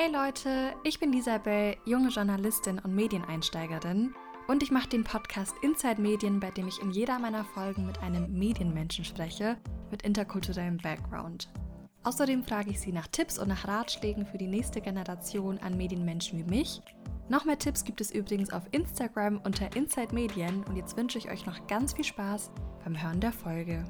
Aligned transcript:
Hey 0.00 0.12
Leute, 0.12 0.74
ich 0.84 1.00
bin 1.00 1.12
Isabel, 1.12 1.74
junge 1.84 2.10
Journalistin 2.10 2.78
und 2.78 2.94
Medieneinsteigerin 2.94 4.14
und 4.46 4.62
ich 4.62 4.70
mache 4.70 4.88
den 4.88 5.02
Podcast 5.02 5.56
Inside 5.60 6.00
Medien, 6.00 6.38
bei 6.38 6.52
dem 6.52 6.68
ich 6.68 6.80
in 6.80 6.92
jeder 6.92 7.18
meiner 7.18 7.44
Folgen 7.44 7.84
mit 7.84 8.00
einem 8.00 8.32
Medienmenschen 8.38 9.04
spreche, 9.04 9.56
mit 9.90 10.02
interkulturellem 10.02 10.76
Background. 10.76 11.48
Außerdem 12.04 12.44
frage 12.44 12.70
ich 12.70 12.78
sie 12.78 12.92
nach 12.92 13.08
Tipps 13.08 13.40
und 13.40 13.48
nach 13.48 13.66
Ratschlägen 13.66 14.24
für 14.24 14.38
die 14.38 14.46
nächste 14.46 14.80
Generation 14.80 15.58
an 15.58 15.76
Medienmenschen 15.76 16.38
wie 16.38 16.48
mich. 16.48 16.80
Noch 17.28 17.44
mehr 17.44 17.58
Tipps 17.58 17.82
gibt 17.82 18.00
es 18.00 18.12
übrigens 18.12 18.52
auf 18.52 18.68
Instagram 18.70 19.40
unter 19.44 19.74
Inside 19.74 20.14
Medien 20.14 20.62
und 20.62 20.76
jetzt 20.76 20.96
wünsche 20.96 21.18
ich 21.18 21.28
euch 21.28 21.44
noch 21.44 21.66
ganz 21.66 21.94
viel 21.94 22.04
Spaß 22.04 22.52
beim 22.84 23.02
Hören 23.02 23.18
der 23.18 23.32
Folge. 23.32 23.84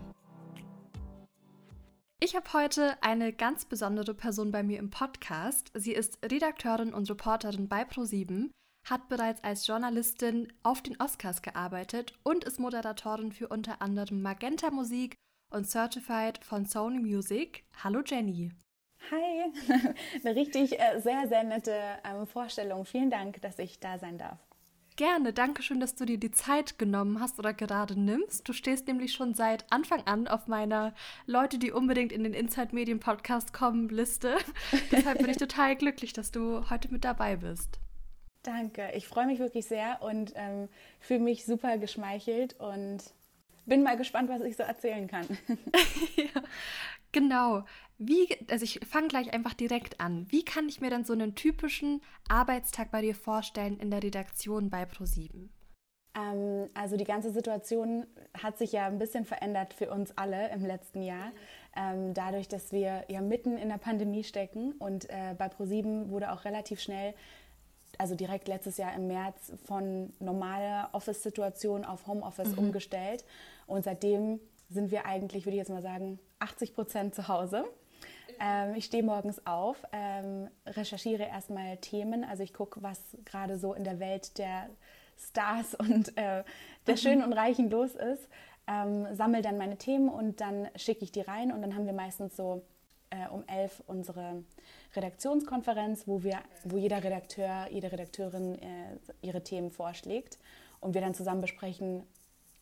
Ich 2.21 2.35
habe 2.35 2.53
heute 2.53 3.01
eine 3.01 3.33
ganz 3.33 3.65
besondere 3.65 4.13
Person 4.13 4.51
bei 4.51 4.65
mir 4.65 4.81
im 4.81 4.91
Podcast. 4.91 5.71
Sie 5.75 5.93
ist 5.93 6.19
Redakteurin 6.25 6.93
und 6.93 7.09
Reporterin 7.09 7.69
bei 7.69 7.85
ProSieben, 7.85 8.51
hat 8.89 9.09
bereits 9.09 9.45
als 9.45 9.65
Journalistin 9.69 10.53
auf 10.65 10.83
den 10.83 11.01
Oscars 11.01 11.43
gearbeitet 11.43 12.19
und 12.25 12.43
ist 12.43 12.59
Moderatorin 12.59 13.31
für 13.31 13.47
unter 13.47 13.81
anderem 13.81 14.21
Magenta 14.21 14.73
Musik 14.73 15.15
und 15.55 15.71
Certified 15.71 16.45
von 16.45 16.67
Sony 16.67 16.99
Music. 16.99 17.65
Hallo 17.85 18.03
Jenny. 18.05 18.51
Hi, 19.13 19.53
eine 20.25 20.35
richtig 20.35 20.77
äh, 20.81 21.01
sehr, 21.01 21.29
sehr 21.29 21.45
nette 21.45 21.81
ähm, 22.03 22.27
Vorstellung. 22.27 22.85
Vielen 22.85 23.11
Dank, 23.11 23.41
dass 23.43 23.61
ich 23.61 23.79
da 23.79 23.97
sein 23.97 24.19
darf. 24.19 24.48
Gerne, 24.99 25.33
danke 25.33 25.63
schön, 25.63 25.79
dass 25.79 25.95
du 25.95 26.07
dir 26.07 26.19
die 26.19 26.33
Zeit 26.33 26.77
genommen 26.77 27.21
hast 27.21 27.39
oder 27.39 27.55
gerade 27.55 27.97
nimmst. 27.97 28.49
Du 28.49 28.53
stehst 28.53 28.89
nämlich 28.89 29.13
schon 29.13 29.33
seit 29.33 29.65
Anfang 29.71 30.03
an 30.09 30.27
auf 30.27 30.49
meiner 30.49 30.93
Leute, 31.25 31.59
die 31.59 31.71
unbedingt 31.71 32.11
in 32.11 32.25
den 32.25 32.35
Inside 32.35 32.75
Medien 32.75 32.99
Podcast 32.99 33.53
kommen 33.53 33.91
Liste. 33.91 34.37
Deshalb 34.91 35.19
bin 35.19 35.31
ich 35.31 35.37
total 35.37 35.77
glücklich, 35.77 36.15
dass 36.15 36.33
du 36.33 36.69
heute 36.69 36.93
mit 36.93 37.05
dabei 37.05 37.37
bist. 37.37 37.79
Danke, 38.43 38.91
ich 38.93 39.07
freue 39.07 39.27
mich 39.27 39.39
wirklich 39.39 39.67
sehr 39.67 40.03
und 40.03 40.33
ähm, 40.35 40.69
fühle 40.99 41.21
mich 41.21 41.45
super 41.45 41.79
geschmeichelt 41.79 42.59
und 42.59 42.99
bin 43.67 43.85
mal 43.85 43.97
gespannt, 43.97 44.29
was 44.29 44.43
ich 44.43 44.57
so 44.57 44.65
erzählen 44.65 45.07
kann. 45.07 45.27
ja, 46.17 46.43
genau. 47.13 47.63
Wie, 47.99 48.29
also 48.51 48.65
ich 48.65 48.81
fange 48.87 49.09
gleich 49.09 49.33
einfach 49.33 49.55
direkt 49.55 50.01
an. 50.01 50.27
Wie 50.31 50.45
kann 50.45 50.69
ich 50.69 50.81
mir 50.81 50.91
dann 50.91 51.05
so 51.05 51.13
einen 51.13 51.35
typischen 51.35 52.01
Arbeitstag 52.29 52.91
bei 52.93 53.03
dir 53.03 53.15
vorstellen 53.15 53.79
in 53.79 53.91
der 53.91 54.03
Redaktion 54.03 54.71
bei 54.71 54.85
ProSieben? 54.85 55.51
Ähm, 56.15 56.71
also 56.75 56.97
die 56.97 57.05
ganze 57.05 57.33
Situation 57.33 58.07
hat 58.41 58.57
sich 58.57 58.73
ja 58.73 58.87
ein 58.87 58.99
bisschen 58.99 59.25
verändert 59.25 59.75
für 59.75 59.91
uns 59.91 60.17
alle 60.17 60.51
im 60.53 60.65
letzten 60.65 61.03
Jahr. 61.03 61.33
Ähm, 61.77 62.15
dadurch, 62.15 62.47
dass 62.49 62.73
wir 62.73 63.05
ja 63.09 63.21
mitten 63.21 63.57
in 63.59 63.69
der 63.69 63.79
Pandemie 63.79 64.23
stecken 64.23 64.73
und 64.73 65.11
äh, 65.11 65.35
bei 65.37 65.49
ProSieben 65.49 66.11
wurde 66.11 66.33
auch 66.33 66.45
relativ 66.45 66.81
schnell 66.81 67.15
also 67.97 68.15
direkt 68.15 68.49
letztes 68.49 68.77
Jahr 68.77 68.95
im 68.95 69.09
März 69.09 69.53
von 69.65 70.13
normaler 70.21 70.91
Office-Situation 70.93 71.85
auf 71.85 72.07
Homeoffice 72.07 72.53
mhm. 72.53 72.59
umgestellt. 72.59 73.25
Und 73.67 73.85
seitdem 73.85 74.41
sind 74.71 74.91
wir 74.91 75.07
eigentlich, 75.07 75.47
würde 75.47 75.57
ich 75.57 75.61
jetzt 75.61 75.71
mal 75.71 75.83
sagen, 75.83 76.19
80 76.39 76.75
Prozent 76.75 77.15
zu 77.15 77.27
Hause. 77.29 77.65
Ähm, 78.41 78.75
ich 78.75 78.85
stehe 78.87 79.03
morgens 79.03 79.45
auf, 79.47 79.83
ähm, 79.93 80.49
recherchiere 80.67 81.25
erstmal 81.25 81.77
Themen, 81.79 82.25
also 82.25 82.43
ich 82.43 82.55
gucke, 82.55 82.83
was 82.83 83.01
gerade 83.25 83.59
so 83.59 83.75
in 83.75 83.85
der 83.85 84.01
Welt 84.01 84.39
der 84.39 84.69
Stars 85.19 85.75
und 85.79 86.17
äh, 86.17 86.45
der 86.87 86.95
mhm. 86.95 86.97
Schönen 86.97 87.23
und 87.23 87.33
Reichen 87.33 87.71
los 87.71 87.95
ist, 87.95 88.29
ähm, 88.67 89.07
sammle 89.15 89.43
dann 89.43 89.59
meine 89.59 89.77
Themen 89.77 90.09
und 90.09 90.41
dann 90.41 90.69
schicke 90.77 91.05
ich 91.05 91.13
die 91.13 91.23
rein. 91.23 91.53
Und 91.53 91.63
dann 91.63 91.75
haben 91.75 91.87
wir 91.87 91.93
meistens 91.93 92.37
so 92.37 92.63
äh, 93.11 93.29
um 93.29 93.43
elf 93.49 93.83
unsere 93.87 94.45
Redaktionskonferenz, 94.95 96.07
wo, 96.07 96.23
wir, 96.23 96.39
wo 96.65 96.77
jeder 96.77 97.03
Redakteur, 97.03 97.67
jede 97.71 97.91
Redakteurin 97.91 98.57
äh, 98.57 98.99
ihre 99.23 99.43
Themen 99.43 99.71
vorschlägt. 99.71 100.39
Und 100.81 100.95
wir 100.95 101.01
dann 101.01 101.15
zusammen 101.15 101.41
besprechen, 101.41 102.05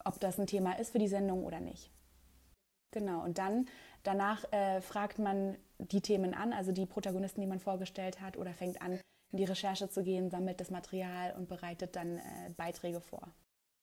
ob 0.04 0.18
das 0.20 0.38
ein 0.38 0.46
Thema 0.46 0.78
ist 0.78 0.92
für 0.92 0.98
die 0.98 1.08
Sendung 1.08 1.44
oder 1.44 1.60
nicht. 1.60 1.90
Genau, 2.92 3.22
und 3.24 3.38
dann 3.38 3.66
danach 4.04 4.50
äh, 4.52 4.80
fragt 4.80 5.18
man 5.18 5.56
die 5.78 6.00
Themen 6.00 6.34
an, 6.34 6.52
also 6.52 6.72
die 6.72 6.86
Protagonisten, 6.86 7.40
die 7.40 7.46
man 7.46 7.60
vorgestellt 7.60 8.20
hat, 8.20 8.36
oder 8.36 8.52
fängt 8.52 8.80
an, 8.82 9.00
in 9.32 9.38
die 9.38 9.44
Recherche 9.44 9.88
zu 9.88 10.02
gehen, 10.02 10.30
sammelt 10.30 10.60
das 10.60 10.70
Material 10.70 11.34
und 11.36 11.48
bereitet 11.48 11.96
dann 11.96 12.18
äh, 12.18 12.50
Beiträge 12.56 13.00
vor. 13.00 13.32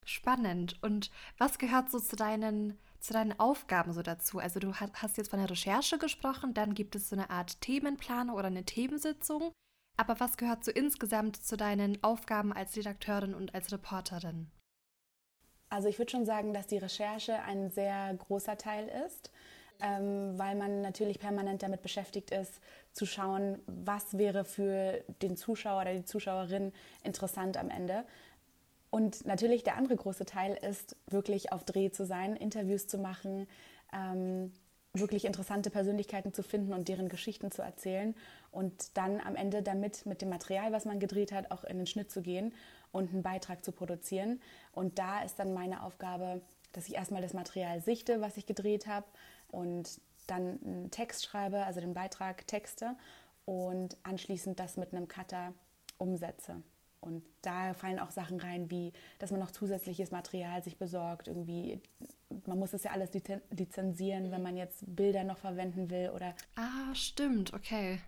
Spannend. 0.05 0.81
Und 0.81 1.11
was 1.37 1.57
gehört 1.57 1.89
so 1.89 1.99
zu 1.99 2.15
deinen, 2.15 2.77
zu 2.99 3.13
deinen 3.13 3.39
Aufgaben 3.39 3.93
so 3.93 4.01
dazu? 4.01 4.39
Also 4.39 4.59
du 4.59 4.73
hast 4.75 5.17
jetzt 5.17 5.29
von 5.29 5.39
der 5.39 5.49
Recherche 5.49 5.97
gesprochen, 5.97 6.53
dann 6.53 6.73
gibt 6.73 6.95
es 6.95 7.09
so 7.09 7.15
eine 7.15 7.29
Art 7.29 7.61
Themenplaner 7.61 8.35
oder 8.35 8.47
eine 8.47 8.65
Themensitzung. 8.65 9.51
Aber 9.95 10.19
was 10.19 10.37
gehört 10.37 10.65
so 10.65 10.71
insgesamt 10.71 11.37
zu 11.37 11.55
deinen 11.55 12.03
Aufgaben 12.03 12.51
als 12.51 12.75
Redakteurin 12.75 13.33
und 13.33 13.53
als 13.53 13.71
Reporterin? 13.71 14.51
Also 15.69 15.87
ich 15.87 15.97
würde 15.97 16.11
schon 16.11 16.25
sagen, 16.25 16.53
dass 16.53 16.67
die 16.67 16.77
Recherche 16.77 17.41
ein 17.41 17.69
sehr 17.71 18.13
großer 18.13 18.57
Teil 18.57 18.87
ist 19.07 19.31
ähm, 19.81 20.37
weil 20.37 20.55
man 20.55 20.81
natürlich 20.81 21.19
permanent 21.19 21.63
damit 21.63 21.81
beschäftigt 21.81 22.31
ist, 22.31 22.61
zu 22.93 23.05
schauen, 23.05 23.59
was 23.67 24.17
wäre 24.17 24.45
für 24.45 25.03
den 25.21 25.35
Zuschauer 25.35 25.81
oder 25.81 25.93
die 25.93 26.05
Zuschauerin 26.05 26.71
interessant 27.03 27.57
am 27.57 27.69
Ende. 27.69 28.05
Und 28.89 29.25
natürlich 29.25 29.63
der 29.63 29.75
andere 29.75 29.95
große 29.95 30.25
Teil 30.25 30.55
ist, 30.55 30.95
wirklich 31.07 31.51
auf 31.51 31.63
Dreh 31.63 31.89
zu 31.89 32.05
sein, 32.05 32.35
Interviews 32.35 32.87
zu 32.87 32.99
machen, 32.99 33.47
ähm, 33.91 34.51
wirklich 34.93 35.25
interessante 35.25 35.71
Persönlichkeiten 35.71 36.33
zu 36.33 36.43
finden 36.43 36.73
und 36.73 36.87
deren 36.87 37.09
Geschichten 37.09 37.49
zu 37.49 37.63
erzählen 37.63 38.13
und 38.51 38.95
dann 38.95 39.19
am 39.19 39.35
Ende 39.35 39.63
damit 39.63 40.05
mit 40.05 40.21
dem 40.21 40.29
Material, 40.29 40.71
was 40.71 40.85
man 40.85 40.99
gedreht 40.99 41.31
hat, 41.31 41.49
auch 41.49 41.63
in 41.63 41.77
den 41.77 41.87
Schnitt 41.87 42.11
zu 42.11 42.21
gehen 42.21 42.53
und 42.91 43.11
einen 43.11 43.23
Beitrag 43.23 43.65
zu 43.65 43.71
produzieren. 43.71 44.39
Und 44.71 44.99
da 44.99 45.23
ist 45.23 45.39
dann 45.39 45.55
meine 45.55 45.81
Aufgabe, 45.81 46.41
dass 46.73 46.87
ich 46.87 46.93
erstmal 46.93 47.23
das 47.23 47.33
Material 47.33 47.81
sichte, 47.81 48.21
was 48.21 48.37
ich 48.37 48.45
gedreht 48.45 48.85
habe, 48.85 49.07
und 49.53 50.01
dann 50.27 50.59
einen 50.63 50.91
Text 50.91 51.25
schreibe, 51.25 51.65
also 51.65 51.79
den 51.79 51.93
Beitrag 51.93 52.47
texte 52.47 52.95
und 53.45 53.97
anschließend 54.03 54.59
das 54.59 54.77
mit 54.77 54.93
einem 54.93 55.07
Cutter 55.07 55.53
umsetze. 55.97 56.61
Und 57.01 57.23
da 57.41 57.73
fallen 57.73 57.99
auch 57.99 58.11
Sachen 58.11 58.39
rein, 58.39 58.71
wie 58.71 58.93
dass 59.19 59.29
man 59.29 59.41
noch 59.41 59.51
zusätzliches 59.51 60.11
Material 60.11 60.63
sich 60.63 60.77
besorgt. 60.77 61.27
Irgendwie, 61.27 61.81
man 62.45 62.57
muss 62.57 62.71
das 62.71 62.83
ja 62.83 62.91
alles 62.91 63.09
lizenzieren, 63.49 64.31
wenn 64.31 64.41
man 64.41 64.55
jetzt 64.55 64.83
Bilder 64.87 65.25
noch 65.25 65.37
verwenden 65.37 65.89
will 65.89 66.11
oder. 66.15 66.33
Ah, 66.55 66.95
stimmt, 66.95 67.53
okay. 67.53 67.99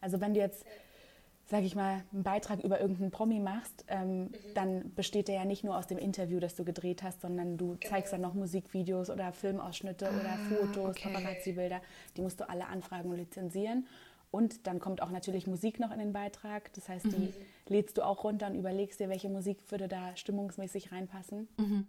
Also 0.00 0.20
wenn 0.20 0.32
du 0.32 0.40
jetzt 0.40 0.64
sage 1.48 1.64
ich 1.64 1.74
mal, 1.74 2.02
einen 2.12 2.22
Beitrag 2.22 2.62
über 2.62 2.78
irgendeinen 2.78 3.10
Promi 3.10 3.40
machst, 3.40 3.84
ähm, 3.88 4.24
mhm. 4.24 4.30
dann 4.54 4.94
besteht 4.94 5.28
der 5.28 5.36
ja 5.36 5.44
nicht 5.46 5.64
nur 5.64 5.76
aus 5.78 5.86
dem 5.86 5.96
Interview, 5.96 6.40
das 6.40 6.54
du 6.54 6.64
gedreht 6.64 7.02
hast, 7.02 7.22
sondern 7.22 7.56
du 7.56 7.78
genau. 7.80 7.94
zeigst 7.94 8.12
dann 8.12 8.20
noch 8.20 8.34
Musikvideos 8.34 9.08
oder 9.08 9.32
Filmausschnitte 9.32 10.08
ah, 10.08 10.20
oder 10.20 10.36
Fotos, 10.48 10.90
okay. 10.90 11.08
Paparazzi-Bilder. 11.10 11.80
Die 12.16 12.20
musst 12.20 12.40
du 12.40 12.48
alle 12.48 12.66
anfragen 12.66 13.10
und 13.10 13.16
lizenzieren. 13.16 13.86
Und 14.30 14.66
dann 14.66 14.78
kommt 14.78 15.00
auch 15.00 15.10
natürlich 15.10 15.46
Musik 15.46 15.80
noch 15.80 15.90
in 15.90 15.98
den 15.98 16.12
Beitrag. 16.12 16.70
Das 16.74 16.86
heißt, 16.86 17.06
die 17.06 17.28
mhm. 17.28 17.34
lädst 17.66 17.96
du 17.96 18.02
auch 18.02 18.24
runter 18.24 18.48
und 18.48 18.54
überlegst 18.54 19.00
dir, 19.00 19.08
welche 19.08 19.30
Musik 19.30 19.58
würde 19.70 19.88
da 19.88 20.14
stimmungsmäßig 20.16 20.92
reinpassen. 20.92 21.48
Mhm. 21.56 21.86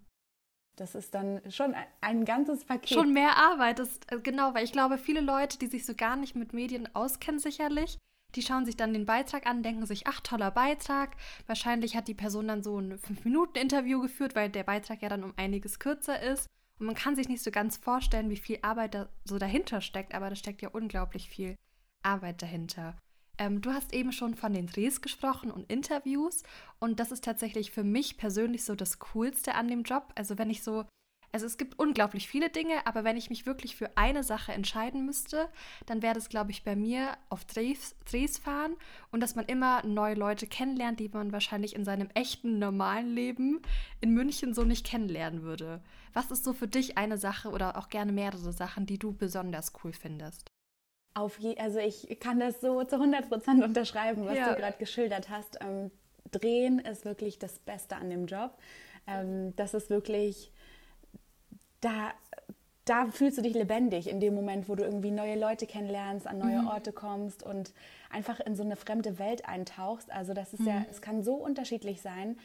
Das 0.77 0.95
ist 0.95 1.13
dann 1.13 1.41
schon 1.51 1.75
ein 1.99 2.23
ganzes 2.23 2.63
Paket. 2.63 2.97
Schon 2.97 3.11
mehr 3.11 3.35
Arbeit, 3.35 3.79
das, 3.79 3.99
äh, 4.07 4.19
genau, 4.19 4.53
weil 4.53 4.63
ich 4.63 4.71
glaube, 4.71 4.97
viele 4.97 5.19
Leute, 5.19 5.59
die 5.59 5.67
sich 5.67 5.85
so 5.85 5.93
gar 5.93 6.15
nicht 6.15 6.37
mit 6.37 6.53
Medien 6.53 6.87
auskennen, 6.95 7.41
sicherlich, 7.41 7.97
die 8.35 8.41
schauen 8.41 8.65
sich 8.65 8.77
dann 8.77 8.93
den 8.93 9.05
Beitrag 9.05 9.47
an, 9.47 9.63
denken 9.63 9.85
sich, 9.85 10.07
ach, 10.07 10.19
toller 10.21 10.51
Beitrag. 10.51 11.15
Wahrscheinlich 11.47 11.95
hat 11.95 12.07
die 12.07 12.13
Person 12.13 12.47
dann 12.47 12.63
so 12.63 12.79
ein 12.79 12.99
5-Minuten-Interview 12.99 14.01
geführt, 14.01 14.35
weil 14.35 14.49
der 14.49 14.63
Beitrag 14.63 15.01
ja 15.01 15.09
dann 15.09 15.23
um 15.23 15.33
einiges 15.37 15.79
kürzer 15.79 16.21
ist. 16.21 16.47
Und 16.79 16.85
man 16.85 16.95
kann 16.95 17.15
sich 17.15 17.27
nicht 17.27 17.43
so 17.43 17.51
ganz 17.51 17.77
vorstellen, 17.77 18.29
wie 18.29 18.37
viel 18.37 18.59
Arbeit 18.61 18.95
da 18.95 19.09
so 19.25 19.37
dahinter 19.37 19.81
steckt, 19.81 20.13
aber 20.13 20.29
da 20.29 20.35
steckt 20.35 20.61
ja 20.61 20.69
unglaublich 20.69 21.29
viel 21.29 21.55
Arbeit 22.03 22.41
dahinter. 22.41 22.97
Ähm, 23.37 23.61
du 23.61 23.71
hast 23.71 23.93
eben 23.93 24.11
schon 24.11 24.35
von 24.35 24.53
den 24.53 24.67
Drehs 24.67 25.01
gesprochen 25.01 25.49
und 25.49 25.69
Interviews 25.71 26.43
und 26.79 26.99
das 26.99 27.11
ist 27.11 27.23
tatsächlich 27.23 27.71
für 27.71 27.83
mich 27.83 28.17
persönlich 28.17 28.63
so 28.63 28.75
das 28.75 28.99
Coolste 28.99 29.55
an 29.55 29.67
dem 29.67 29.83
Job. 29.83 30.13
Also 30.15 30.37
wenn 30.37 30.49
ich 30.49 30.61
so 30.61 30.85
also 31.31 31.45
es 31.45 31.57
gibt 31.57 31.77
unglaublich 31.77 32.27
viele 32.27 32.49
Dinge, 32.49 32.85
aber 32.85 33.03
wenn 33.03 33.17
ich 33.17 33.29
mich 33.29 33.45
wirklich 33.45 33.75
für 33.75 33.95
eine 33.97 34.23
Sache 34.23 34.51
entscheiden 34.51 35.05
müsste, 35.05 35.47
dann 35.85 36.01
wäre 36.01 36.15
das, 36.15 36.29
glaube 36.29 36.51
ich, 36.51 36.63
bei 36.63 36.75
mir 36.75 37.17
auf 37.29 37.45
Drehs, 37.45 37.95
Drehs 38.09 38.37
fahren 38.37 38.75
und 39.11 39.21
dass 39.21 39.35
man 39.35 39.45
immer 39.45 39.85
neue 39.85 40.15
Leute 40.15 40.47
kennenlernt, 40.47 40.99
die 40.99 41.09
man 41.09 41.31
wahrscheinlich 41.31 41.75
in 41.75 41.85
seinem 41.85 42.09
echten, 42.15 42.57
normalen 42.57 43.13
Leben 43.13 43.61
in 44.01 44.13
München 44.13 44.53
so 44.53 44.63
nicht 44.63 44.85
kennenlernen 44.85 45.43
würde. 45.43 45.81
Was 46.13 46.31
ist 46.31 46.43
so 46.43 46.53
für 46.53 46.67
dich 46.67 46.97
eine 46.97 47.17
Sache 47.17 47.49
oder 47.49 47.77
auch 47.77 47.89
gerne 47.89 48.11
mehrere 48.11 48.51
Sachen, 48.51 48.85
die 48.85 48.97
du 48.97 49.13
besonders 49.13 49.73
cool 49.83 49.93
findest? 49.93 50.47
Auf 51.13 51.39
je, 51.39 51.57
also 51.57 51.79
ich 51.79 52.19
kann 52.19 52.39
das 52.39 52.61
so 52.61 52.83
zu 52.83 52.95
100 52.95 53.29
Prozent 53.29 53.63
unterschreiben, 53.63 54.25
was 54.25 54.37
ja. 54.37 54.49
du 54.49 54.59
gerade 54.59 54.77
geschildert 54.77 55.29
hast. 55.29 55.59
Ähm, 55.61 55.91
Drehen 56.31 56.79
ist 56.79 57.05
wirklich 57.05 57.39
das 57.39 57.59
Beste 57.59 57.95
an 57.95 58.09
dem 58.09 58.25
Job. 58.25 58.57
Ähm, 59.07 59.55
das 59.55 59.73
ist 59.73 59.89
wirklich 59.89 60.51
da, 61.81 62.11
da 62.85 63.07
fühlst 63.11 63.37
du 63.37 63.41
dich 63.41 63.53
lebendig 63.53 64.09
in 64.09 64.19
dem 64.19 64.35
Moment, 64.35 64.69
wo 64.69 64.75
du 64.75 64.83
irgendwie 64.83 65.11
neue 65.11 65.39
Leute 65.39 65.67
kennenlernst, 65.67 66.27
an 66.27 66.39
neue 66.39 66.61
mhm. 66.61 66.67
Orte 66.67 66.91
kommst 66.91 67.43
und 67.43 67.73
einfach 68.09 68.39
in 68.39 68.55
so 68.55 68.63
eine 68.63 68.75
fremde 68.75 69.19
Welt 69.19 69.45
eintauchst. 69.45 70.11
Also 70.11 70.33
das 70.33 70.53
ist 70.53 70.61
mhm. 70.61 70.67
ja, 70.67 70.85
es 70.89 71.01
kann 71.01 71.23
so 71.23 71.35
unterschiedlich 71.35 72.01
sein. 72.01 72.37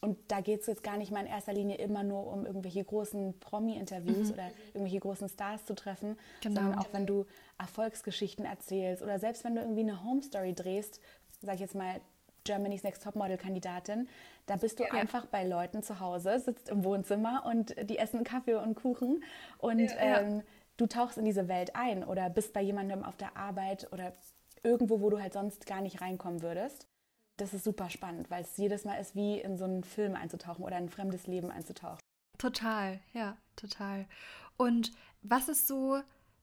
Und 0.00 0.16
da 0.28 0.40
geht 0.40 0.60
es 0.60 0.68
jetzt 0.68 0.84
gar 0.84 0.96
nicht 0.96 1.10
mal 1.10 1.20
in 1.20 1.26
erster 1.26 1.52
Linie 1.52 1.76
immer 1.78 2.04
nur 2.04 2.28
um 2.28 2.46
irgendwelche 2.46 2.84
großen 2.84 3.40
Promi-Interviews 3.40 4.28
mhm. 4.28 4.34
oder 4.34 4.50
irgendwelche 4.68 5.00
großen 5.00 5.28
Stars 5.28 5.64
zu 5.64 5.74
treffen, 5.74 6.16
genau. 6.40 6.60
sondern 6.60 6.78
auch 6.78 6.86
wenn 6.92 7.04
du 7.04 7.26
Erfolgsgeschichten 7.58 8.44
erzählst 8.44 9.02
oder 9.02 9.18
selbst 9.18 9.42
wenn 9.42 9.56
du 9.56 9.60
irgendwie 9.60 9.80
eine 9.80 10.04
Home-Story 10.04 10.54
drehst, 10.54 11.00
sag 11.42 11.54
ich 11.54 11.60
jetzt 11.60 11.74
mal 11.74 12.00
Germany's 12.44 12.84
Next 12.84 13.02
Topmodel-Kandidatin, 13.02 14.08
da 14.48 14.56
bist 14.56 14.80
du 14.80 14.84
ja. 14.84 14.90
einfach 14.90 15.26
bei 15.26 15.46
Leuten 15.46 15.82
zu 15.82 16.00
Hause, 16.00 16.40
sitzt 16.40 16.68
im 16.68 16.84
Wohnzimmer 16.84 17.44
und 17.46 17.74
die 17.88 17.98
essen 17.98 18.24
Kaffee 18.24 18.54
und 18.54 18.74
Kuchen 18.74 19.22
und 19.58 19.78
ja, 19.78 20.20
ähm, 20.20 20.42
du 20.76 20.86
tauchst 20.86 21.18
in 21.18 21.24
diese 21.24 21.46
Welt 21.46 21.76
ein 21.76 22.02
oder 22.02 22.28
bist 22.28 22.52
bei 22.52 22.62
jemandem 22.62 23.04
auf 23.04 23.16
der 23.16 23.36
Arbeit 23.36 23.92
oder 23.92 24.12
irgendwo, 24.62 25.00
wo 25.00 25.10
du 25.10 25.20
halt 25.20 25.32
sonst 25.32 25.66
gar 25.66 25.80
nicht 25.80 26.00
reinkommen 26.00 26.42
würdest 26.42 26.88
das 27.38 27.54
ist 27.54 27.64
super 27.64 27.88
spannend, 27.88 28.30
weil 28.30 28.42
es 28.42 28.56
jedes 28.56 28.84
Mal 28.84 28.96
ist, 28.96 29.14
wie 29.14 29.40
in 29.40 29.56
so 29.56 29.64
einen 29.64 29.84
Film 29.84 30.14
einzutauchen 30.14 30.64
oder 30.64 30.76
in 30.76 30.84
ein 30.84 30.88
fremdes 30.90 31.26
Leben 31.26 31.50
einzutauchen. 31.50 32.00
Total, 32.36 33.00
ja, 33.14 33.36
total. 33.56 34.06
Und 34.56 34.92
was 35.22 35.48
ist 35.48 35.66
so 35.66 36.00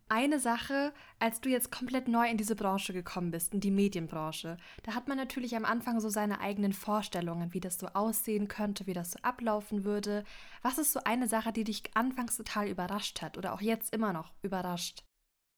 eine 0.09 0.39
Sache, 0.39 0.93
als 1.19 1.41
du 1.41 1.49
jetzt 1.49 1.71
komplett 1.71 2.07
neu 2.07 2.27
in 2.29 2.37
diese 2.37 2.55
Branche 2.55 2.93
gekommen 2.93 3.31
bist, 3.31 3.53
in 3.53 3.59
die 3.59 3.71
Medienbranche? 3.71 4.57
Da 4.83 4.93
hat 4.93 5.07
man 5.07 5.17
natürlich 5.17 5.55
am 5.55 5.65
Anfang 5.65 5.99
so 5.99 6.09
seine 6.09 6.39
eigenen 6.39 6.73
Vorstellungen, 6.73 7.53
wie 7.53 7.59
das 7.59 7.79
so 7.79 7.87
aussehen 7.87 8.47
könnte, 8.47 8.85
wie 8.85 8.93
das 8.93 9.11
so 9.11 9.19
ablaufen 9.23 9.83
würde. 9.83 10.23
Was 10.61 10.77
ist 10.77 10.93
so 10.93 11.01
eine 11.03 11.27
Sache, 11.27 11.51
die 11.51 11.63
dich 11.63 11.83
anfangs 11.95 12.37
total 12.37 12.67
überrascht 12.67 13.21
hat 13.21 13.37
oder 13.37 13.53
auch 13.53 13.61
jetzt 13.61 13.93
immer 13.93 14.13
noch 14.13 14.33
überrascht, 14.43 15.03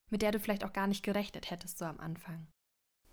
mit 0.10 0.22
der 0.22 0.32
du 0.32 0.40
vielleicht 0.40 0.64
auch 0.64 0.74
gar 0.74 0.88
nicht 0.88 1.04
gerechnet 1.04 1.52
hättest 1.52 1.78
so 1.78 1.86
am 1.86 2.00
Anfang? 2.00 2.48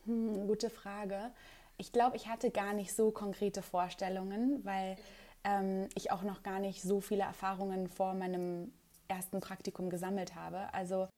Hm, 0.05 0.47
gute 0.47 0.71
Frage. 0.71 1.33
Ich 1.77 1.93
glaube, 1.93 2.17
ich 2.17 2.29
hatte 2.29 2.51
gar 2.51 2.73
nicht 2.73 2.95
so 2.95 3.11
konkrete 3.11 3.63
Vorstellungen, 3.63 4.65
weil 4.65 4.97
ähm, 5.43 5.89
ich 5.95 6.13
auch 6.13 6.23
noch 6.23 6.43
gar 6.43 6.61
nicht 6.61 6.83
so 6.83 7.01
viele 7.01 7.25
Erfahrungen 7.25 7.89
vor 7.89 8.15
meinem 8.15 8.73
ersten 9.09 9.41
Praktikum 9.41 9.91
gesammelt 9.91 10.35
habe. 10.35 10.73
Also, 10.73 11.09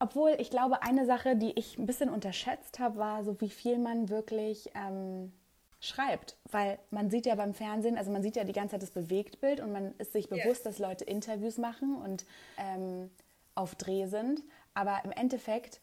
obwohl 0.00 0.34
ich 0.38 0.50
glaube, 0.50 0.82
eine 0.82 1.06
Sache, 1.06 1.36
die 1.36 1.52
ich 1.58 1.78
ein 1.78 1.86
bisschen 1.86 2.08
unterschätzt 2.08 2.78
habe, 2.78 2.96
war 2.96 3.22
so, 3.22 3.40
wie 3.40 3.50
viel 3.50 3.78
man 3.78 4.08
wirklich 4.08 4.70
ähm, 4.74 5.30
schreibt. 5.78 6.36
Weil 6.50 6.78
man 6.90 7.10
sieht 7.10 7.26
ja 7.26 7.34
beim 7.34 7.52
Fernsehen, 7.54 7.98
also 7.98 8.10
man 8.10 8.22
sieht 8.22 8.34
ja 8.34 8.44
die 8.44 8.52
ganze 8.52 8.72
Zeit 8.72 8.82
das 8.82 8.90
Bewegtbild 8.90 9.60
und 9.60 9.72
man 9.72 9.94
ist 9.98 10.12
sich 10.12 10.28
bewusst, 10.28 10.64
dass 10.64 10.78
Leute 10.78 11.04
Interviews 11.04 11.58
machen 11.58 11.96
und 11.96 12.24
ähm, 12.56 13.10
auf 13.54 13.74
Dreh 13.74 14.06
sind. 14.06 14.42
Aber 14.72 15.00
im 15.04 15.12
Endeffekt 15.12 15.80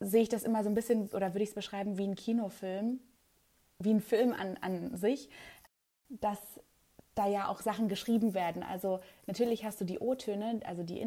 sehe 0.00 0.22
ich 0.22 0.28
das 0.28 0.42
immer 0.42 0.62
so 0.62 0.68
ein 0.68 0.74
bisschen, 0.74 1.08
oder 1.08 1.32
würde 1.32 1.42
ich 1.42 1.50
es 1.50 1.54
beschreiben, 1.54 1.96
wie 1.96 2.06
ein 2.06 2.16
Kinofilm, 2.16 3.00
wie 3.78 3.90
ein 3.90 4.00
Film 4.02 4.34
an, 4.34 4.58
an 4.60 4.96
sich, 4.96 5.30
dass 6.10 6.38
da 7.14 7.26
ja 7.26 7.48
auch 7.48 7.60
Sachen 7.62 7.88
geschrieben 7.88 8.34
werden. 8.34 8.62
Also 8.62 9.00
natürlich 9.26 9.64
hast 9.64 9.80
du 9.80 9.86
die 9.86 9.98
O-Töne, 9.98 10.60
also 10.64 10.82
die 10.82 11.00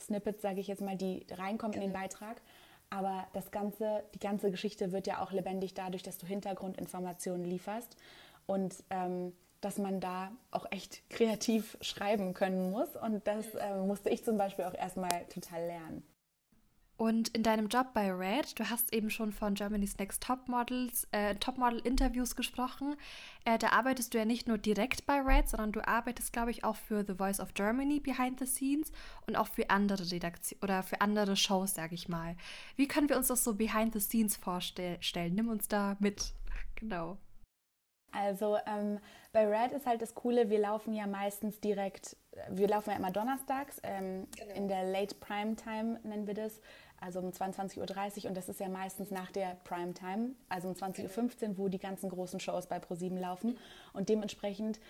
Interview-Snippets, 0.00 0.42
sage 0.42 0.60
ich 0.60 0.68
jetzt 0.68 0.82
mal, 0.82 0.96
die 0.96 1.26
reinkommen 1.30 1.72
genau. 1.72 1.84
in 1.84 1.90
den 1.90 1.92
genau. 1.92 2.02
Beitrag. 2.02 2.40
Aber 2.88 3.26
das 3.34 3.50
ganze, 3.50 4.02
die 4.14 4.18
ganze 4.18 4.50
Geschichte 4.50 4.92
wird 4.92 5.06
ja 5.06 5.22
auch 5.22 5.30
lebendig 5.32 5.74
dadurch, 5.74 6.02
dass 6.02 6.18
du 6.18 6.26
Hintergrundinformationen 6.26 7.44
lieferst 7.44 7.96
und 8.46 8.74
ähm, 8.90 9.32
dass 9.60 9.78
man 9.78 10.00
da 10.00 10.32
auch 10.50 10.66
echt 10.70 11.08
kreativ 11.10 11.76
schreiben 11.80 12.34
können 12.34 12.70
muss. 12.70 12.88
Und 12.96 13.26
das 13.26 13.46
äh, 13.54 13.76
musste 13.76 14.10
ich 14.10 14.24
zum 14.24 14.38
Beispiel 14.38 14.64
auch 14.64 14.74
erstmal 14.74 15.24
total 15.26 15.66
lernen. 15.66 16.02
Und 17.00 17.28
in 17.28 17.42
deinem 17.42 17.68
Job 17.68 17.94
bei 17.94 18.12
Red, 18.12 18.58
du 18.58 18.68
hast 18.68 18.92
eben 18.92 19.08
schon 19.08 19.32
von 19.32 19.54
Germany's 19.54 19.96
Next 19.96 20.22
Topmodels, 20.22 21.08
äh, 21.12 21.34
Topmodel-Interviews 21.34 22.36
gesprochen. 22.36 22.94
Äh, 23.46 23.56
da 23.56 23.70
arbeitest 23.70 24.12
du 24.12 24.18
ja 24.18 24.26
nicht 24.26 24.46
nur 24.46 24.58
direkt 24.58 25.06
bei 25.06 25.18
Red, 25.18 25.48
sondern 25.48 25.72
du 25.72 25.80
arbeitest, 25.88 26.30
glaube 26.30 26.50
ich, 26.50 26.62
auch 26.62 26.76
für 26.76 27.02
The 27.02 27.14
Voice 27.14 27.40
of 27.40 27.54
Germany 27.54 28.00
behind 28.00 28.38
the 28.38 28.44
scenes 28.44 28.92
und 29.26 29.36
auch 29.36 29.46
für 29.46 29.70
andere 29.70 30.10
Redaktionen 30.10 30.62
oder 30.62 30.82
für 30.82 31.00
andere 31.00 31.36
Shows, 31.36 31.72
sage 31.72 31.94
ich 31.94 32.10
mal. 32.10 32.36
Wie 32.76 32.86
können 32.86 33.08
wir 33.08 33.16
uns 33.16 33.28
das 33.28 33.44
so 33.44 33.54
behind 33.54 33.94
the 33.94 34.00
scenes 34.00 34.36
vorstellen? 34.36 35.34
Nimm 35.34 35.48
uns 35.48 35.68
da 35.68 35.96
mit. 36.00 36.34
Genau. 36.76 37.18
Also 38.12 38.58
ähm, 38.66 38.98
bei 39.32 39.46
Red 39.46 39.72
ist 39.72 39.86
halt 39.86 40.02
das 40.02 40.14
Coole, 40.14 40.50
wir 40.50 40.58
laufen 40.58 40.92
ja 40.92 41.06
meistens 41.06 41.60
direkt, 41.60 42.16
wir 42.50 42.68
laufen 42.68 42.90
ja 42.90 42.96
immer 42.96 43.12
donnerstags 43.12 43.80
ähm, 43.82 44.26
genau. 44.36 44.54
in 44.54 44.68
der 44.68 44.84
Late 44.84 45.14
Prime 45.16 45.56
Time 45.56 46.00
nennen 46.02 46.26
wir 46.26 46.34
das 46.34 46.60
also 47.00 47.20
um 47.20 47.30
22.30 47.30 48.24
Uhr 48.24 48.28
und 48.28 48.36
das 48.36 48.48
ist 48.48 48.60
ja 48.60 48.68
meistens 48.68 49.10
nach 49.10 49.30
der 49.30 49.56
Primetime, 49.64 50.30
also 50.48 50.68
um 50.68 50.74
20.15 50.74 51.50
Uhr, 51.50 51.58
wo 51.58 51.68
die 51.68 51.78
ganzen 51.78 52.10
großen 52.10 52.40
Shows 52.40 52.66
bei 52.66 52.78
ProSieben 52.78 53.18
laufen 53.18 53.58
und 53.92 54.08
dementsprechend 54.08 54.80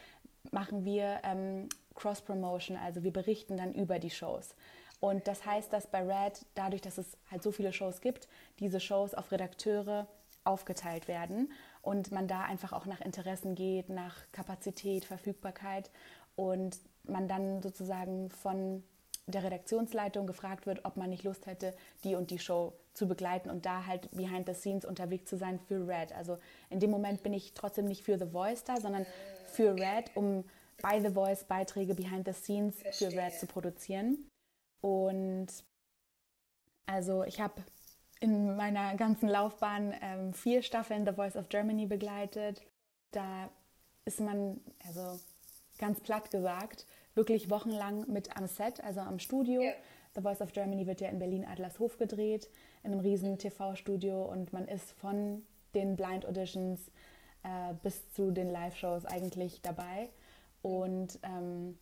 machen 0.51 0.85
wir 0.85 1.21
ähm, 1.25 1.69
Cross-Promotion, 1.95 2.77
also 2.77 3.03
wir 3.03 3.13
berichten 3.13 3.57
dann 3.57 3.75
über 3.75 3.99
die 3.99 4.11
Shows. 4.11 4.55
Und 5.01 5.27
das 5.27 5.47
heißt, 5.47 5.73
dass 5.73 5.87
bei 5.87 6.03
Red, 6.03 6.45
dadurch, 6.55 6.83
dass 6.83 6.99
es 6.99 7.17
halt 7.31 7.43
so 7.43 7.53
viele 7.53 7.73
Shows 7.73 8.01
gibt, 8.01 8.29
diese 8.59 8.81
Shows 8.81 9.15
auf 9.15 9.33
Redakteure 9.33 10.07
aufgeteilt 10.45 11.09
werden 11.09 11.51
und 11.83 12.13
man 12.13 12.29
da 12.29 12.43
einfach 12.43 12.73
auch 12.73 12.87
nach 12.87 13.01
Interessen 13.01 13.55
geht, 13.55 13.89
nach 13.89 14.17
Kapazität, 14.33 15.05
Verfügbarkeit 15.05 15.91
und 16.37 16.79
man 17.05 17.29
dann 17.29 17.63
sozusagen 17.63 18.31
von 18.31 18.83
der 19.31 19.45
Redaktionsleitung 19.45 20.27
gefragt 20.27 20.67
wird, 20.67 20.85
ob 20.85 20.97
man 20.97 21.11
nicht 21.11 21.25
Lust 21.25 21.47
hätte, 21.47 21.75
die 22.05 22.15
und 22.15 22.31
die 22.31 22.39
Show 22.39 22.73
zu 22.95 23.07
begleiten 23.07 23.51
und 23.51 23.67
da 23.67 23.87
halt 23.87 24.11
behind 24.13 24.47
the 24.47 24.55
scenes 24.55 24.85
unterwegs 24.85 25.29
zu 25.29 25.37
sein 25.37 25.59
für 25.59 25.87
Red. 25.87 26.13
Also 26.13 26.39
in 26.69 26.81
dem 26.81 26.91
Moment 26.91 27.23
bin 27.23 27.33
ich 27.33 27.55
trotzdem 27.55 27.87
nicht 27.87 28.05
für 28.05 28.19
The 28.19 28.27
Voice 28.27 28.65
da, 28.65 28.81
sondern 28.81 29.07
für 29.53 29.75
Red, 29.75 30.11
um 30.15 30.45
bei 30.83 31.01
The 31.01 31.11
Voice 31.11 31.45
Beiträge 31.45 31.95
behind 31.95 32.27
the 32.27 32.33
scenes 32.33 32.83
für 32.93 33.11
Red 33.13 33.35
zu 33.35 33.47
produzieren. 33.47 34.27
Und 34.81 35.49
also 36.87 37.25
ich 37.25 37.41
habe 37.41 37.63
in 38.21 38.57
meiner 38.57 38.97
ganzen 38.97 39.29
Laufbahn 39.29 39.95
ähm, 40.01 40.35
vier 40.35 40.63
Staffeln 40.63 41.07
The 41.07 41.13
Voice 41.13 41.37
of 41.37 41.49
Germany 41.49 41.87
begleitet. 41.87 42.63
Da 43.13 43.49
ist 44.05 44.21
man, 44.21 44.61
also 44.87 45.19
ganz 45.79 46.01
platt 46.01 46.31
gesagt, 46.31 46.87
wirklich 47.15 47.51
wochenlang 47.51 48.11
mit 48.11 48.37
am 48.37 48.47
Set, 48.47 48.83
also 48.83 49.01
am 49.01 49.19
Studio. 49.19 49.63
Ja. 49.63 49.73
The 50.15 50.23
Voice 50.23 50.41
of 50.41 50.53
Germany 50.53 50.87
wird 50.87 51.01
ja 51.01 51.09
in 51.09 51.19
Berlin 51.19 51.45
Adlershof 51.45 51.97
gedreht, 51.97 52.49
in 52.83 52.93
einem 52.93 53.01
riesen 53.01 53.39
TV-Studio 53.39 54.25
und 54.25 54.53
man 54.53 54.67
ist 54.67 54.93
von 54.93 55.43
den 55.75 55.97
Blind 55.97 56.27
Auditions 56.27 56.91
äh, 57.45 57.75
bis 57.83 58.13
zu 58.13 58.33
den 58.33 58.51
Live-Shows 58.51 59.07
eigentlich 59.07 59.63
dabei 59.63 60.09
und 60.63 61.19
ähm, 61.23 61.79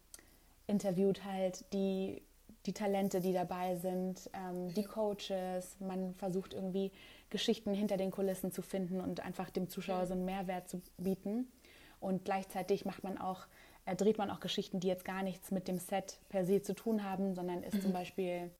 interviewt 0.66 1.25
halt 1.25 1.64
die, 1.73 2.23
die 2.66 2.73
Talente, 2.73 3.20
die 3.20 3.32
dabei 3.32 3.76
sind, 3.76 4.30
ähm, 4.35 4.73
die 4.75 4.85
Coaches. 4.85 5.76
Man 5.80 6.14
versucht 6.14 6.54
irgendwie 6.54 6.92
Geschichten 7.30 7.75
hinter 7.75 7.97
den 7.97 8.11
Kulissen 8.11 8.52
zu 8.52 8.62
finden 8.62 9.00
und 9.00 9.20
einfach 9.20 9.50
dem 9.50 9.68
Zuschauer 9.68 10.06
so 10.06 10.12
einen 10.12 10.25
Mehrwert 10.25 10.68
zu 10.68 10.80
bieten. 10.99 11.49
Und 12.00 12.25
gleichzeitig 12.25 12.85
macht 12.85 13.02
man 13.02 13.18
auch 13.18 13.47
dreht 13.95 14.18
man 14.18 14.30
auch 14.30 14.40
Geschichten, 14.40 14.80
die 14.80 14.88
jetzt 14.88 15.04
gar 15.04 15.23
nichts 15.23 15.50
mit 15.50 15.68
dem 15.68 15.78
Set 15.78 16.21
per 16.28 16.45
se 16.45 16.62
zu 16.62 16.75
tun 16.75 17.04
haben, 17.04 17.35
sondern 17.35 17.62
ist 17.62 17.75
mhm. 17.75 17.80
zum 17.80 17.92
Beispiel, 17.92 18.50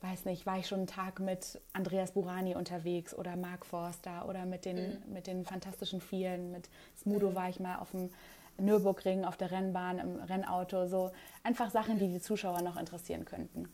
weiß 0.00 0.24
nicht, 0.26 0.46
war 0.46 0.58
ich 0.58 0.66
schon 0.66 0.80
einen 0.80 0.86
Tag 0.86 1.20
mit 1.20 1.60
Andreas 1.72 2.12
Burani 2.12 2.54
unterwegs 2.54 3.14
oder 3.14 3.36
Mark 3.36 3.64
Forster 3.64 4.28
oder 4.28 4.46
mit 4.46 4.64
den, 4.64 4.76
mhm. 4.76 5.12
mit 5.12 5.26
den 5.26 5.44
Fantastischen 5.44 6.00
Vielen, 6.00 6.50
mit 6.50 6.68
Smudo 6.96 7.30
mhm. 7.30 7.34
war 7.34 7.48
ich 7.48 7.60
mal 7.60 7.76
auf 7.76 7.90
dem 7.92 8.10
Nürburgring, 8.58 9.24
auf 9.24 9.36
der 9.36 9.50
Rennbahn, 9.50 9.98
im 9.98 10.16
Rennauto, 10.16 10.86
so 10.86 11.10
einfach 11.42 11.70
Sachen, 11.70 11.98
die 11.98 12.08
die 12.08 12.20
Zuschauer 12.20 12.62
noch 12.62 12.76
interessieren 12.76 13.24
könnten. 13.24 13.68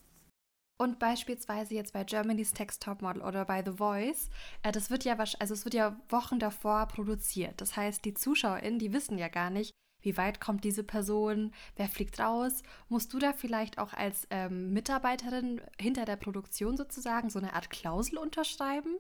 Und 0.80 0.98
beispielsweise 0.98 1.74
jetzt 1.74 1.92
bei 1.92 2.04
Germany's 2.04 2.54
Text 2.54 2.82
Topmodel 2.82 3.20
oder 3.20 3.44
bei 3.44 3.62
The 3.62 3.72
Voice, 3.72 4.30
äh, 4.62 4.72
das 4.72 4.88
wird 4.88 5.04
ja 5.04 5.14
also 5.18 5.52
es 5.52 5.64
wird 5.66 5.74
ja 5.74 6.00
Wochen 6.08 6.38
davor 6.38 6.86
produziert. 6.86 7.60
Das 7.60 7.76
heißt, 7.76 8.02
die 8.06 8.14
ZuschauerInnen, 8.14 8.78
die 8.78 8.94
wissen 8.94 9.18
ja 9.18 9.28
gar 9.28 9.50
nicht, 9.50 9.72
wie 10.02 10.16
weit 10.16 10.40
kommt 10.40 10.64
diese 10.64 10.84
Person? 10.84 11.52
Wer 11.76 11.88
fliegt 11.88 12.18
raus? 12.18 12.62
Musst 12.88 13.12
du 13.12 13.18
da 13.18 13.32
vielleicht 13.32 13.78
auch 13.78 13.92
als 13.92 14.26
ähm, 14.30 14.72
Mitarbeiterin 14.72 15.60
hinter 15.78 16.04
der 16.04 16.16
Produktion 16.16 16.76
sozusagen 16.76 17.30
so 17.30 17.38
eine 17.38 17.54
Art 17.54 17.70
Klausel 17.70 18.18
unterschreiben? 18.18 18.96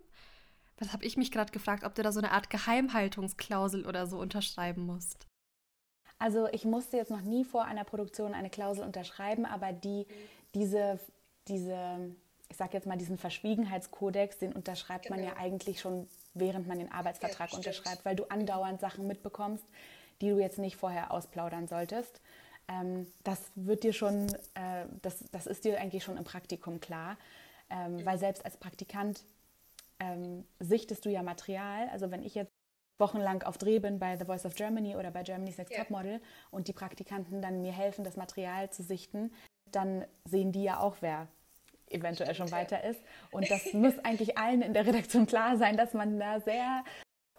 Was 0.78 0.92
habe 0.92 1.04
ich 1.04 1.16
mich 1.16 1.30
gerade 1.30 1.52
gefragt, 1.52 1.84
ob 1.84 1.94
du 1.94 2.02
da 2.02 2.10
so 2.10 2.20
eine 2.20 2.32
Art 2.32 2.50
Geheimhaltungsklausel 2.50 3.86
oder 3.86 4.06
so 4.06 4.18
unterschreiben 4.18 4.86
musst? 4.86 5.26
Also 6.18 6.48
ich 6.52 6.64
musste 6.64 6.98
jetzt 6.98 7.10
noch 7.10 7.22
nie 7.22 7.44
vor 7.44 7.64
einer 7.64 7.84
Produktion 7.84 8.34
eine 8.34 8.50
Klausel 8.50 8.84
unterschreiben, 8.84 9.46
aber 9.46 9.72
die, 9.72 10.06
diese, 10.54 10.98
diese, 11.48 12.14
ich 12.48 12.56
sage 12.56 12.74
jetzt 12.74 12.86
mal, 12.86 12.98
diesen 12.98 13.16
Verschwiegenheitskodex, 13.16 14.38
den 14.38 14.52
unterschreibt 14.52 15.06
genau. 15.06 15.16
man 15.16 15.24
ja 15.24 15.36
eigentlich 15.36 15.80
schon, 15.80 16.08
während 16.34 16.66
man 16.66 16.78
den 16.78 16.92
Arbeitsvertrag 16.92 17.50
ja, 17.52 17.56
unterschreibt, 17.56 18.04
weil 18.04 18.16
du 18.16 18.24
andauernd 18.24 18.80
Sachen 18.80 19.06
mitbekommst, 19.06 19.64
die 20.20 20.30
du 20.30 20.38
jetzt 20.38 20.58
nicht 20.58 20.76
vorher 20.76 21.12
ausplaudern 21.12 21.66
solltest. 21.66 22.20
ähm, 22.68 23.06
das 23.24 23.40
wird 23.54 23.82
dir 23.82 23.92
schon, 23.92 24.28
äh, 24.54 24.86
das, 25.02 25.24
das 25.32 25.46
ist 25.46 25.64
dir 25.64 25.80
eigentlich 25.80 26.04
schon 26.04 26.16
im 26.16 26.24
Praktikum 26.24 26.80
klar, 26.80 27.16
ähm, 27.68 28.04
weil 28.04 28.18
selbst 28.18 28.44
als 28.44 28.56
Praktikant 28.56 29.24
ähm, 29.98 30.44
sichtest 30.58 31.04
du 31.04 31.10
ja 31.10 31.22
Material. 31.22 31.88
Also 31.90 32.10
wenn 32.10 32.22
ich 32.22 32.34
jetzt 32.34 32.52
wochenlang 32.98 33.42
auf 33.42 33.58
Dreh 33.58 33.78
bin 33.78 33.98
bei 33.98 34.16
The 34.16 34.24
Voice 34.24 34.46
of 34.46 34.54
Germany 34.54 34.96
oder 34.96 35.10
bei 35.10 35.22
Germany's 35.22 35.58
Next 35.58 35.72
ja. 35.72 35.80
Topmodel 35.80 36.20
und 36.50 36.68
die 36.68 36.72
Praktikanten 36.72 37.42
dann 37.42 37.62
mir 37.62 37.72
helfen, 37.72 38.04
das 38.04 38.16
Material 38.16 38.70
zu 38.70 38.82
sichten, 38.82 39.32
dann 39.66 40.04
sehen 40.24 40.52
die 40.52 40.62
ja 40.62 40.80
auch, 40.80 40.96
wer 41.00 41.28
eventuell 41.88 42.34
schon 42.34 42.50
weiter 42.52 42.84
ist. 42.84 43.00
Und 43.30 43.50
das 43.50 43.72
muss 43.72 43.98
eigentlich 44.00 44.38
allen 44.38 44.62
in 44.62 44.74
der 44.74 44.86
Redaktion 44.86 45.26
klar 45.26 45.56
sein, 45.56 45.76
dass 45.76 45.92
man 45.92 46.18
da 46.18 46.40
sehr, 46.40 46.84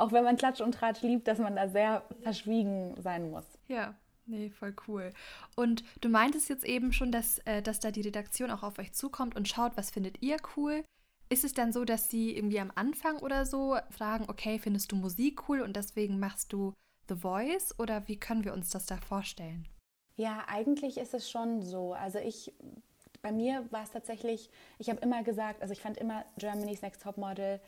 auch 0.01 0.11
wenn 0.11 0.23
man 0.23 0.37
Klatsch 0.37 0.61
und 0.61 0.73
Tratsch 0.73 1.01
liebt, 1.01 1.27
dass 1.27 1.37
man 1.37 1.55
da 1.55 1.67
sehr 1.67 2.03
verschwiegen 2.21 2.95
sein 3.01 3.29
muss. 3.29 3.45
Ja. 3.67 3.95
Nee, 4.25 4.49
voll 4.49 4.73
cool. 4.87 5.13
Und 5.55 5.83
du 5.99 6.07
meintest 6.07 6.47
jetzt 6.49 6.63
eben 6.63 6.93
schon, 6.93 7.11
dass, 7.11 7.39
äh, 7.39 7.61
dass 7.61 7.79
da 7.79 7.91
die 7.91 8.01
Redaktion 8.01 8.51
auch 8.51 8.63
auf 8.63 8.79
euch 8.79 8.93
zukommt 8.93 9.35
und 9.35 9.47
schaut, 9.47 9.75
was 9.75 9.91
findet 9.91 10.21
ihr 10.21 10.37
cool. 10.55 10.83
Ist 11.29 11.43
es 11.43 11.53
dann 11.53 11.73
so, 11.73 11.85
dass 11.85 12.09
sie 12.09 12.35
irgendwie 12.35 12.59
am 12.59 12.71
Anfang 12.75 13.17
oder 13.19 13.45
so 13.45 13.77
fragen, 13.89 14.25
okay, 14.29 14.59
findest 14.59 14.91
du 14.91 14.95
Musik 14.95 15.49
cool 15.49 15.61
und 15.61 15.75
deswegen 15.75 16.19
machst 16.19 16.53
du 16.53 16.73
The 17.09 17.15
Voice? 17.15 17.77
Oder 17.79 18.07
wie 18.07 18.17
können 18.17 18.43
wir 18.43 18.53
uns 18.53 18.69
das 18.69 18.85
da 18.85 18.97
vorstellen? 18.97 19.67
Ja, 20.15 20.43
eigentlich 20.47 20.97
ist 20.97 21.13
es 21.13 21.29
schon 21.29 21.61
so. 21.61 21.93
Also 21.93 22.19
ich, 22.19 22.53
bei 23.21 23.31
mir 23.31 23.65
war 23.71 23.83
es 23.83 23.91
tatsächlich, 23.91 24.49
ich 24.77 24.89
habe 24.89 25.01
immer 25.01 25.23
gesagt, 25.23 25.61
also 25.61 25.73
ich 25.73 25.81
fand 25.81 25.97
immer 25.97 26.25
Germany's 26.37 26.81
Next 26.81 27.01
Top 27.01 27.17
Model 27.17 27.59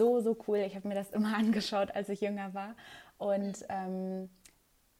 so, 0.00 0.20
so 0.20 0.36
cool. 0.48 0.58
Ich 0.58 0.74
habe 0.74 0.88
mir 0.88 0.94
das 0.94 1.10
immer 1.18 1.36
angeschaut, 1.36 1.94
als 1.94 2.08
ich 2.08 2.22
jünger 2.22 2.54
war. 2.54 2.74
Und 3.18 3.66
ähm, 3.68 4.30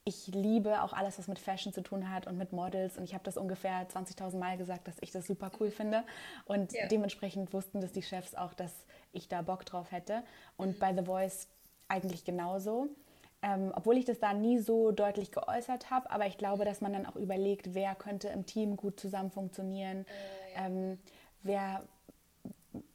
ich 0.04 0.26
liebe 0.28 0.82
auch 0.82 0.92
alles, 0.92 1.18
was 1.18 1.26
mit 1.26 1.38
Fashion 1.38 1.72
zu 1.72 1.82
tun 1.82 2.10
hat 2.10 2.26
und 2.26 2.36
mit 2.36 2.52
Models. 2.52 2.98
Und 2.98 3.04
ich 3.04 3.14
habe 3.14 3.24
das 3.24 3.36
ungefähr 3.38 3.88
20.000 3.88 4.36
Mal 4.36 4.58
gesagt, 4.58 4.88
dass 4.88 4.96
ich 5.00 5.10
das 5.10 5.26
super 5.26 5.50
cool 5.58 5.70
finde. 5.70 6.04
Und 6.44 6.72
ja. 6.72 6.86
dementsprechend 6.88 7.52
wussten 7.54 7.80
das 7.80 7.92
die 7.92 8.02
Chefs 8.02 8.34
auch, 8.34 8.52
dass 8.52 8.74
ich 9.12 9.28
da 9.28 9.40
Bock 9.40 9.64
drauf 9.64 9.90
hätte. 9.90 10.22
Und 10.56 10.78
bei 10.78 10.94
The 10.94 11.04
Voice 11.04 11.48
eigentlich 11.88 12.24
genauso. 12.24 12.88
Ähm, 13.42 13.72
obwohl 13.74 13.96
ich 13.96 14.04
das 14.04 14.18
da 14.18 14.34
nie 14.34 14.58
so 14.58 14.92
deutlich 14.92 15.32
geäußert 15.32 15.88
habe, 15.88 16.10
aber 16.10 16.26
ich 16.26 16.36
glaube, 16.36 16.66
dass 16.66 16.82
man 16.82 16.92
dann 16.92 17.06
auch 17.06 17.16
überlegt, 17.16 17.74
wer 17.74 17.94
könnte 17.94 18.28
im 18.28 18.44
Team 18.44 18.76
gut 18.76 19.00
zusammen 19.00 19.30
funktionieren, 19.30 20.04
äh, 20.04 20.60
ja. 20.60 20.66
ähm, 20.66 20.98
wer 21.42 21.82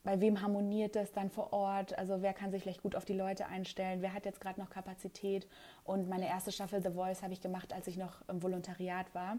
bei 0.03 0.21
wem 0.21 0.41
harmoniert 0.41 0.95
das 0.95 1.11
dann 1.11 1.29
vor 1.29 1.51
Ort? 1.51 1.97
Also 1.97 2.21
wer 2.21 2.33
kann 2.33 2.51
sich 2.51 2.63
vielleicht 2.63 2.81
gut 2.83 2.95
auf 2.95 3.05
die 3.05 3.13
Leute 3.13 3.47
einstellen? 3.47 4.01
Wer 4.01 4.13
hat 4.13 4.25
jetzt 4.25 4.39
gerade 4.39 4.59
noch 4.59 4.69
Kapazität? 4.69 5.47
Und 5.83 6.07
meine 6.07 6.27
erste 6.27 6.51
Staffel 6.51 6.81
The 6.81 6.91
Voice 6.91 7.21
habe 7.21 7.33
ich 7.33 7.41
gemacht, 7.41 7.73
als 7.73 7.87
ich 7.87 7.97
noch 7.97 8.27
im 8.29 8.41
Volontariat 8.41 9.13
war 9.13 9.37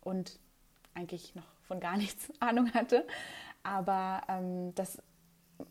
und 0.00 0.40
eigentlich 0.94 1.34
noch 1.34 1.46
von 1.62 1.78
gar 1.78 1.96
nichts 1.98 2.32
Ahnung 2.40 2.72
hatte. 2.74 3.06
Aber 3.62 4.22
ähm, 4.28 4.74
das, 4.74 5.00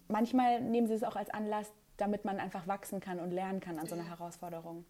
manchmal 0.07 0.61
nehmen 0.61 0.87
sie 0.87 0.93
es 0.93 1.03
auch 1.03 1.15
als 1.15 1.29
Anlass, 1.29 1.71
damit 1.97 2.25
man 2.25 2.39
einfach 2.39 2.67
wachsen 2.67 2.99
kann 2.99 3.19
und 3.19 3.31
lernen 3.31 3.59
kann 3.59 3.79
an 3.79 3.87
so 3.87 3.95
einer 3.95 4.07
Herausforderung. 4.07 4.85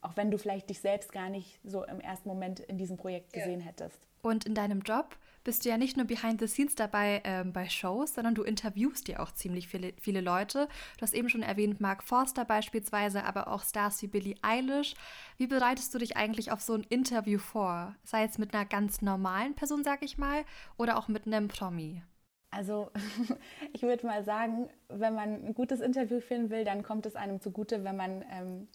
Auch 0.00 0.16
wenn 0.16 0.30
du 0.30 0.38
vielleicht 0.38 0.68
dich 0.68 0.80
selbst 0.80 1.12
gar 1.12 1.30
nicht 1.30 1.60
so 1.64 1.84
im 1.84 2.00
ersten 2.00 2.28
Moment 2.28 2.60
in 2.60 2.76
diesem 2.76 2.96
Projekt 2.96 3.32
gesehen 3.32 3.60
ja. 3.60 3.66
hättest. 3.66 3.98
Und 4.22 4.46
in 4.46 4.54
deinem 4.54 4.80
Job 4.80 5.16
bist 5.44 5.64
du 5.64 5.68
ja 5.68 5.76
nicht 5.76 5.96
nur 5.96 6.06
behind 6.06 6.40
the 6.40 6.46
scenes 6.46 6.74
dabei 6.74 7.20
ähm, 7.24 7.52
bei 7.52 7.68
Shows, 7.68 8.14
sondern 8.14 8.34
du 8.34 8.42
interviewst 8.42 9.08
ja 9.08 9.20
auch 9.20 9.32
ziemlich 9.32 9.68
viele, 9.68 9.92
viele 10.00 10.20
Leute. 10.20 10.68
Du 10.96 11.02
hast 11.02 11.14
eben 11.14 11.28
schon 11.28 11.42
erwähnt, 11.42 11.80
Mark 11.80 12.02
Forster 12.04 12.44
beispielsweise, 12.44 13.24
aber 13.24 13.48
auch 13.48 13.62
Stars 13.64 14.02
wie 14.02 14.06
Billie 14.06 14.36
Eilish. 14.42 14.94
Wie 15.38 15.46
bereitest 15.46 15.94
du 15.94 15.98
dich 15.98 16.16
eigentlich 16.16 16.52
auf 16.52 16.60
so 16.60 16.74
ein 16.74 16.86
Interview 16.88 17.38
vor? 17.38 17.94
Sei 18.04 18.24
es 18.24 18.38
mit 18.38 18.54
einer 18.54 18.64
ganz 18.64 19.02
normalen 19.02 19.54
Person, 19.54 19.84
sag 19.84 20.02
ich 20.02 20.18
mal, 20.18 20.44
oder 20.76 20.96
auch 20.96 21.08
mit 21.08 21.26
einem 21.26 21.48
Promi? 21.48 22.02
Also 22.50 22.90
ich 23.72 23.82
würde 23.82 24.06
mal 24.06 24.22
sagen, 24.24 24.68
wenn 24.88 25.14
man 25.14 25.46
ein 25.46 25.54
gutes 25.54 25.80
Interview 25.80 26.20
finden 26.20 26.50
will, 26.50 26.64
dann 26.64 26.82
kommt 26.82 27.06
es 27.06 27.16
einem 27.16 27.40
zugute, 27.40 27.82
wenn 27.82 27.96
man, 27.96 28.24
ähm, 28.30 28.68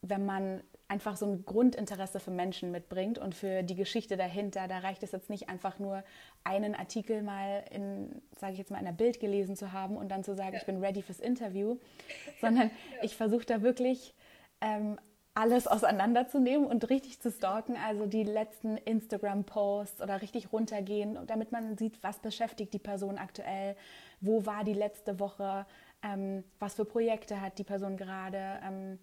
wenn 0.00 0.24
man 0.24 0.62
einfach 0.88 1.16
so 1.16 1.26
ein 1.26 1.44
Grundinteresse 1.44 2.20
für 2.20 2.30
Menschen 2.30 2.70
mitbringt 2.70 3.18
und 3.18 3.34
für 3.34 3.62
die 3.62 3.74
Geschichte 3.74 4.16
dahinter. 4.16 4.68
Da 4.68 4.78
reicht 4.78 5.02
es 5.02 5.12
jetzt 5.12 5.30
nicht 5.30 5.48
einfach 5.48 5.78
nur, 5.78 6.04
einen 6.44 6.74
Artikel 6.74 7.22
mal 7.22 7.64
in, 7.70 8.22
sage 8.38 8.52
ich 8.52 8.58
jetzt 8.58 8.70
mal, 8.70 8.78
in 8.78 8.86
einer 8.86 8.96
Bild 8.96 9.18
gelesen 9.18 9.56
zu 9.56 9.72
haben 9.72 9.96
und 9.96 10.10
dann 10.10 10.24
zu 10.24 10.34
sagen, 10.34 10.52
ja. 10.52 10.58
ich 10.60 10.66
bin 10.66 10.82
ready 10.84 11.02
fürs 11.02 11.20
Interview, 11.20 11.78
sondern 12.40 12.68
ja. 12.68 13.02
ich 13.02 13.16
versuche 13.16 13.46
da 13.46 13.62
wirklich 13.62 14.14
ähm, 14.60 14.98
alles 15.34 15.66
auseinanderzunehmen 15.66 16.66
und 16.66 16.88
richtig 16.90 17.20
zu 17.20 17.30
stalken, 17.30 17.76
also 17.76 18.06
die 18.06 18.22
letzten 18.22 18.76
Instagram-Posts 18.76 20.00
oder 20.00 20.22
richtig 20.22 20.52
runtergehen, 20.52 21.18
damit 21.26 21.50
man 21.50 21.76
sieht, 21.76 22.00
was 22.02 22.20
beschäftigt 22.20 22.72
die 22.72 22.78
Person 22.78 23.18
aktuell, 23.18 23.74
wo 24.20 24.46
war 24.46 24.62
die 24.62 24.74
letzte 24.74 25.18
Woche, 25.18 25.66
ähm, 26.02 26.44
was 26.60 26.74
für 26.74 26.84
Projekte 26.84 27.40
hat 27.40 27.58
die 27.58 27.64
Person 27.64 27.96
gerade. 27.96 28.60
Ähm, 28.64 28.98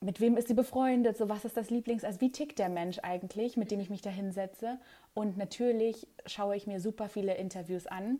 mit 0.00 0.20
wem 0.20 0.36
ist 0.36 0.48
sie 0.48 0.54
befreundet, 0.54 1.16
so 1.16 1.28
was 1.28 1.44
ist 1.44 1.56
das 1.56 1.70
Lieblings, 1.70 2.04
also 2.04 2.20
wie 2.20 2.32
tickt 2.32 2.58
der 2.58 2.68
Mensch 2.68 2.98
eigentlich, 3.02 3.56
mit 3.56 3.70
dem 3.70 3.80
ich 3.80 3.90
mich 3.90 4.02
da 4.02 4.10
hinsetze. 4.10 4.78
Und 5.14 5.36
natürlich 5.36 6.08
schaue 6.26 6.56
ich 6.56 6.66
mir 6.66 6.80
super 6.80 7.08
viele 7.08 7.34
Interviews 7.34 7.86
an, 7.86 8.18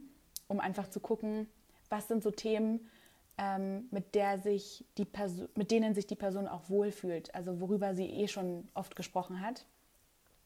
um 0.49 0.61
einfach 0.61 0.89
zu 0.89 1.01
gucken, 1.01 1.49
was 1.89 2.09
sind 2.09 2.23
so 2.23 2.31
Themen, 2.31 2.89
ähm, 3.39 3.89
mit, 3.91 4.15
der 4.15 4.39
sich 4.39 4.85
die 4.99 5.05
Person, 5.05 5.49
mit 5.57 5.71
denen 5.71 5.95
sich 5.95 6.07
die 6.07 6.15
Person 6.15 6.47
auch 6.47 6.69
wohlfühlt, 6.69 7.35
also 7.35 7.61
worüber 7.61 7.95
sie 7.95 8.07
eh 8.07 8.29
schon 8.29 8.69
oft 8.75 8.97
gesprochen 8.97 9.41
hat. 9.41 9.65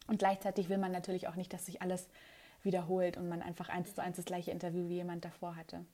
Und 0.07 0.19
gleichzeitig 0.19 0.69
will 0.69 0.79
man 0.79 0.93
natürlich 0.93 1.29
auch 1.29 1.35
nicht, 1.35 1.53
dass 1.53 1.67
sich 1.67 1.83
alles 1.83 2.09
wiederholt 2.63 3.17
und 3.17 3.29
man 3.29 3.43
einfach 3.43 3.69
eins 3.69 3.95
zu 3.95 4.03
eins 4.03 4.17
das 4.17 4.25
gleiche 4.25 4.51
Interview 4.51 4.89
wie 4.89 4.95
jemand 4.95 5.25
davor 5.25 5.57
hatte. 5.57 5.85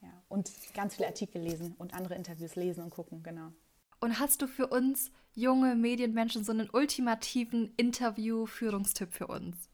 Ja. 0.00 0.08
Und 0.28 0.50
ganz 0.74 0.96
viele 0.96 1.06
Artikel 1.06 1.42
lesen 1.42 1.74
und 1.78 1.94
andere 1.94 2.14
Interviews 2.14 2.56
lesen 2.56 2.82
und 2.82 2.90
gucken, 2.90 3.22
genau. 3.22 3.52
Und 4.02 4.18
hast 4.18 4.42
du 4.42 4.48
für 4.48 4.66
uns 4.66 5.12
junge 5.32 5.76
Medienmenschen 5.76 6.42
so 6.42 6.50
einen 6.50 6.68
ultimativen 6.68 7.72
Interview-Führungstipp 7.76 9.12
für 9.12 9.28
uns? 9.28 9.70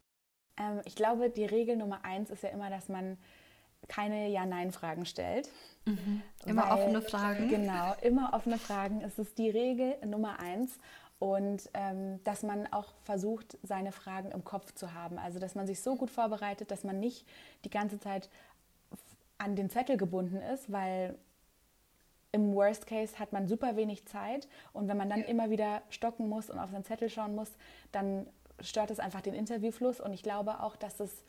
Ähm, 0.59 0.83
ich 0.85 0.95
glaube, 0.97 1.31
die 1.31 1.47
Regel 1.47 1.77
Nummer 1.77 2.05
eins 2.05 2.29
ist 2.29 2.43
ja 2.43 2.51
immer, 2.51 2.69
dass 2.69 2.91
man 2.91 3.17
keine 3.89 4.29
Ja-Nein-Fragen 4.29 5.07
stellt. 5.07 5.49
Mhm. 5.87 6.21
Immer 6.45 6.65
weil, 6.65 6.73
offene 6.73 7.01
Fragen. 7.01 7.49
Genau, 7.49 7.95
immer 8.03 8.35
offene 8.35 8.59
Fragen. 8.59 9.01
Es 9.01 9.19
ist 9.19 9.39
die 9.39 9.49
Regel 9.49 9.97
Nummer 10.05 10.39
eins. 10.41 10.79
Und 11.19 11.71
ähm, 11.73 12.23
dass 12.25 12.43
man 12.43 12.67
auch 12.67 12.93
versucht, 13.05 13.57
seine 13.63 13.93
Fragen 13.93 14.31
im 14.31 14.45
Kopf 14.45 14.75
zu 14.75 14.93
haben. 14.93 15.19
Also, 15.19 15.39
dass 15.39 15.55
man 15.55 15.67
sich 15.67 15.81
so 15.81 15.97
gut 15.97 16.11
vorbereitet, 16.11 16.71
dass 16.71 16.85
man 16.85 17.01
nicht 17.01 17.27
die 17.65 17.71
ganze 17.71 17.99
Zeit 17.99 18.29
an 19.39 19.57
den 19.57 19.71
Zettel 19.71 19.97
gebunden 19.97 20.43
ist, 20.43 20.71
weil 20.71 21.17
im 22.33 22.55
Worst 22.55 22.87
Case 22.87 23.19
hat 23.19 23.33
man 23.33 23.47
super 23.47 23.77
wenig 23.77 24.07
Zeit 24.07 24.49
und 24.73 24.89
wenn 24.89 24.97
man 24.97 25.09
dann 25.09 25.23
immer 25.23 25.51
wieder 25.51 25.83
stocken 25.89 26.29
muss 26.29 26.51
und 26.51 26.59
auf 26.59 26.71
seinen 26.71 26.85
Zettel 26.85 27.09
schauen 27.09 27.35
muss, 27.35 27.51
dann 27.93 28.27
stört 28.61 28.91
es 28.91 29.01
einfach 29.01 29.21
den 29.21 29.35
Interviewfluss 29.35 30.01
und 30.01 30.13
ich 30.13 30.23
glaube 30.23 30.61
auch, 30.61 30.77
dass 30.77 31.01
es 31.01 31.25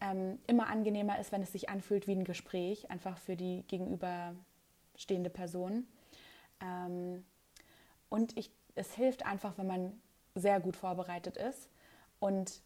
ähm, 0.00 0.38
immer 0.46 0.68
angenehmer 0.68 1.18
ist, 1.18 1.30
wenn 1.32 1.42
es 1.42 1.52
sich 1.52 1.68
anfühlt 1.68 2.06
wie 2.06 2.12
ein 2.12 2.24
Gespräch, 2.24 2.90
einfach 2.90 3.18
für 3.18 3.36
die 3.36 3.64
gegenüberstehende 3.68 5.30
Person. 5.30 5.86
Ähm, 6.60 7.24
und 8.08 8.36
ich, 8.36 8.50
es 8.74 8.94
hilft 8.94 9.26
einfach, 9.26 9.58
wenn 9.58 9.66
man 9.66 10.00
sehr 10.34 10.60
gut 10.60 10.76
vorbereitet 10.76 11.36
ist 11.36 11.68
und 12.18 12.62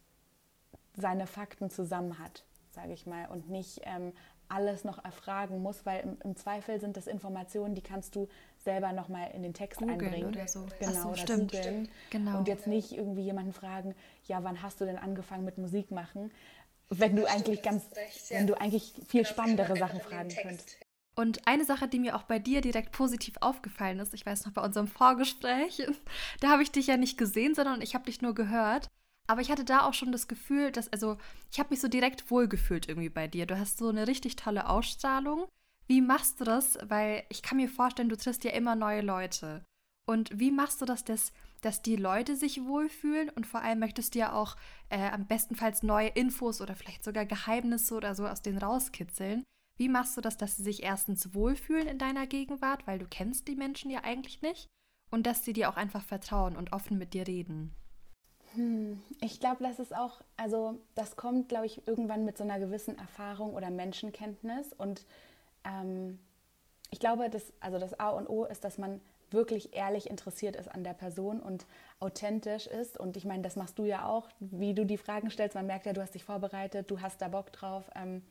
seine 0.97 1.27
Fakten 1.27 1.71
zusammen 1.71 2.19
hat, 2.19 2.45
sage 2.71 2.93
ich 2.93 3.05
mal, 3.07 3.27
und 3.27 3.51
nicht 3.51 3.81
ähm, 3.85 4.13
alles 4.49 4.85
noch 4.85 5.05
erfragen 5.05 5.63
muss, 5.63 5.85
weil 5.87 6.01
im, 6.01 6.17
im, 6.25 6.37
Zweifel 6.37 6.81
sind 6.81 6.97
das 6.97 7.07
Informationen, 7.07 7.75
die 7.75 7.83
kannst 7.83 8.17
du 8.17 8.29
selber 8.65 8.93
noch 8.93 9.09
mal 9.09 9.27
in 9.35 9.43
den 9.43 9.55
Text 9.55 9.81
Googlen 9.81 10.01
einbringen. 10.01 10.29
Oder 10.29 10.49
so. 10.49 10.67
Genau, 10.79 10.93
so, 10.93 11.09
oder 11.09 11.17
stimmt, 11.17 11.55
stimmt. 11.55 11.91
Genau. 12.11 12.39
Und 12.39 12.49
jetzt 12.49 12.67
nicht 12.67 12.93
irgendwie 12.93 13.23
jemanden 13.23 13.53
fragen, 13.53 13.95
ja, 14.27 14.43
wann 14.43 14.63
hast 14.63 14.81
du 14.81 14.85
denn 14.85 14.99
angefangen 14.99 15.45
mit 15.45 15.59
Musik 15.59 15.91
machen? 15.91 16.31
Wenn 16.91 17.17
du 17.17 17.27
eigentlich 17.27 17.63
ganz, 17.63 17.85
recht, 17.97 18.31
ja. 18.31 18.39
wenn 18.39 18.47
du 18.47 18.61
eigentlich 18.61 18.95
viel 19.09 19.23
genau, 19.23 19.33
spannendere 19.33 19.77
Sachen 19.77 20.01
fragen 20.01 20.29
könntest. 20.29 20.77
Und 21.17 21.47
eine 21.47 21.65
Sache, 21.65 21.87
die 21.87 22.01
mir 22.01 22.17
auch 22.17 22.25
bei 22.25 22.39
dir 22.39 22.61
direkt 22.61 22.93
positiv 22.93 23.37
aufgefallen 23.41 24.01
ist, 24.01 24.15
ich 24.15 24.27
weiß 24.27 24.47
noch 24.47 24.53
bei 24.53 24.63
unserem 24.63 24.89
Vorgespräch, 24.89 25.87
da 26.41 26.49
habe 26.49 26.63
ich 26.63 26.73
dich 26.73 26.89
ja 26.89 26.97
nicht 26.97 27.19
gesehen, 27.19 27.55
sondern 27.55 27.83
ich 27.83 27.95
habe 27.95 28.05
dich 28.05 28.21
nur 28.21 28.35
gehört. 28.35 28.89
Aber 29.27 29.41
ich 29.41 29.51
hatte 29.51 29.65
da 29.65 29.87
auch 29.87 29.95
schon 29.95 30.13
das 30.13 30.29
Gefühl, 30.29 30.71
dass, 30.71 30.93
also, 30.93 31.17
ich 31.51 31.59
habe 31.59 31.71
mich 31.71 31.81
so 31.81 31.89
direkt 31.89 32.31
wohlgefühlt 32.31 32.89
irgendwie 32.89 33.09
bei 33.09 33.27
dir. 33.27 33.47
Du 33.47 33.59
hast 33.59 33.79
so 33.79 33.89
eine 33.89 34.07
richtig 34.07 34.37
tolle 34.37 34.69
Ausstrahlung. 34.69 35.47
Wie 35.87 36.01
machst 36.01 36.41
du 36.41 36.45
das? 36.45 36.79
Weil 36.85 37.25
ich 37.31 37.43
kann 37.43 37.57
mir 37.57 37.69
vorstellen, 37.69 38.09
du 38.09 38.17
triffst 38.17 38.45
ja 38.45 38.53
immer 38.53 38.75
neue 38.75 39.01
Leute. 39.01 39.65
Und 40.07 40.39
wie 40.39 40.51
machst 40.51 40.83
du 40.83 40.85
das, 40.85 41.05
dass, 41.05 41.33
dass 41.63 41.81
die 41.81 41.97
Leute 41.97 42.37
sich 42.37 42.65
wohlfühlen? 42.65 43.31
Und 43.31 43.47
vor 43.47 43.63
allem 43.63 43.79
möchtest 43.79 44.15
du 44.15 44.19
ja 44.19 44.33
auch 44.33 44.57
äh, 44.91 45.11
am 45.11 45.27
bestenfalls 45.27 45.83
neue 45.83 46.09
Infos 46.09 46.61
oder 46.61 46.77
vielleicht 46.77 47.05
sogar 47.05 47.25
Geheimnisse 47.25 47.95
oder 47.95 48.15
so 48.15 48.27
aus 48.27 48.43
denen 48.43 48.59
rauskitzeln. 48.59 49.45
Wie 49.77 49.89
machst 49.89 50.17
du 50.17 50.21
das, 50.21 50.37
dass 50.37 50.57
sie 50.57 50.63
sich 50.63 50.83
erstens 50.83 51.35
wohlfühlen 51.35 51.89
in 51.89 51.99
deiner 51.99 52.27
Gegenwart, 52.27 52.87
weil 52.87 52.99
du 52.99 53.07
kennst 53.07 53.49
die 53.49 53.57
Menschen 53.57 53.91
ja 53.91 54.05
eigentlich 54.05 54.43
nicht? 54.43 54.69
Und 55.11 55.27
dass 55.27 55.45
sie 55.45 55.53
dir 55.53 55.69
auch 55.69 55.77
einfach 55.77 56.05
vertrauen 56.05 56.57
und 56.57 56.73
offen 56.73 56.99
mit 56.99 57.15
dir 57.15 57.27
reden? 57.27 57.75
Hm, 58.55 59.03
ich 59.21 59.41
glaube, 59.41 59.65
das 59.65 59.79
ist 59.79 59.95
auch, 59.95 60.21
also 60.37 60.79
das 60.95 61.17
kommt, 61.17 61.49
glaube 61.49 61.67
ich, 61.67 61.87
irgendwann 61.87 62.25
mit 62.25 62.39
so 62.39 62.45
einer 62.45 62.59
gewissen 62.59 62.99
Erfahrung 62.99 63.55
oder 63.55 63.71
Menschenkenntnis. 63.71 64.73
Und 64.73 65.05
ähm, 65.65 66.19
ich 66.91 67.01
glaube, 67.01 67.31
das, 67.31 67.53
also 67.61 67.79
das 67.79 67.99
A 67.99 68.11
und 68.11 68.29
O 68.29 68.45
ist, 68.45 68.65
dass 68.65 68.79
man 68.79 69.01
wirklich 69.31 69.75
ehrlich 69.75 70.09
interessiert 70.09 70.55
ist 70.55 70.69
an 70.69 70.85
der 70.85 70.95
Person 70.95 71.41
und 71.41 71.67
authentisch 71.99 72.67
ist. 72.67 72.99
Und 72.99 73.17
ich 73.17 73.25
meine, 73.25 73.43
das 73.43 73.57
machst 73.57 73.79
du 73.79 73.85
ja 73.85 74.07
auch, 74.07 74.29
wie 74.39 74.75
du 74.75 74.87
die 74.87 74.99
Fragen 74.99 75.31
stellst. 75.31 75.57
Man 75.57 75.67
merkt 75.67 75.87
ja, 75.87 75.93
du 75.93 76.01
hast 76.01 76.15
dich 76.15 76.25
vorbereitet, 76.25 76.91
du 76.91 77.01
hast 77.01 77.21
da 77.21 77.29
Bock 77.29 77.53
drauf. 77.53 77.91
Ähm, 77.97 78.23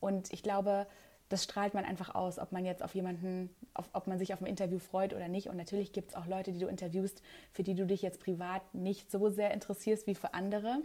und 0.00 0.32
ich 0.32 0.42
glaube, 0.42 0.86
das 1.28 1.42
strahlt 1.42 1.74
man 1.74 1.84
einfach 1.84 2.14
aus, 2.14 2.38
ob 2.38 2.52
man 2.52 2.64
jetzt 2.64 2.82
auf 2.82 2.94
jemanden, 2.94 3.50
auf, 3.74 3.88
ob 3.92 4.06
man 4.06 4.18
sich 4.18 4.32
auf 4.32 4.40
ein 4.40 4.46
Interview 4.46 4.78
freut 4.78 5.12
oder 5.12 5.28
nicht. 5.28 5.48
Und 5.48 5.56
natürlich 5.56 5.92
gibt 5.92 6.10
es 6.10 6.14
auch 6.14 6.26
Leute, 6.26 6.52
die 6.52 6.60
du 6.60 6.68
interviewst, 6.68 7.22
für 7.52 7.64
die 7.64 7.74
du 7.74 7.84
dich 7.84 8.02
jetzt 8.02 8.20
privat 8.20 8.74
nicht 8.74 9.10
so 9.10 9.28
sehr 9.28 9.52
interessierst 9.52 10.06
wie 10.06 10.14
für 10.14 10.34
andere. 10.34 10.78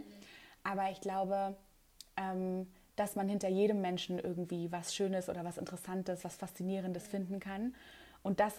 Aber 0.64 0.90
ich 0.90 1.00
glaube, 1.00 1.56
ähm, 2.16 2.66
dass 2.96 3.14
man 3.14 3.28
hinter 3.28 3.48
jedem 3.48 3.80
Menschen 3.80 4.18
irgendwie 4.18 4.70
was 4.72 4.94
Schönes 4.94 5.28
oder 5.28 5.44
was 5.44 5.58
Interessantes, 5.58 6.24
was 6.24 6.36
Faszinierendes 6.36 7.06
finden 7.06 7.38
kann. 7.40 7.74
Und 8.22 8.40
das 8.40 8.58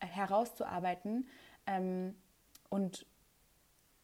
herauszuarbeiten 0.00 1.28
ähm, 1.66 2.14
und 2.68 3.06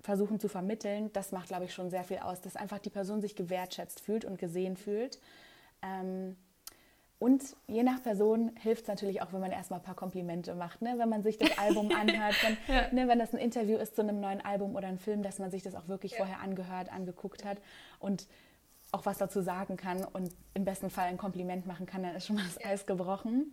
versuchen 0.01 0.41
zu 0.41 0.49
vermitteln, 0.49 1.13
das 1.13 1.33
macht, 1.33 1.49
glaube 1.49 1.67
ich, 1.67 1.75
schon 1.75 1.91
sehr 1.91 2.05
viel 2.05 2.19
aus, 2.19 2.41
dass 2.41 2.57
einfach 2.57 2.79
die 2.79 2.91
Person 2.91 3.21
sich 3.21 3.37
gewertschätzt 3.37 4.01
fühlt 4.01 4.25
und 4.25 4.39
gesehen 4.39 4.77
fühlt. 4.77 5.21
Ähm, 5.83 6.37
und 7.21 7.55
je 7.67 7.83
nach 7.83 8.03
Person 8.03 8.51
hilft 8.57 8.85
es 8.85 8.89
natürlich 8.89 9.21
auch, 9.21 9.35
wenn 9.35 9.43
man 9.43 9.53
erstmal 9.53 9.79
ein 9.79 9.85
paar 9.85 9.95
Komplimente 9.95 10.55
macht. 10.55 10.81
Ne? 10.81 10.95
Wenn 10.97 11.11
man 11.11 11.23
sich 11.23 11.37
das 11.37 11.59
Album 11.59 11.93
anhört, 11.95 12.35
wenn, 12.43 12.57
ja. 12.75 12.91
ne, 12.93 13.09
wenn 13.09 13.19
das 13.19 13.35
ein 13.35 13.39
Interview 13.39 13.77
ist 13.77 13.95
zu 13.95 14.01
einem 14.01 14.21
neuen 14.21 14.41
Album 14.41 14.75
oder 14.75 14.89
ein 14.89 14.99
Film, 14.99 15.23
dass 15.23 15.39
man 15.39 15.51
sich 15.51 15.63
das 15.63 15.75
auch 15.75 15.87
wirklich 15.87 16.13
ja. 16.13 16.17
vorher 16.17 16.41
angehört, 16.41 16.91
angeguckt 16.91 17.45
hat 17.45 17.59
und 17.99 18.27
auch 18.91 19.05
was 19.05 19.19
dazu 19.19 19.43
sagen 19.43 19.77
kann 19.77 20.03
und 20.03 20.35
im 20.55 20.65
besten 20.65 20.89
Fall 20.89 21.09
ein 21.09 21.19
Kompliment 21.19 21.67
machen 21.67 21.85
kann, 21.85 22.03
dann 22.03 22.17
ist 22.17 22.27
schon 22.27 22.37
mal 22.37 22.45
das 22.47 22.65
Eis 22.65 22.87
gebrochen. 22.87 23.53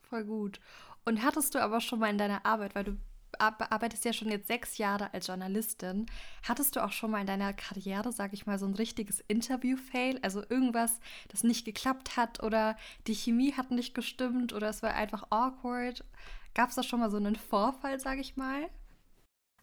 Voll 0.00 0.24
gut. 0.24 0.60
Und 1.04 1.22
hattest 1.22 1.54
du 1.54 1.58
aber 1.58 1.82
schon 1.82 1.98
mal 1.98 2.08
in 2.08 2.16
deiner 2.16 2.46
Arbeit, 2.46 2.74
weil 2.74 2.84
du 2.84 2.96
arbeitest 3.40 4.04
ja 4.04 4.12
schon 4.12 4.30
jetzt 4.30 4.48
sechs 4.48 4.78
Jahre 4.78 5.12
als 5.14 5.26
Journalistin. 5.26 6.06
Hattest 6.46 6.76
du 6.76 6.84
auch 6.84 6.92
schon 6.92 7.10
mal 7.10 7.20
in 7.20 7.26
deiner 7.26 7.52
Karriere, 7.52 8.12
sag 8.12 8.32
ich 8.32 8.46
mal, 8.46 8.58
so 8.58 8.66
ein 8.66 8.74
richtiges 8.74 9.20
Interview-Fail? 9.28 10.18
Also 10.22 10.42
irgendwas, 10.48 11.00
das 11.28 11.42
nicht 11.42 11.64
geklappt 11.64 12.16
hat 12.16 12.42
oder 12.42 12.76
die 13.06 13.14
Chemie 13.14 13.52
hat 13.52 13.70
nicht 13.70 13.94
gestimmt 13.94 14.52
oder 14.52 14.68
es 14.68 14.82
war 14.82 14.94
einfach 14.94 15.24
awkward? 15.30 16.04
Gab 16.54 16.70
es 16.70 16.74
da 16.74 16.82
schon 16.82 17.00
mal 17.00 17.10
so 17.10 17.16
einen 17.16 17.36
Vorfall, 17.36 17.98
sag 18.00 18.18
ich 18.18 18.36
mal? 18.36 18.68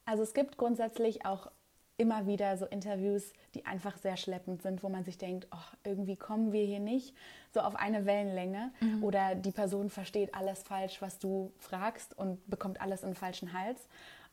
Also 0.06 0.24
es 0.24 0.34
gibt 0.34 0.58
grundsätzlich 0.58 1.26
auch 1.26 1.52
immer 1.98 2.28
wieder 2.28 2.58
so 2.58 2.66
Interviews, 2.66 3.34
die 3.56 3.66
einfach 3.66 3.98
sehr 3.98 4.18
schleppend 4.18 4.62
sind, 4.62 4.84
wo 4.84 4.90
man 4.90 5.04
sich 5.04 5.18
denkt, 5.18 5.48
oh, 5.52 5.76
irgendwie 5.84 6.16
kommen 6.16 6.52
wir 6.52 6.64
hier 6.64 6.80
nicht 6.80 7.16
so 7.52 7.60
auf 7.62 7.76
eine 7.76 8.06
Wellenlänge 8.06 8.72
mhm. 8.80 9.04
oder 9.04 9.34
die 9.36 9.52
Person 9.52 9.90
versteht 9.90 10.36
alles 10.36 10.62
falsch, 10.64 11.02
was 11.02 11.18
du 11.18 11.52
fragst 11.58 12.18
und 12.18 12.48
bekommt 12.50 12.82
alles 12.82 13.02
in 13.02 13.10
den 13.10 13.16
falschen 13.16 13.52
Hals. 13.54 13.88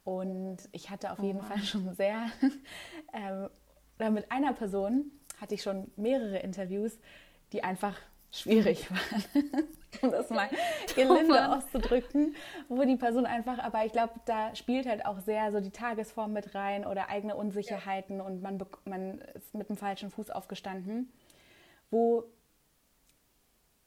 Und 0.05 0.59
ich 0.73 0.91
hatte 0.91 1.11
auf 1.11 1.19
oh 1.21 1.25
jeden 1.25 1.41
Fall 1.41 1.59
schon 1.63 1.95
sehr, 1.95 2.27
äh, 3.99 4.11
mit 4.11 4.31
einer 4.31 4.53
Person 4.53 5.11
hatte 5.41 5.55
ich 5.55 5.63
schon 5.63 5.91
mehrere 5.97 6.39
Interviews, 6.39 6.99
die 7.53 7.65
einfach 7.65 7.97
schwierig 8.35 8.91
waren, 8.91 9.51
um 10.03 10.11
das 10.11 10.29
mal 10.31 10.49
gelinde 10.95 11.53
auszudrücken, 11.53 12.35
wo 12.69 12.83
die 12.83 12.97
Person 12.97 13.27
einfach, 13.27 13.59
aber 13.59 13.85
ich 13.85 13.93
glaube, 13.93 14.15
da 14.27 14.55
spielt 14.55 14.87
halt 14.87 15.07
auch 15.07 15.21
sehr 15.21 15.53
so 15.53 15.61
die 15.61 15.71
Tagesform 15.71 16.33
mit 16.33 16.55
rein 16.55 16.85
oder 16.85 17.09
eigene 17.09 17.37
Unsicherheiten 17.37 18.19
ja. 18.19 18.25
und 18.25 18.43
man, 18.43 18.61
man 18.85 19.19
ist 19.35 19.55
mit 19.55 19.69
dem 19.69 19.77
falschen 19.77 20.11
Fuß 20.11 20.31
aufgestanden, 20.31 21.13
wo 21.91 22.25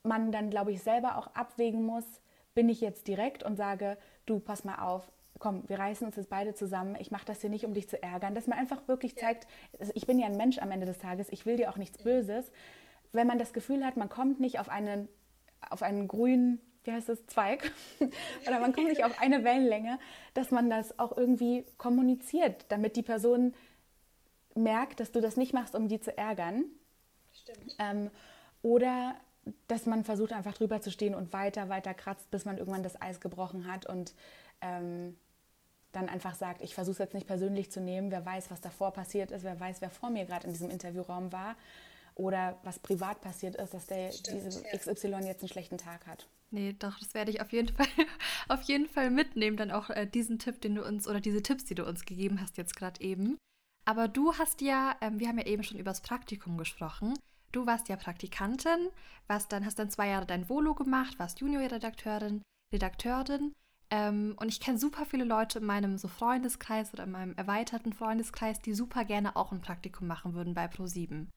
man 0.03 0.31
dann, 0.31 0.49
glaube 0.49 0.71
ich, 0.71 0.81
selber 0.81 1.17
auch 1.17 1.27
abwägen 1.35 1.83
muss, 1.85 2.05
bin 2.55 2.69
ich 2.69 2.79
jetzt 2.79 3.07
direkt 3.07 3.43
und 3.43 3.57
sage, 3.57 3.97
du, 4.25 4.39
pass 4.39 4.63
mal 4.63 4.79
auf, 4.79 5.11
komm, 5.39 5.63
wir 5.67 5.77
reißen 5.77 6.07
uns 6.07 6.15
jetzt 6.15 6.29
beide 6.29 6.53
zusammen, 6.53 6.95
ich 6.99 7.11
mache 7.11 7.25
das 7.25 7.41
hier 7.41 7.49
nicht, 7.49 7.65
um 7.65 7.73
dich 7.73 7.89
zu 7.89 8.01
ärgern, 8.01 8.33
dass 8.33 8.47
man 8.47 8.57
einfach 8.57 8.87
wirklich 8.87 9.15
zeigt, 9.17 9.45
ich 9.93 10.07
bin 10.07 10.17
ja 10.17 10.25
ein 10.25 10.37
Mensch 10.37 10.57
am 10.57 10.71
Ende 10.71 10.85
des 10.85 10.97
Tages, 10.97 11.29
ich 11.29 11.45
will 11.45 11.57
dir 11.57 11.69
auch 11.69 11.77
nichts 11.77 12.01
Böses, 12.01 12.51
wenn 13.11 13.27
man 13.27 13.39
das 13.39 13.53
Gefühl 13.53 13.85
hat, 13.85 13.97
man 13.97 14.09
kommt 14.09 14.39
nicht 14.39 14.59
auf 14.59 14.69
einen, 14.69 15.07
auf 15.69 15.81
einen 15.81 16.07
grünen, 16.07 16.59
wie 16.83 16.91
heißt 16.91 17.09
das, 17.09 17.25
Zweig, 17.27 17.71
oder 18.47 18.59
man 18.59 18.73
kommt 18.73 18.87
nicht 18.87 19.03
auf 19.03 19.19
eine 19.21 19.43
Wellenlänge, 19.43 19.99
dass 20.33 20.51
man 20.51 20.69
das 20.69 20.97
auch 20.99 21.15
irgendwie 21.17 21.65
kommuniziert, 21.77 22.65
damit 22.69 22.95
die 22.95 23.03
Person 23.03 23.53
merkt, 24.55 24.99
dass 24.99 25.11
du 25.11 25.21
das 25.21 25.37
nicht 25.37 25.53
machst, 25.53 25.75
um 25.75 25.87
die 25.87 25.99
zu 25.99 26.17
ärgern. 26.17 26.65
Stimmt. 27.33 27.75
Ähm, 27.79 28.09
oder 28.61 29.15
dass 29.67 29.85
man 29.85 30.03
versucht, 30.03 30.33
einfach 30.33 30.53
drüber 30.53 30.81
zu 30.81 30.91
stehen 30.91 31.15
und 31.15 31.31
weiter, 31.33 31.69
weiter 31.69 31.93
kratzt, 31.93 32.29
bis 32.31 32.45
man 32.45 32.57
irgendwann 32.57 32.83
das 32.83 33.01
Eis 33.01 33.21
gebrochen 33.21 33.71
hat 33.71 33.85
und 33.85 34.13
ähm, 34.61 35.15
dann 35.93 36.09
einfach 36.09 36.35
sagt, 36.35 36.61
ich 36.61 36.75
versuche 36.75 36.93
es 36.93 36.99
jetzt 36.99 37.13
nicht 37.13 37.27
persönlich 37.27 37.71
zu 37.71 37.79
nehmen, 37.79 38.11
wer 38.11 38.25
weiß, 38.25 38.51
was 38.51 38.59
davor 38.59 38.91
passiert 38.91 39.31
ist, 39.31 39.43
wer 39.43 39.59
weiß, 39.59 39.81
wer 39.81 39.89
vor 39.89 40.09
mir 40.09 40.25
gerade 40.25 40.47
in 40.47 40.53
diesem 40.53 40.69
Interviewraum 40.69 41.31
war 41.31 41.55
oder 42.17 42.59
was 42.63 42.79
privat 42.79 43.21
passiert 43.21 43.55
ist, 43.55 43.73
dass 43.73 43.87
der 43.87 44.11
Stimmt, 44.11 44.45
diese 44.45 44.63
ja. 44.63 44.77
XY 44.77 45.27
jetzt 45.27 45.41
einen 45.41 45.49
schlechten 45.49 45.77
Tag 45.77 46.07
hat. 46.07 46.27
Nee, 46.49 46.73
doch, 46.79 46.97
das 46.99 47.13
werde 47.13 47.29
ich 47.31 47.41
auf 47.41 47.51
jeden 47.51 47.75
Fall, 47.75 47.87
auf 48.47 48.61
jeden 48.63 48.87
Fall 48.87 49.11
mitnehmen, 49.11 49.57
dann 49.57 49.71
auch 49.71 49.89
äh, 49.89 50.07
diesen 50.07 50.39
Tipp, 50.39 50.61
den 50.61 50.75
du 50.75 50.85
uns, 50.85 51.07
oder 51.07 51.19
diese 51.19 51.41
Tipps, 51.41 51.65
die 51.65 51.75
du 51.75 51.85
uns 51.85 52.05
gegeben 52.05 52.41
hast 52.41 52.57
jetzt 52.57 52.75
gerade 52.75 53.01
eben. 53.01 53.37
Aber 53.85 54.07
du 54.07 54.33
hast 54.33 54.61
ja, 54.61 54.95
ähm, 55.01 55.19
wir 55.19 55.27
haben 55.27 55.37
ja 55.37 55.45
eben 55.45 55.63
schon 55.63 55.77
über 55.77 55.91
das 55.91 56.01
Praktikum 56.01 56.57
gesprochen. 56.57 57.13
Du 57.51 57.65
warst 57.65 57.87
ja 57.89 57.95
Praktikantin, 57.95 58.89
warst 59.27 59.51
dann, 59.51 59.65
hast 59.65 59.79
dann 59.79 59.89
zwei 59.89 60.09
Jahre 60.09 60.25
dein 60.25 60.49
Volo 60.49 60.73
gemacht, 60.73 61.19
warst 61.19 61.39
Juniorredakteurin, 61.39 62.41
Redakteurin. 62.73 63.53
Ähm, 63.89 64.35
und 64.39 64.49
ich 64.49 64.59
kenne 64.59 64.77
super 64.77 65.05
viele 65.05 65.23
Leute 65.23 65.59
in 65.59 65.65
meinem 65.65 65.97
so 65.97 66.07
Freundeskreis 66.07 66.93
oder 66.93 67.03
in 67.03 67.11
meinem 67.11 67.33
erweiterten 67.35 67.93
Freundeskreis, 67.93 68.59
die 68.59 68.73
super 68.73 69.05
gerne 69.05 69.35
auch 69.35 69.51
ein 69.51 69.61
Praktikum 69.61 70.07
machen 70.07 70.33
würden 70.33 70.53
bei 70.53 70.65
Pro7. 70.65 71.27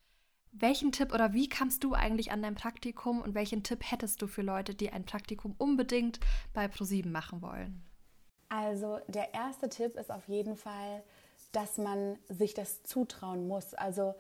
Welchen 0.52 0.92
Tipp 0.92 1.14
oder 1.14 1.32
wie 1.32 1.48
kamst 1.48 1.84
du 1.84 1.94
eigentlich 1.94 2.32
an 2.32 2.42
dein 2.42 2.54
Praktikum 2.54 3.22
und 3.22 3.34
welchen 3.34 3.62
Tipp 3.62 3.80
hättest 3.90 4.20
du 4.20 4.26
für 4.26 4.42
Leute, 4.42 4.74
die 4.74 4.90
ein 4.90 5.04
Praktikum 5.04 5.54
unbedingt 5.58 6.18
bei 6.52 6.66
ProSieben 6.66 7.12
machen 7.12 7.40
wollen? 7.40 7.82
Also 8.48 8.98
der 9.06 9.32
erste 9.32 9.68
Tipp 9.68 9.96
ist 9.96 10.10
auf 10.10 10.26
jeden 10.26 10.56
Fall, 10.56 11.04
dass 11.52 11.78
man 11.78 12.18
sich 12.28 12.52
das 12.52 12.82
zutrauen 12.82 13.46
muss. 13.46 13.74
Also 13.74 14.14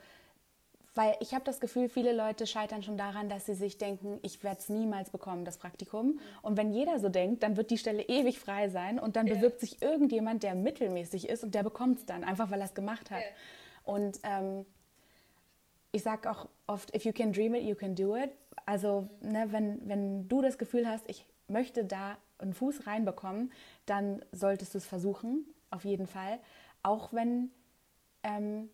weil 0.94 1.16
ich 1.20 1.34
habe 1.34 1.44
das 1.44 1.60
Gefühl, 1.60 1.88
viele 1.88 2.12
Leute 2.12 2.46
scheitern 2.46 2.82
schon 2.82 2.98
daran, 2.98 3.28
dass 3.28 3.46
sie 3.46 3.54
sich 3.54 3.78
denken, 3.78 4.18
ich 4.22 4.42
werde 4.42 4.58
es 4.60 4.68
niemals 4.68 5.10
bekommen, 5.10 5.44
das 5.44 5.56
Praktikum. 5.56 6.18
Und 6.42 6.56
wenn 6.56 6.72
jeder 6.72 6.98
so 6.98 7.08
denkt, 7.08 7.42
dann 7.42 7.56
wird 7.56 7.70
die 7.70 7.78
Stelle 7.78 8.02
ewig 8.02 8.40
frei 8.40 8.68
sein 8.68 8.98
und 8.98 9.16
dann 9.16 9.26
ja. 9.26 9.34
bewirbt 9.34 9.60
sich 9.60 9.80
irgendjemand, 9.82 10.42
der 10.42 10.54
mittelmäßig 10.54 11.28
ist 11.28 11.44
und 11.44 11.54
der 11.54 11.62
bekommt 11.62 11.98
es 12.00 12.06
dann, 12.06 12.24
einfach 12.24 12.50
weil 12.50 12.60
er 12.60 12.66
es 12.66 12.74
gemacht 12.74 13.10
hat. 13.10 13.20
Ja. 13.20 13.92
Und 13.92 14.18
ähm, 14.24 14.66
ich 15.92 16.02
sage 16.02 16.30
auch 16.30 16.48
oft, 16.66 16.94
if 16.94 17.04
you 17.04 17.12
can 17.12 17.32
dream 17.32 17.54
it, 17.54 17.62
you 17.62 17.74
can 17.74 17.94
do 17.94 18.16
it. 18.16 18.30
Also 18.66 19.08
ne, 19.20 19.46
wenn, 19.50 19.88
wenn 19.88 20.28
du 20.28 20.42
das 20.42 20.58
Gefühl 20.58 20.86
hast, 20.88 21.08
ich 21.08 21.26
möchte 21.48 21.84
da 21.84 22.16
einen 22.38 22.54
Fuß 22.54 22.86
reinbekommen, 22.86 23.52
dann 23.86 24.24
solltest 24.32 24.74
du 24.74 24.78
es 24.78 24.86
versuchen, 24.86 25.46
auf 25.70 25.84
jeden 25.84 26.06
Fall. 26.06 26.38
Auch 26.82 27.12
wenn 27.12 27.50
ähm, 28.22 28.70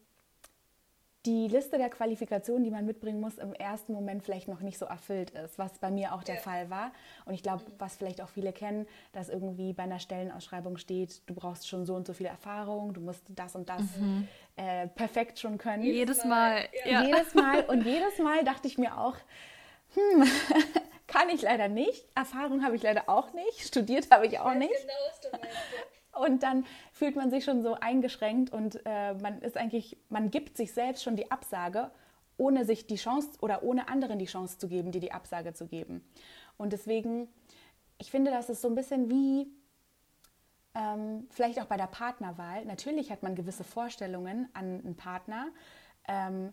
die 1.26 1.48
Liste 1.48 1.76
der 1.76 1.90
Qualifikationen, 1.90 2.62
die 2.62 2.70
man 2.70 2.86
mitbringen 2.86 3.20
muss, 3.20 3.38
im 3.38 3.52
ersten 3.52 3.92
Moment 3.92 4.22
vielleicht 4.22 4.48
noch 4.48 4.60
nicht 4.60 4.78
so 4.78 4.86
erfüllt 4.86 5.30
ist, 5.30 5.58
was 5.58 5.78
bei 5.78 5.90
mir 5.90 6.14
auch 6.14 6.22
der 6.22 6.36
ja. 6.36 6.40
Fall 6.40 6.70
war. 6.70 6.92
Und 7.24 7.34
ich 7.34 7.42
glaube, 7.42 7.64
was 7.78 7.96
vielleicht 7.96 8.20
auch 8.20 8.28
viele 8.28 8.52
kennen, 8.52 8.86
dass 9.12 9.28
irgendwie 9.28 9.72
bei 9.72 9.82
einer 9.82 9.98
Stellenausschreibung 9.98 10.76
steht, 10.76 11.22
du 11.26 11.34
brauchst 11.34 11.68
schon 11.68 11.84
so 11.84 11.94
und 11.94 12.06
so 12.06 12.12
viel 12.12 12.26
Erfahrung, 12.26 12.94
du 12.94 13.00
musst 13.00 13.24
das 13.28 13.56
und 13.56 13.68
das 13.68 13.82
mhm. 13.98 14.28
äh, 14.54 14.86
perfekt 14.86 15.38
schon 15.40 15.58
können. 15.58 15.82
Jedes 15.82 16.24
Mal. 16.24 16.60
Ja. 16.84 17.02
Jedes 17.02 17.34
Mal. 17.34 17.64
Und 17.66 17.84
jedes 17.84 18.18
Mal 18.18 18.44
dachte 18.44 18.68
ich 18.68 18.78
mir 18.78 18.96
auch, 18.96 19.16
hm, 19.94 20.24
kann 21.06 21.28
ich 21.30 21.42
leider 21.42 21.68
nicht. 21.68 22.06
Erfahrung 22.14 22.64
habe 22.64 22.76
ich 22.76 22.82
leider 22.82 23.08
auch 23.08 23.32
nicht. 23.32 23.62
Studiert 23.62 24.10
habe 24.10 24.26
ich 24.26 24.38
auch 24.38 24.54
nicht. 24.54 24.70
Genau, 24.70 24.94
was 25.08 25.20
du 25.20 25.28
meinst. 25.32 25.95
Und 26.16 26.42
dann 26.42 26.64
fühlt 26.92 27.16
man 27.16 27.30
sich 27.30 27.44
schon 27.44 27.62
so 27.62 27.74
eingeschränkt 27.74 28.52
und 28.52 28.80
äh, 28.84 29.14
man 29.14 29.40
ist 29.42 29.56
eigentlich, 29.56 29.98
man 30.08 30.30
gibt 30.30 30.56
sich 30.56 30.72
selbst 30.72 31.02
schon 31.02 31.16
die 31.16 31.30
Absage, 31.30 31.90
ohne 32.38 32.64
sich 32.64 32.86
die 32.86 32.96
Chance 32.96 33.30
oder 33.40 33.62
ohne 33.62 33.88
anderen 33.88 34.18
die 34.18 34.26
Chance 34.26 34.58
zu 34.58 34.68
geben, 34.68 34.92
dir 34.92 35.00
die 35.00 35.12
Absage 35.12 35.52
zu 35.52 35.66
geben. 35.66 36.04
Und 36.56 36.72
deswegen, 36.72 37.28
ich 37.98 38.10
finde, 38.10 38.30
das 38.30 38.48
ist 38.48 38.62
so 38.62 38.68
ein 38.68 38.74
bisschen 38.74 39.10
wie 39.10 39.46
ähm, 40.74 41.26
vielleicht 41.30 41.60
auch 41.60 41.66
bei 41.66 41.76
der 41.76 41.86
Partnerwahl. 41.86 42.64
Natürlich 42.64 43.10
hat 43.10 43.22
man 43.22 43.34
gewisse 43.34 43.64
Vorstellungen 43.64 44.48
an 44.52 44.80
einen 44.84 44.96
Partner, 44.96 45.48
ähm, 46.08 46.52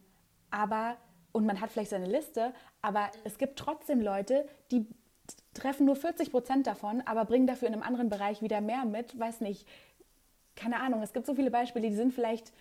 aber 0.49 0.97
und 1.33 1.45
man 1.45 1.59
hat 1.59 1.71
vielleicht 1.71 1.89
seine 1.89 2.05
Liste, 2.05 2.53
aber 2.81 3.09
es 3.23 3.37
gibt 3.37 3.57
trotzdem 3.57 3.99
Leute, 4.01 4.47
die 4.71 4.87
treffen 5.53 5.85
nur 5.85 5.95
40 5.95 6.31
Prozent 6.31 6.67
davon, 6.67 7.01
aber 7.05 7.25
bringen 7.25 7.47
dafür 7.47 7.67
in 7.67 7.73
einem 7.73 7.83
anderen 7.83 8.09
Bereich 8.09 8.41
wieder 8.41 8.61
mehr 8.61 8.85
mit. 8.85 9.17
Weiß 9.17 9.41
nicht, 9.41 9.67
keine 10.55 10.79
Ahnung, 10.79 11.01
es 11.01 11.13
gibt 11.13 11.25
so 11.25 11.35
viele 11.35 11.51
Beispiele, 11.51 11.89
die 11.89 11.95
sind 11.95 12.13
vielleicht 12.13 12.51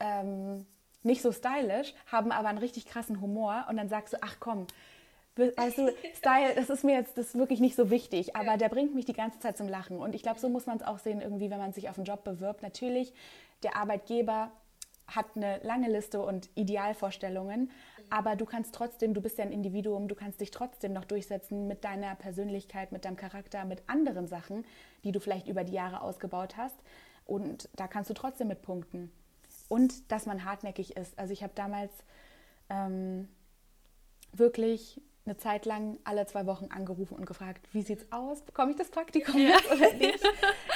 ähm, 0.00 0.66
nicht 1.02 1.22
so 1.22 1.32
stylisch, 1.32 1.94
haben 2.06 2.32
aber 2.32 2.48
einen 2.48 2.58
richtig 2.58 2.86
krassen 2.86 3.20
Humor 3.20 3.66
und 3.68 3.76
dann 3.76 3.88
sagst 3.88 4.14
du, 4.14 4.18
ach 4.20 4.36
komm, 4.40 4.66
weißt 5.36 5.78
du, 5.78 5.94
Style, 6.16 6.54
das 6.54 6.70
ist 6.70 6.84
mir 6.84 6.94
jetzt 6.94 7.16
das 7.18 7.34
wirklich 7.34 7.60
nicht 7.60 7.76
so 7.76 7.90
wichtig, 7.90 8.36
aber 8.36 8.56
der 8.56 8.68
bringt 8.68 8.94
mich 8.94 9.04
die 9.04 9.12
ganze 9.12 9.38
Zeit 9.38 9.56
zum 9.56 9.68
Lachen. 9.68 9.98
Und 9.98 10.14
ich 10.14 10.22
glaube, 10.22 10.40
so 10.40 10.48
muss 10.48 10.66
man 10.66 10.78
es 10.78 10.82
auch 10.82 10.98
sehen, 10.98 11.20
irgendwie, 11.20 11.50
wenn 11.50 11.58
man 11.58 11.72
sich 11.72 11.88
auf 11.88 11.98
einen 11.98 12.06
Job 12.06 12.24
bewirbt. 12.24 12.62
Natürlich, 12.62 13.12
der 13.62 13.76
Arbeitgeber 13.76 14.50
hat 15.06 15.26
eine 15.36 15.58
lange 15.62 15.88
Liste 15.88 16.20
und 16.20 16.50
Idealvorstellungen, 16.54 17.70
aber 18.10 18.36
du 18.36 18.44
kannst 18.44 18.74
trotzdem, 18.74 19.14
du 19.14 19.20
bist 19.20 19.38
ja 19.38 19.44
ein 19.44 19.52
Individuum, 19.52 20.08
du 20.08 20.14
kannst 20.14 20.40
dich 20.40 20.50
trotzdem 20.50 20.92
noch 20.92 21.04
durchsetzen 21.04 21.68
mit 21.68 21.84
deiner 21.84 22.14
Persönlichkeit, 22.14 22.92
mit 22.92 23.04
deinem 23.04 23.16
Charakter, 23.16 23.64
mit 23.64 23.82
anderen 23.88 24.26
Sachen, 24.26 24.64
die 25.04 25.12
du 25.12 25.20
vielleicht 25.20 25.48
über 25.48 25.64
die 25.64 25.72
Jahre 25.72 26.00
ausgebaut 26.00 26.56
hast. 26.56 26.76
Und 27.24 27.68
da 27.76 27.86
kannst 27.86 28.10
du 28.10 28.14
trotzdem 28.14 28.48
mit 28.48 28.62
punkten. 28.62 29.12
Und 29.68 30.10
dass 30.10 30.26
man 30.26 30.44
hartnäckig 30.44 30.96
ist. 30.96 31.18
Also 31.18 31.32
ich 31.32 31.42
habe 31.42 31.52
damals 31.54 31.92
ähm, 32.70 33.28
wirklich 34.32 35.00
eine 35.26 35.36
Zeit 35.36 35.66
lang 35.66 35.98
alle 36.04 36.26
zwei 36.26 36.46
Wochen 36.46 36.66
angerufen 36.66 37.14
und 37.16 37.26
gefragt, 37.26 37.68
wie 37.72 37.82
sieht's 37.82 38.06
aus? 38.10 38.40
Bekomme 38.42 38.70
ich 38.70 38.76
das 38.78 38.90
Praktikum 38.90 39.38
ja. 39.40 39.50
jetzt 39.50 39.70
oder 39.70 39.92
nicht? 39.94 40.24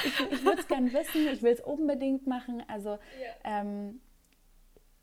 Ich, 0.05 0.19
ich 0.19 0.43
würde 0.43 0.59
es 0.59 0.67
gerne 0.67 0.91
wissen, 0.91 1.29
ich 1.29 1.41
will 1.43 1.53
es 1.53 1.61
unbedingt 1.61 2.27
machen. 2.27 2.61
Also 2.67 2.89
ja. 2.89 3.61
ähm, 3.61 4.01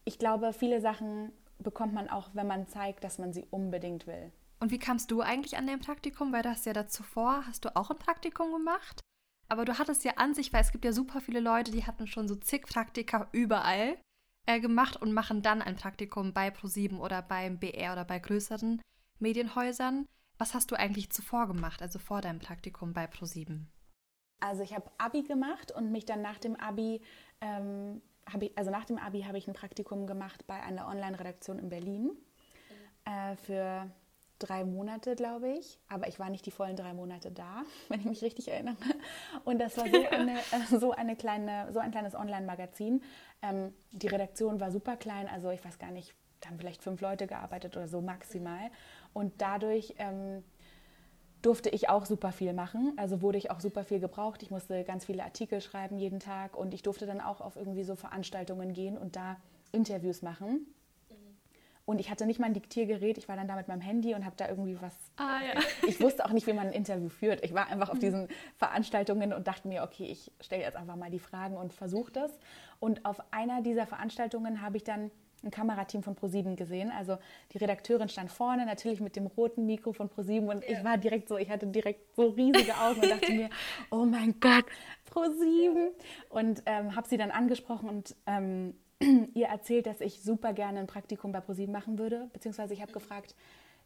ich 0.04 0.18
glaube, 0.18 0.52
viele 0.52 0.82
Sachen 0.82 1.32
bekommt 1.62 1.94
man 1.94 2.08
auch, 2.08 2.30
wenn 2.34 2.46
man 2.46 2.66
zeigt, 2.66 3.04
dass 3.04 3.18
man 3.18 3.32
sie 3.32 3.46
unbedingt 3.50 4.06
will. 4.06 4.32
Und 4.60 4.70
wie 4.70 4.78
kamst 4.78 5.10
du 5.10 5.22
eigentlich 5.22 5.56
an 5.56 5.66
dein 5.66 5.80
Praktikum? 5.80 6.32
Weil 6.32 6.42
du 6.42 6.50
hast 6.50 6.66
ja 6.66 6.72
dazu 6.72 7.02
vor, 7.02 7.46
hast 7.46 7.64
du 7.64 7.74
auch 7.76 7.90
ein 7.90 7.98
Praktikum 7.98 8.52
gemacht? 8.52 9.00
Aber 9.48 9.64
du 9.64 9.78
hattest 9.78 10.04
ja 10.04 10.12
an 10.16 10.34
sich, 10.34 10.52
weil 10.52 10.60
es 10.60 10.70
gibt 10.70 10.84
ja 10.84 10.92
super 10.92 11.20
viele 11.20 11.40
Leute, 11.40 11.72
die 11.72 11.86
hatten 11.86 12.06
schon 12.06 12.28
so 12.28 12.36
zig 12.36 12.66
Praktika 12.66 13.28
überall 13.32 13.96
äh, 14.46 14.60
gemacht 14.60 14.96
und 14.96 15.12
machen 15.12 15.42
dann 15.42 15.62
ein 15.62 15.76
Praktikum 15.76 16.32
bei 16.32 16.50
ProSieben 16.50 17.00
oder 17.00 17.22
beim 17.22 17.58
BR 17.58 17.92
oder 17.92 18.04
bei 18.04 18.18
größeren 18.18 18.80
Medienhäusern. 19.18 20.06
Was 20.38 20.54
hast 20.54 20.70
du 20.70 20.78
eigentlich 20.78 21.10
zuvor 21.10 21.48
gemacht, 21.48 21.82
also 21.82 21.98
vor 21.98 22.20
deinem 22.20 22.38
Praktikum 22.38 22.92
bei 22.92 23.06
ProSieben? 23.06 23.70
Also 24.40 24.62
ich 24.62 24.74
habe 24.74 24.90
Abi 24.98 25.22
gemacht 25.22 25.72
und 25.72 25.92
mich 25.92 26.06
dann 26.06 26.22
nach 26.22 26.38
dem 26.38 26.56
Abi 26.56 27.02
ähm, 27.40 28.00
habe 28.32 28.46
ich, 28.46 28.58
also 28.58 28.70
nach 28.70 28.84
dem 28.84 28.98
Abi 28.98 29.22
habe 29.22 29.38
ich 29.38 29.48
ein 29.48 29.54
Praktikum 29.54 30.06
gemacht 30.06 30.46
bei 30.46 30.60
einer 30.62 30.88
Online-Redaktion 30.88 31.58
in 31.58 31.68
Berlin 31.68 32.10
äh, 33.04 33.36
für 33.36 33.90
drei 34.40 34.64
Monate, 34.64 35.14
glaube 35.14 35.50
ich. 35.50 35.78
Aber 35.88 36.08
ich 36.08 36.18
war 36.18 36.30
nicht 36.30 36.46
die 36.46 36.50
vollen 36.50 36.76
drei 36.76 36.92
Monate 36.92 37.30
da, 37.30 37.62
wenn 37.88 38.00
ich 38.00 38.06
mich 38.06 38.22
richtig 38.22 38.48
erinnere. 38.48 38.76
Und 39.44 39.60
das 39.60 39.76
war 39.76 39.86
so, 39.88 40.08
eine, 40.08 40.38
äh, 40.38 40.78
so, 40.78 40.92
eine 40.92 41.16
kleine, 41.16 41.72
so 41.72 41.78
ein 41.78 41.90
kleines 41.90 42.14
Online-Magazin. 42.14 43.02
Ähm, 43.42 43.72
die 43.92 44.08
Redaktion 44.08 44.60
war 44.60 44.70
super 44.70 44.96
klein, 44.96 45.28
also 45.28 45.50
ich 45.50 45.64
weiß 45.64 45.78
gar 45.78 45.90
nicht, 45.90 46.14
da 46.40 46.48
haben 46.48 46.58
vielleicht 46.58 46.82
fünf 46.82 47.00
Leute 47.00 47.26
gearbeitet 47.26 47.76
oder 47.76 47.86
so 47.86 48.00
maximal. 48.00 48.70
Und 49.12 49.40
dadurch 49.40 49.94
ähm, 49.98 50.42
durfte 51.42 51.70
ich 51.70 51.88
auch 51.88 52.06
super 52.06 52.32
viel 52.32 52.52
machen. 52.52 52.92
Also 52.96 53.22
wurde 53.22 53.38
ich 53.38 53.50
auch 53.50 53.60
super 53.60 53.84
viel 53.84 54.00
gebraucht. 54.00 54.42
Ich 54.42 54.50
musste 54.50 54.84
ganz 54.84 55.04
viele 55.06 55.24
Artikel 55.24 55.60
schreiben 55.60 55.98
jeden 55.98 56.20
Tag 56.20 56.56
und 56.56 56.74
ich 56.74 56.82
durfte 56.82 57.06
dann 57.06 57.20
auch 57.20 57.40
auf 57.40 57.56
irgendwie 57.56 57.84
so 57.84 57.94
Veranstaltungen 57.94 58.72
gehen 58.72 58.98
und 58.98 59.16
da 59.16 59.36
Interviews 59.72 60.22
machen. 60.22 60.66
Und 61.90 61.98
ich 61.98 62.08
hatte 62.08 62.24
nicht 62.24 62.38
mal 62.38 62.46
ein 62.46 62.54
Diktiergerät. 62.54 63.18
Ich 63.18 63.28
war 63.28 63.34
dann 63.34 63.48
da 63.48 63.56
mit 63.56 63.66
meinem 63.66 63.80
Handy 63.80 64.14
und 64.14 64.24
habe 64.24 64.36
da 64.36 64.48
irgendwie 64.48 64.80
was. 64.80 64.94
Ah, 65.16 65.40
ja. 65.42 65.60
Ich 65.88 66.00
wusste 66.00 66.24
auch 66.24 66.30
nicht, 66.30 66.46
wie 66.46 66.52
man 66.52 66.68
ein 66.68 66.72
Interview 66.72 67.08
führt. 67.08 67.42
Ich 67.42 67.52
war 67.52 67.66
einfach 67.66 67.88
auf 67.88 67.98
diesen 67.98 68.28
Veranstaltungen 68.58 69.32
und 69.32 69.48
dachte 69.48 69.66
mir, 69.66 69.82
okay, 69.82 70.04
ich 70.04 70.30
stelle 70.40 70.62
jetzt 70.62 70.76
einfach 70.76 70.94
mal 70.94 71.10
die 71.10 71.18
Fragen 71.18 71.56
und 71.56 71.72
versuche 71.72 72.12
das. 72.12 72.30
Und 72.78 73.04
auf 73.04 73.20
einer 73.32 73.60
dieser 73.60 73.86
Veranstaltungen 73.88 74.60
habe 74.62 74.76
ich 74.76 74.84
dann 74.84 75.10
ein 75.42 75.50
Kamerateam 75.50 76.02
von 76.02 76.14
ProSieben 76.14 76.56
gesehen. 76.56 76.90
Also 76.90 77.18
die 77.52 77.58
Redakteurin 77.58 78.08
stand 78.08 78.30
vorne, 78.30 78.66
natürlich 78.66 79.00
mit 79.00 79.16
dem 79.16 79.26
roten 79.26 79.66
Mikro 79.66 79.92
von 79.92 80.08
ProSieben 80.08 80.48
und 80.48 80.62
ja. 80.64 80.70
ich 80.70 80.84
war 80.84 80.98
direkt 80.98 81.28
so, 81.28 81.38
ich 81.38 81.50
hatte 81.50 81.66
direkt 81.66 82.14
so 82.14 82.28
riesige 82.28 82.76
Augen 82.76 83.00
und 83.00 83.10
dachte 83.10 83.32
mir, 83.32 83.50
oh 83.90 84.04
mein 84.04 84.38
Gott, 84.40 84.66
ProSieben. 85.06 85.90
Und 86.28 86.62
ähm, 86.66 86.96
habe 86.96 87.08
sie 87.08 87.16
dann 87.16 87.30
angesprochen 87.30 87.88
und 87.88 88.16
ähm, 88.26 88.74
ihr 89.34 89.46
erzählt, 89.46 89.86
dass 89.86 90.00
ich 90.00 90.22
super 90.22 90.52
gerne 90.52 90.80
ein 90.80 90.86
Praktikum 90.86 91.32
bei 91.32 91.40
ProSieben 91.40 91.72
machen 91.72 91.98
würde. 91.98 92.28
Beziehungsweise 92.32 92.74
ich 92.74 92.82
habe 92.82 92.92
gefragt, 92.92 93.34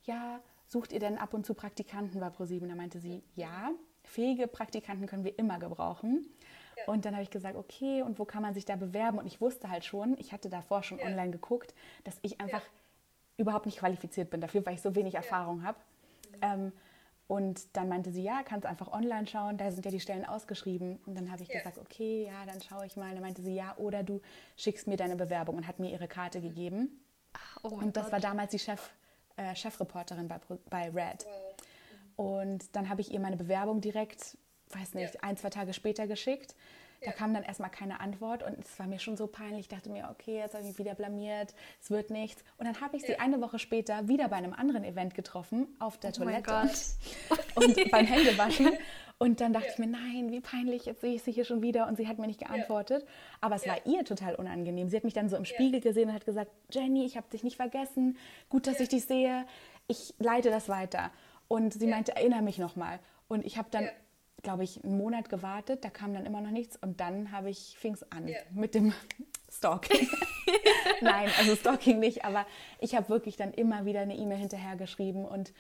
ja, 0.05 0.41
sucht 0.67 0.93
ihr 0.93 1.01
denn 1.01 1.19
ab 1.19 1.35
und 1.35 1.47
zu 1.47 1.55
Praktikanten 1.55 2.21
bei 2.21 2.31
ProSieben? 2.31 2.69
Da 2.69 2.75
meinte 2.75 2.99
sie, 2.99 3.23
ja, 3.37 3.71
fähige 4.03 4.47
Praktikanten 4.47 5.07
können 5.07 5.25
wir 5.25 5.39
immer 5.39 5.59
gebrauchen. 5.59 6.27
Und 6.87 7.05
dann 7.05 7.15
habe 7.15 7.23
ich 7.23 7.31
gesagt, 7.31 7.57
okay, 7.57 8.03
und 8.03 8.19
wo 8.19 8.25
kann 8.25 8.43
man 8.43 8.55
sich 8.55 8.65
da 8.65 8.77
bewerben? 8.77 9.19
Und 9.19 9.27
ich 9.27 9.41
wusste 9.41 9.71
halt 9.71 9.85
schon, 9.85 10.17
ich 10.19 10.33
hatte 10.33 10.49
davor 10.49 10.83
schon 10.83 10.99
ja. 10.99 11.07
online 11.07 11.31
geguckt, 11.31 11.75
dass 12.05 12.19
ich 12.23 12.41
einfach 12.41 12.63
ja. 12.63 12.71
überhaupt 13.39 13.67
nicht 13.67 13.79
qualifiziert 13.79 14.31
bin 14.31 14.41
dafür, 14.41 14.65
weil 14.67 14.75
ich 14.75 14.83
so 14.83 14.95
wenig 14.95 15.15
Erfahrung 15.15 15.65
habe. 15.65 15.79
Mhm. 16.31 16.39
Ähm, 16.43 16.73
und 17.27 17.75
dann 17.75 17.89
meinte 17.89 18.11
sie, 18.11 18.23
ja, 18.23 18.43
kannst 18.43 18.67
einfach 18.67 18.93
online 18.93 19.27
schauen, 19.27 19.57
da 19.57 19.71
sind 19.71 19.85
ja 19.85 19.91
die 19.91 20.01
Stellen 20.01 20.27
ausgeschrieben. 20.27 20.99
Und 21.07 21.15
dann 21.15 21.33
habe 21.33 21.43
ich 21.43 21.49
gesagt, 21.49 21.79
okay, 21.79 22.27
ja, 22.27 22.45
dann 22.47 22.61
schaue 22.61 22.85
ich 22.85 22.97
mal. 22.97 23.09
Und 23.09 23.15
dann 23.15 23.23
meinte 23.23 23.41
sie, 23.41 23.55
ja, 23.55 23.75
oder 23.79 24.03
du 24.03 24.21
schickst 24.57 24.87
mir 24.87 24.97
deine 24.97 25.17
Bewerbung 25.17 25.57
und 25.57 25.67
hat 25.67 25.79
mir 25.79 25.91
ihre 25.91 26.07
Karte 26.07 26.39
mhm. 26.39 26.43
gegeben. 26.43 27.01
Oh 27.63 27.69
und 27.69 27.97
das 27.97 28.05
Gott. 28.05 28.13
war 28.13 28.21
damals 28.21 28.51
die 28.51 28.59
Chef, 28.59 28.91
äh, 29.37 29.55
Chefreporterin 29.55 30.29
bei, 30.29 30.39
bei 30.69 30.91
Red. 30.91 31.25
Wow. 31.25 31.55
Und 32.17 32.77
dann 32.77 32.89
habe 32.89 33.01
ich 33.01 33.13
ihr 33.13 33.21
meine 33.21 33.37
Bewerbung 33.37 33.81
direkt 33.81 34.37
weiß 34.75 34.95
nicht, 34.95 35.15
ja. 35.15 35.21
ein, 35.23 35.37
zwei 35.37 35.51
Tage 35.51 35.73
später 35.73 36.07
geschickt. 36.07 36.55
Da 37.01 37.11
ja. 37.11 37.13
kam 37.13 37.35
dann 37.35 37.43
erstmal 37.43 37.71
keine 37.71 38.01
Antwort 38.01 38.43
und 38.43 38.59
es 38.59 38.79
war 38.79 38.87
mir 38.87 38.99
schon 38.99 39.17
so 39.17 39.27
peinlich. 39.27 39.61
Ich 39.61 39.69
dachte 39.69 39.91
mir, 39.91 40.09
okay, 40.11 40.39
jetzt 40.39 40.55
habe 40.55 40.63
ich 40.63 40.71
mich 40.71 40.79
wieder 40.79 40.95
blamiert, 40.95 41.55
es 41.83 41.91
wird 41.91 42.11
nichts. 42.11 42.43
Und 42.57 42.67
dann 42.67 42.81
habe 42.81 42.97
ich 42.97 43.03
sie 43.03 43.13
ja. 43.13 43.19
eine 43.19 43.43
Woche 43.43 43.59
später 43.59 44.09
wieder 44.09 44.29
bei 44.29 44.37
einem 44.37 44.55
anderen 44.55 44.85
Event 44.85 45.15
getroffen, 45.15 45.69
auf 45.79 45.99
der 45.99 46.11
oh 46.11 46.25
Toilette 46.25 46.63
und 47.57 47.91
beim 47.91 48.07
Händewaschen. 48.07 48.71
Und 49.19 49.41
dann 49.41 49.53
dachte 49.53 49.69
ich 49.73 49.79
mir, 49.79 49.87
nein, 49.87 50.33
wie 50.33 50.41
peinlich, 50.41 50.87
jetzt 50.87 51.01
sehe 51.01 51.15
ich 51.15 51.23
sie 51.23 51.31
hier 51.31 51.45
schon 51.45 51.63
wieder 51.63 51.87
und 51.87 51.97
sie 51.97 52.09
hat 52.09 52.19
mir 52.19 52.27
nicht 52.27 52.41
geantwortet. 52.41 53.07
Aber 53.41 53.55
es 53.55 53.67
war 53.67 53.87
ihr 53.87 54.05
total 54.05 54.35
unangenehm. 54.35 54.89
Sie 54.89 54.97
hat 54.97 55.05
mich 55.05 55.15
dann 55.15 55.29
so 55.29 55.37
im 55.37 55.45
Spiegel 55.45 55.81
gesehen 55.81 56.09
und 56.09 56.15
hat 56.15 56.27
gesagt, 56.27 56.51
Jenny, 56.71 57.07
ich 57.07 57.17
habe 57.17 57.29
dich 57.31 57.45
nicht 57.45 57.57
vergessen, 57.57 58.19
gut, 58.49 58.67
dass 58.67 58.81
ich 58.81 58.89
dich 58.89 59.05
sehe, 59.05 59.47
ich 59.87 60.15
leite 60.19 60.51
das 60.51 60.69
weiter. 60.69 61.13
Und 61.47 61.73
sie 61.73 61.87
meinte, 61.87 62.17
erinnere 62.17 62.43
mich 62.43 62.59
nochmal. 62.59 62.99
Und 63.29 63.47
ich 63.47 63.57
habe 63.57 63.69
dann 63.71 63.89
glaube 64.45 64.63
ich, 64.63 64.85
einen 64.85 64.97
Monat 64.97 65.29
gewartet, 65.29 65.85
da 65.85 65.91
kam 65.91 66.15
dann 66.15 66.25
immer 66.25 66.41
noch 66.41 66.53
nichts 66.53 66.77
und 66.77 67.01
dann 67.01 67.33
habe 67.33 67.51
ich, 67.51 67.77
fing 67.77 67.95
es 67.95 68.11
an 68.13 68.29
yeah. 68.29 68.41
mit 68.53 68.77
dem 68.77 68.93
Stalking. 69.51 70.09
Nein, 71.01 71.29
also 71.39 71.57
Stalking 71.57 71.99
nicht, 71.99 72.25
aber 72.25 72.47
ich 72.79 72.95
habe 72.95 73.09
wirklich 73.09 73.37
dann 73.37 73.53
immer 73.53 73.85
wieder 73.85 74.01
eine 74.01 74.17
E-Mail 74.17 74.39
hinterhergeschrieben 74.39 75.25
und 75.25 75.53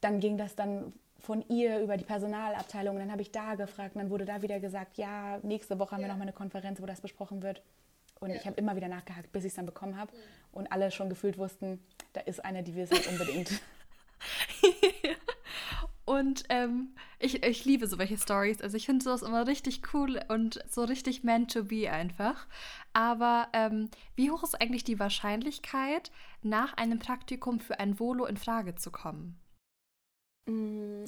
dann 0.00 0.20
ging 0.20 0.38
das 0.38 0.54
dann 0.54 0.92
von 1.18 1.44
ihr 1.48 1.80
über 1.80 1.96
die 1.96 2.04
Personalabteilung 2.04 2.98
dann 2.98 3.12
habe 3.12 3.22
ich 3.22 3.30
da 3.30 3.54
gefragt 3.54 3.94
dann 3.94 4.10
wurde 4.10 4.24
da 4.24 4.42
wieder 4.42 4.58
gesagt, 4.58 4.96
ja, 4.96 5.38
nächste 5.42 5.78
Woche 5.78 5.92
haben 5.92 6.00
yeah. 6.00 6.08
wir 6.08 6.12
nochmal 6.12 6.28
eine 6.28 6.32
Konferenz, 6.36 6.80
wo 6.80 6.86
das 6.86 7.00
besprochen 7.00 7.42
wird. 7.42 7.62
Und 8.20 8.30
yeah. 8.30 8.38
ich 8.38 8.46
habe 8.46 8.56
immer 8.56 8.76
wieder 8.76 8.88
nachgehakt, 8.88 9.32
bis 9.32 9.44
ich 9.44 9.50
es 9.50 9.56
dann 9.56 9.66
bekommen 9.66 9.96
habe. 9.96 10.12
Mhm. 10.12 10.18
Und 10.52 10.72
alle 10.72 10.90
schon 10.92 11.08
gefühlt 11.08 11.38
wussten, 11.38 11.84
da 12.12 12.20
ist 12.20 12.44
eine, 12.44 12.62
die 12.62 12.76
will 12.76 12.84
es 12.84 12.90
halt 12.92 13.08
unbedingt. 13.08 13.50
Und 16.12 16.44
ähm, 16.50 16.94
ich, 17.18 17.42
ich 17.42 17.64
liebe 17.64 17.86
so 17.86 17.96
welche 17.96 18.18
Stories. 18.18 18.60
Also 18.60 18.76
ich 18.76 18.84
finde 18.84 19.02
sowas 19.02 19.22
immer 19.22 19.46
richtig 19.46 19.80
cool 19.94 20.20
und 20.28 20.62
so 20.68 20.84
richtig 20.84 21.24
meant 21.24 21.50
to 21.50 21.64
be 21.64 21.90
einfach. 21.90 22.46
Aber 22.92 23.48
ähm, 23.54 23.88
wie 24.14 24.30
hoch 24.30 24.42
ist 24.42 24.60
eigentlich 24.60 24.84
die 24.84 24.98
Wahrscheinlichkeit, 24.98 26.12
nach 26.42 26.74
einem 26.74 26.98
Praktikum 26.98 27.60
für 27.60 27.80
ein 27.80 27.98
Volo 27.98 28.26
in 28.26 28.36
Frage 28.36 28.74
zu 28.74 28.90
kommen? 28.90 29.40
Mm, 30.44 31.04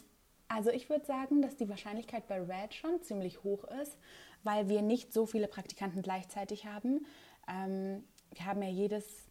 also 0.49 0.71
ich 0.71 0.89
würde 0.89 1.05
sagen, 1.05 1.43
dass 1.43 1.57
die 1.57 1.69
Wahrscheinlichkeit 1.69 2.27
bei 2.27 2.41
Red 2.41 2.73
schon 2.73 3.03
ziemlich 3.03 3.43
hoch 3.43 3.65
ist, 3.83 3.99
weil 4.43 4.71
wir 4.71 4.81
nicht 4.81 5.13
so 5.13 5.27
viele 5.27 5.49
Praktikanten 5.49 6.01
gleichzeitig 6.01 6.65
haben. 6.65 7.05
Ähm, 7.47 8.05
wir 8.33 8.47
haben 8.47 8.63
ja 8.63 8.71
jedes, 8.71 9.27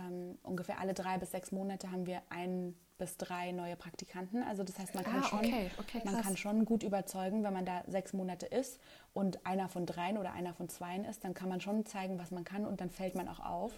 ähm, 0.00 0.38
ungefähr 0.42 0.80
alle 0.80 0.94
drei 0.94 1.18
bis 1.18 1.30
sechs 1.30 1.52
Monate 1.52 1.90
haben 1.90 2.06
wir 2.06 2.22
einen 2.30 2.74
bis 2.98 3.16
drei 3.16 3.52
neue 3.52 3.76
Praktikanten. 3.76 4.42
Also 4.42 4.62
das 4.62 4.78
heißt, 4.78 4.94
man 4.94 5.04
kann, 5.04 5.20
ah, 5.20 5.24
schon, 5.24 5.38
okay, 5.38 5.70
okay, 5.78 6.02
man 6.04 6.20
kann 6.20 6.36
schon 6.36 6.64
gut 6.64 6.82
überzeugen, 6.82 7.42
wenn 7.42 7.52
man 7.52 7.64
da 7.64 7.82
sechs 7.86 8.12
Monate 8.12 8.46
ist 8.46 8.78
und 9.14 9.44
einer 9.46 9.68
von 9.68 9.86
dreien 9.86 10.18
oder 10.18 10.32
einer 10.32 10.54
von 10.54 10.68
zweien 10.68 11.04
ist, 11.04 11.24
dann 11.24 11.34
kann 11.34 11.48
man 11.48 11.60
schon 11.60 11.86
zeigen, 11.86 12.18
was 12.18 12.30
man 12.30 12.44
kann 12.44 12.66
und 12.66 12.80
dann 12.80 12.90
fällt 12.90 13.14
man 13.14 13.28
auch 13.28 13.40
auf. 13.40 13.72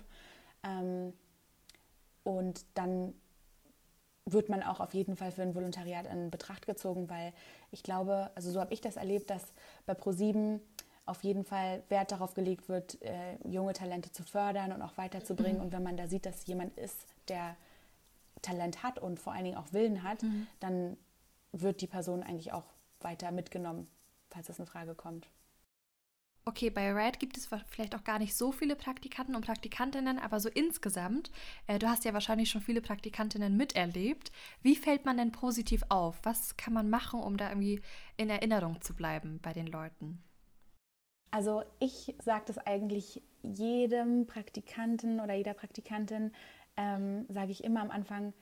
Ähm, 0.65 1.13
und 2.25 2.65
dann 2.75 3.15
wird 4.25 4.49
man 4.49 4.63
auch 4.63 4.81
auf 4.81 4.95
jeden 4.95 5.17
Fall 5.17 5.33
für 5.33 5.43
ein 5.43 5.55
Volontariat 5.55 6.07
in 6.07 6.31
Betracht 6.31 6.67
gezogen, 6.67 7.11
weil 7.11 7.33
ich 7.71 7.83
glaube, 7.83 8.31
also 8.35 8.51
so 8.51 8.61
habe 8.61 8.73
ich 8.73 8.81
das 8.81 8.97
erlebt, 8.97 9.31
dass 9.31 9.53
bei 9.85 9.95
ProSieben 9.95 10.61
auf 11.05 11.25
jeden 11.25 11.45
Fall 11.45 11.83
Wert 11.89 12.13
darauf 12.13 12.35
gelegt 12.35 12.69
wird, 12.69 13.01
äh, 13.03 13.37
junge 13.45 13.73
Talente 13.73 14.13
zu 14.13 14.23
fördern 14.23 14.73
und 14.73 14.83
auch 14.83 14.97
weiterzubringen. 14.97 15.59
Mhm. 15.59 15.65
Und 15.65 15.73
wenn 15.73 15.83
man 15.83 15.97
da 15.97 16.07
sieht, 16.07 16.27
dass 16.27 16.47
jemand 16.47 16.77
ist, 16.79 17.07
der 17.29 17.57
Talent 18.41 18.83
hat 18.83 18.99
und 18.99 19.19
vor 19.19 19.33
allen 19.33 19.45
Dingen 19.45 19.57
auch 19.57 19.73
Willen 19.73 20.03
hat, 20.03 20.23
mhm. 20.23 20.47
dann 20.61 20.97
wird 21.53 21.81
die 21.81 21.87
Person 21.87 22.23
eigentlich 22.23 22.53
auch 22.53 22.65
weiter 23.01 23.31
mitgenommen, 23.31 23.89
falls 24.31 24.47
das 24.47 24.59
in 24.59 24.67
Frage 24.67 24.95
kommt. 24.95 25.29
Okay, 26.45 26.71
bei 26.71 26.93
Red 26.93 27.21
gibt 27.21 27.37
es 27.37 27.49
vielleicht 27.69 27.95
auch 27.95 28.03
gar 28.03 28.19
nicht 28.19 28.35
so 28.35 28.51
viele 28.51 28.75
Praktikanten 28.75 29.37
und 29.37 29.47
Praktikantinnen, 29.47 30.19
aber 30.19 30.41
so 30.41 30.49
insgesamt, 30.49 31.31
äh, 31.69 31.79
du 31.79 31.89
hast 31.89 32.05
ja 32.05 32.15
wahrscheinlich 32.15 32.51
schon 32.51 32.61
viele 32.61 32.81
Praktikantinnen 32.81 33.57
miterlebt. 33.57 34.33
Wie 34.61 34.75
fällt 34.75 35.05
man 35.05 35.17
denn 35.17 35.31
positiv 35.31 35.85
auf? 35.89 36.19
Was 36.25 36.57
kann 36.57 36.75
man 36.75 36.91
machen, 36.91 37.21
um 37.21 37.37
da 37.37 37.49
irgendwie 37.49 37.81
in 38.17 38.29
Erinnerung 38.29 38.81
zu 38.81 38.95
bleiben 38.95 39.39
bei 39.41 39.53
den 39.53 39.69
Leuten? 39.69 40.21
Also 41.33 41.65
ich 41.81 42.15
sage 42.23 42.45
das 42.47 42.59
eigentlich 42.59 43.23
jedem 43.43 44.27
Praktikanten 44.27 45.19
oder 45.19 45.35
jeder 45.35 45.55
Praktikantin, 45.55 46.31
ähm, 46.77 47.27
sage 47.29 47.51
ich 47.51 47.65
immer 47.65 47.81
am 47.81 47.91
Anfang, 47.91 48.33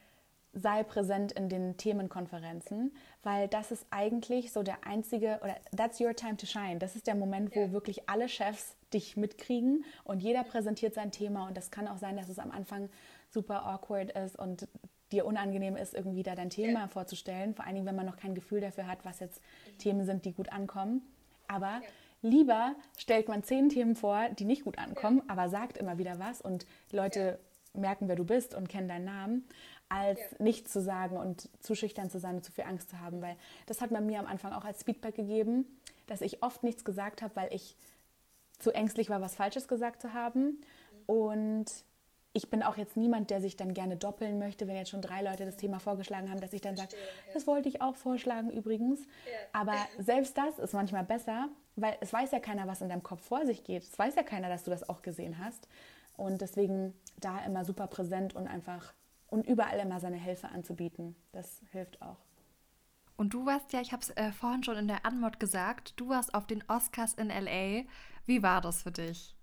sei 0.52 0.82
präsent 0.82 1.30
in 1.30 1.48
den 1.48 1.76
Themenkonferenzen, 1.76 2.92
weil 3.22 3.46
das 3.46 3.70
ist 3.70 3.86
eigentlich 3.90 4.50
so 4.52 4.64
der 4.64 4.84
einzige, 4.84 5.38
oder 5.42 5.56
that's 5.76 6.00
your 6.00 6.14
time 6.14 6.36
to 6.36 6.46
shine. 6.46 6.78
Das 6.80 6.96
ist 6.96 7.06
der 7.06 7.14
Moment, 7.14 7.54
wo 7.54 7.60
ja. 7.60 7.72
wirklich 7.72 8.08
alle 8.08 8.28
Chefs 8.28 8.76
dich 8.92 9.16
mitkriegen 9.16 9.84
und 10.02 10.20
jeder 10.20 10.42
präsentiert 10.42 10.94
sein 10.94 11.12
Thema 11.12 11.46
und 11.46 11.56
das 11.56 11.70
kann 11.70 11.86
auch 11.86 11.98
sein, 11.98 12.16
dass 12.16 12.28
es 12.28 12.40
am 12.40 12.50
Anfang 12.50 12.88
super 13.28 13.64
awkward 13.64 14.10
ist 14.10 14.36
und 14.36 14.66
dir 15.12 15.26
unangenehm 15.26 15.76
ist, 15.76 15.94
irgendwie 15.94 16.24
da 16.24 16.34
dein 16.34 16.50
Thema 16.50 16.80
ja. 16.80 16.88
vorzustellen, 16.88 17.54
vor 17.54 17.64
allen 17.64 17.76
Dingen, 17.76 17.86
wenn 17.86 17.96
man 17.96 18.06
noch 18.06 18.16
kein 18.16 18.34
Gefühl 18.34 18.60
dafür 18.60 18.88
hat, 18.88 19.04
was 19.04 19.20
jetzt 19.20 19.40
mhm. 19.40 19.78
Themen 19.78 20.04
sind, 20.04 20.24
die 20.24 20.32
gut 20.32 20.50
ankommen. 20.52 21.02
Aber 21.46 21.80
ja. 21.82 21.88
Lieber 22.22 22.74
stellt 22.96 23.28
man 23.28 23.42
zehn 23.42 23.68
Themen 23.68 23.96
vor, 23.96 24.28
die 24.30 24.44
nicht 24.44 24.64
gut 24.64 24.78
ankommen, 24.78 25.22
aber 25.28 25.48
sagt 25.48 25.78
immer 25.78 25.98
wieder 25.98 26.18
was 26.18 26.40
und 26.40 26.66
Leute 26.92 27.38
merken, 27.72 28.08
wer 28.08 28.16
du 28.16 28.24
bist 28.24 28.54
und 28.54 28.68
kennen 28.68 28.88
deinen 28.88 29.04
Namen, 29.04 29.48
als 29.88 30.18
ja. 30.18 30.26
nichts 30.38 30.72
zu 30.72 30.80
sagen 30.80 31.16
und 31.16 31.48
zu 31.60 31.74
schüchtern 31.74 32.10
zu 32.10 32.18
sein 32.18 32.36
und 32.36 32.44
zu 32.44 32.52
viel 32.52 32.64
Angst 32.64 32.90
zu 32.90 33.00
haben. 33.00 33.20
Weil 33.22 33.36
das 33.66 33.80
hat 33.80 33.90
man 33.90 34.06
mir 34.06 34.20
am 34.20 34.26
Anfang 34.26 34.52
auch 34.52 34.64
als 34.64 34.82
Feedback 34.82 35.14
gegeben, 35.14 35.66
dass 36.06 36.20
ich 36.20 36.42
oft 36.42 36.62
nichts 36.62 36.84
gesagt 36.84 37.22
habe, 37.22 37.36
weil 37.36 37.52
ich 37.52 37.76
zu 38.58 38.72
ängstlich 38.72 39.10
war, 39.10 39.20
was 39.20 39.36
Falsches 39.36 39.68
gesagt 39.68 40.02
zu 40.02 40.12
haben. 40.12 40.60
Und 41.06 41.66
ich 42.32 42.48
bin 42.48 42.62
auch 42.62 42.76
jetzt 42.76 42.96
niemand, 42.96 43.30
der 43.30 43.40
sich 43.40 43.56
dann 43.56 43.74
gerne 43.74 43.96
doppeln 43.96 44.38
möchte, 44.38 44.68
wenn 44.68 44.76
jetzt 44.76 44.90
schon 44.90 45.02
drei 45.02 45.22
Leute 45.22 45.44
das 45.44 45.56
Thema 45.56 45.80
vorgeschlagen 45.80 46.30
haben, 46.30 46.40
dass 46.40 46.52
ich 46.52 46.60
dann 46.60 46.76
sage, 46.76 46.94
das 47.34 47.46
wollte 47.46 47.68
ich 47.68 47.82
auch 47.82 47.96
vorschlagen 47.96 48.50
übrigens. 48.50 49.00
Aber 49.52 49.74
selbst 49.98 50.38
das 50.38 50.58
ist 50.58 50.72
manchmal 50.72 51.04
besser, 51.04 51.48
weil 51.74 51.96
es 52.00 52.12
weiß 52.12 52.30
ja 52.30 52.38
keiner, 52.38 52.68
was 52.68 52.82
in 52.82 52.88
deinem 52.88 53.02
Kopf 53.02 53.22
vor 53.22 53.44
sich 53.46 53.64
geht. 53.64 53.82
Es 53.82 53.98
weiß 53.98 54.14
ja 54.14 54.22
keiner, 54.22 54.48
dass 54.48 54.62
du 54.62 54.70
das 54.70 54.88
auch 54.88 55.02
gesehen 55.02 55.38
hast. 55.44 55.68
Und 56.16 56.40
deswegen 56.40 56.94
da 57.18 57.44
immer 57.44 57.64
super 57.64 57.86
präsent 57.88 58.34
und 58.34 58.46
einfach 58.46 58.92
und 59.26 59.46
überall 59.46 59.78
immer 59.78 60.00
seine 60.00 60.16
Hilfe 60.16 60.48
anzubieten. 60.48 61.16
Das 61.32 61.62
hilft 61.72 62.00
auch. 62.02 62.18
Und 63.16 63.34
du 63.34 63.44
warst 63.44 63.72
ja, 63.72 63.80
ich 63.80 63.92
habe 63.92 64.02
es 64.02 64.10
äh, 64.10 64.32
vorhin 64.32 64.62
schon 64.62 64.76
in 64.76 64.88
der 64.88 65.04
Anmod 65.04 65.40
gesagt, 65.40 65.94
du 65.96 66.08
warst 66.08 66.34
auf 66.34 66.46
den 66.46 66.64
Oscars 66.68 67.14
in 67.14 67.28
LA. 67.28 67.84
Wie 68.24 68.42
war 68.42 68.60
das 68.60 68.82
für 68.82 68.92
dich? 68.92 69.36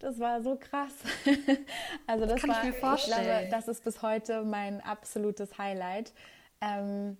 Das 0.00 0.18
war 0.18 0.42
so 0.42 0.56
krass. 0.56 0.92
also 2.06 2.24
das, 2.24 2.34
das 2.34 2.40
kann 2.40 2.50
war, 2.50 2.64
ich 2.64 2.70
mir 2.70 2.72
vorstellen. 2.72 3.20
Ich 3.20 3.26
glaube, 3.26 3.48
das 3.50 3.68
ist 3.68 3.84
bis 3.84 4.02
heute 4.02 4.42
mein 4.42 4.80
absolutes 4.80 5.58
Highlight. 5.58 6.12
Ähm, 6.60 7.16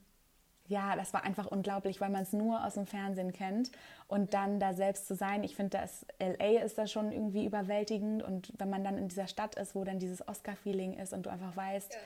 ja, 0.66 0.94
das 0.96 1.12
war 1.12 1.24
einfach 1.24 1.46
unglaublich, 1.46 2.00
weil 2.00 2.10
man 2.10 2.22
es 2.22 2.32
nur 2.32 2.64
aus 2.64 2.74
dem 2.74 2.86
Fernsehen 2.86 3.32
kennt 3.32 3.70
und 4.06 4.34
dann 4.34 4.60
da 4.60 4.72
selbst 4.72 5.08
zu 5.08 5.14
sein. 5.14 5.42
Ich 5.42 5.56
finde, 5.56 5.78
das 5.78 6.06
LA 6.20 6.62
ist 6.62 6.78
da 6.78 6.86
schon 6.86 7.12
irgendwie 7.12 7.44
überwältigend 7.44 8.22
und 8.22 8.52
wenn 8.56 8.70
man 8.70 8.84
dann 8.84 8.96
in 8.96 9.08
dieser 9.08 9.26
Stadt 9.26 9.56
ist, 9.56 9.74
wo 9.74 9.82
dann 9.84 9.98
dieses 9.98 10.26
Oscar-Feeling 10.26 10.94
ist 10.94 11.12
und 11.12 11.26
du 11.26 11.30
einfach 11.30 11.56
weißt, 11.56 11.92
ja. 11.92 11.98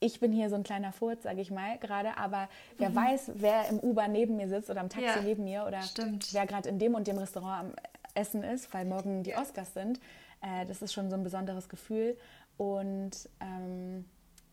ich 0.00 0.20
bin 0.20 0.30
hier 0.30 0.50
so 0.50 0.56
ein 0.56 0.62
kleiner 0.62 0.92
Furz, 0.92 1.22
sage 1.22 1.40
ich 1.40 1.50
mal, 1.50 1.78
gerade, 1.78 2.18
aber 2.18 2.50
wer 2.76 2.90
mhm. 2.90 2.96
weiß, 2.96 3.30
wer 3.36 3.66
im 3.70 3.80
Uber 3.80 4.08
neben 4.08 4.36
mir 4.36 4.50
sitzt 4.50 4.68
oder 4.68 4.82
im 4.82 4.90
Taxi 4.90 5.18
ja, 5.18 5.22
neben 5.22 5.44
mir 5.44 5.64
oder 5.66 5.80
stimmt. 5.80 6.34
wer 6.34 6.46
gerade 6.46 6.68
in 6.68 6.78
dem 6.78 6.94
und 6.94 7.06
dem 7.06 7.16
Restaurant 7.16 7.60
am 7.60 7.74
Essen 8.18 8.42
ist, 8.42 8.72
weil 8.74 8.84
morgen 8.84 9.22
die 9.22 9.34
Oscars 9.34 9.74
sind, 9.74 10.00
äh, 10.42 10.66
das 10.66 10.82
ist 10.82 10.92
schon 10.92 11.08
so 11.10 11.16
ein 11.16 11.22
besonderes 11.22 11.68
Gefühl 11.68 12.16
und 12.56 13.28
ähm, 13.40 14.04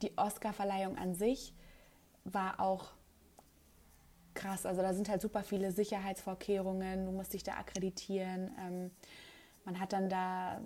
die 0.01 0.15
Oscar-Verleihung 0.17 0.97
an 0.97 1.15
sich 1.15 1.53
war 2.23 2.59
auch 2.59 2.91
krass. 4.33 4.65
Also 4.65 4.81
da 4.81 4.93
sind 4.93 5.09
halt 5.09 5.21
super 5.21 5.43
viele 5.43 5.71
Sicherheitsvorkehrungen. 5.71 7.05
Du 7.05 7.11
musst 7.11 7.33
dich 7.33 7.43
da 7.43 7.53
akkreditieren. 7.53 8.51
Ähm, 8.59 8.91
man 9.63 9.79
hat 9.79 9.93
dann 9.93 10.09
da, 10.09 10.61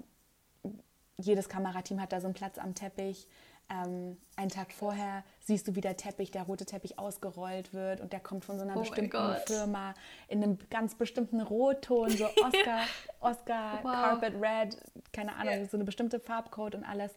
jedes 1.18 1.48
Kamerateam 1.48 2.02
hat 2.02 2.12
da 2.12 2.20
so 2.20 2.28
einen 2.28 2.34
Platz 2.34 2.58
am 2.58 2.76
Teppich. 2.76 3.28
Ähm, 3.72 4.18
einen 4.36 4.50
Tag 4.50 4.74
vorher 4.74 5.24
siehst 5.42 5.68
du, 5.68 5.76
wie 5.76 5.82
der 5.82 5.96
Teppich, 5.96 6.32
der 6.32 6.44
rote 6.44 6.66
Teppich 6.66 6.98
ausgerollt 6.98 7.74
wird 7.74 8.02
und 8.02 8.14
der 8.14 8.20
kommt 8.20 8.46
von 8.46 8.58
so 8.58 8.64
einer 8.64 8.76
oh 8.76 8.80
bestimmten 8.80 9.36
Firma 9.46 9.94
in 10.28 10.44
einem 10.44 10.58
ganz 10.72 10.96
bestimmten 10.96 11.40
Rotton, 11.42 12.10
so 12.10 12.26
Oscar, 12.44 12.82
Oscar 13.20 13.80
wow. 13.84 13.92
Carpet 13.92 14.34
Red, 14.42 14.78
keine 15.14 15.36
Ahnung, 15.36 15.54
yeah. 15.54 15.68
so 15.68 15.78
eine 15.78 15.84
bestimmte 15.84 16.20
Farbcode 16.20 16.76
und 16.76 16.84
alles. 16.84 17.12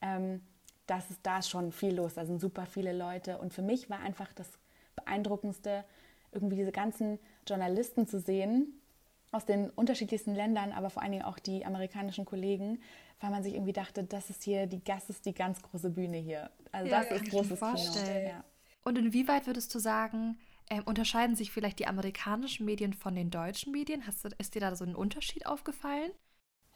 Ähm, 0.00 0.40
das 0.86 1.10
ist 1.10 1.20
da 1.22 1.40
schon 1.42 1.72
viel 1.72 1.94
los. 1.94 2.14
Da 2.14 2.26
sind 2.26 2.40
super 2.40 2.66
viele 2.66 2.92
Leute. 2.92 3.38
Und 3.38 3.52
für 3.54 3.62
mich 3.62 3.88
war 3.88 4.00
einfach 4.00 4.32
das 4.32 4.50
Beeindruckendste, 4.96 5.84
irgendwie 6.32 6.56
diese 6.56 6.72
ganzen 6.72 7.18
Journalisten 7.46 8.06
zu 8.06 8.18
sehen 8.18 8.80
aus 9.30 9.46
den 9.46 9.70
unterschiedlichsten 9.70 10.34
Ländern, 10.34 10.72
aber 10.72 10.90
vor 10.90 11.02
allen 11.02 11.12
Dingen 11.12 11.24
auch 11.24 11.38
die 11.38 11.64
amerikanischen 11.64 12.26
Kollegen, 12.26 12.80
weil 13.22 13.30
man 13.30 13.42
sich 13.42 13.54
irgendwie 13.54 13.72
dachte, 13.72 14.02
das 14.02 14.30
ist 14.30 14.42
hier 14.42 14.66
die, 14.66 14.82
das 14.82 15.08
ist 15.08 15.24
die 15.24 15.32
ganz 15.32 15.62
große 15.62 15.90
Bühne 15.90 16.18
hier. 16.18 16.50
Also 16.72 16.90
ja, 16.90 17.02
das 17.02 17.22
ist 17.22 17.30
großes 17.30 17.60
Kino. 17.60 18.28
Ja. 18.28 18.44
Und 18.84 18.98
inwieweit 18.98 19.46
würdest 19.46 19.72
du 19.74 19.78
sagen, 19.78 20.38
äh, 20.68 20.82
unterscheiden 20.82 21.36
sich 21.36 21.52
vielleicht 21.52 21.78
die 21.78 21.86
amerikanischen 21.86 22.66
Medien 22.66 22.92
von 22.92 23.14
den 23.14 23.30
deutschen 23.30 23.72
Medien? 23.72 24.06
Hast 24.06 24.24
du, 24.24 24.30
ist 24.38 24.56
dir 24.56 24.60
da 24.60 24.74
so 24.74 24.84
ein 24.84 24.96
Unterschied 24.96 25.46
aufgefallen? 25.46 26.10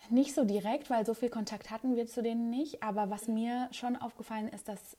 Nicht 0.09 0.35
so 0.35 0.44
direkt, 0.44 0.88
weil 0.88 1.04
so 1.04 1.14
viel 1.14 1.30
Kontakt 1.30 1.70
hatten 1.70 1.96
wir 1.96 2.06
zu 2.06 2.22
denen 2.22 2.48
nicht. 2.48 2.82
Aber 2.85 3.11
was 3.11 3.26
mir 3.26 3.68
schon 3.72 3.96
aufgefallen 3.96 4.48
ist, 4.48 4.68
dass 4.68 4.96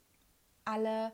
alle 0.65 1.13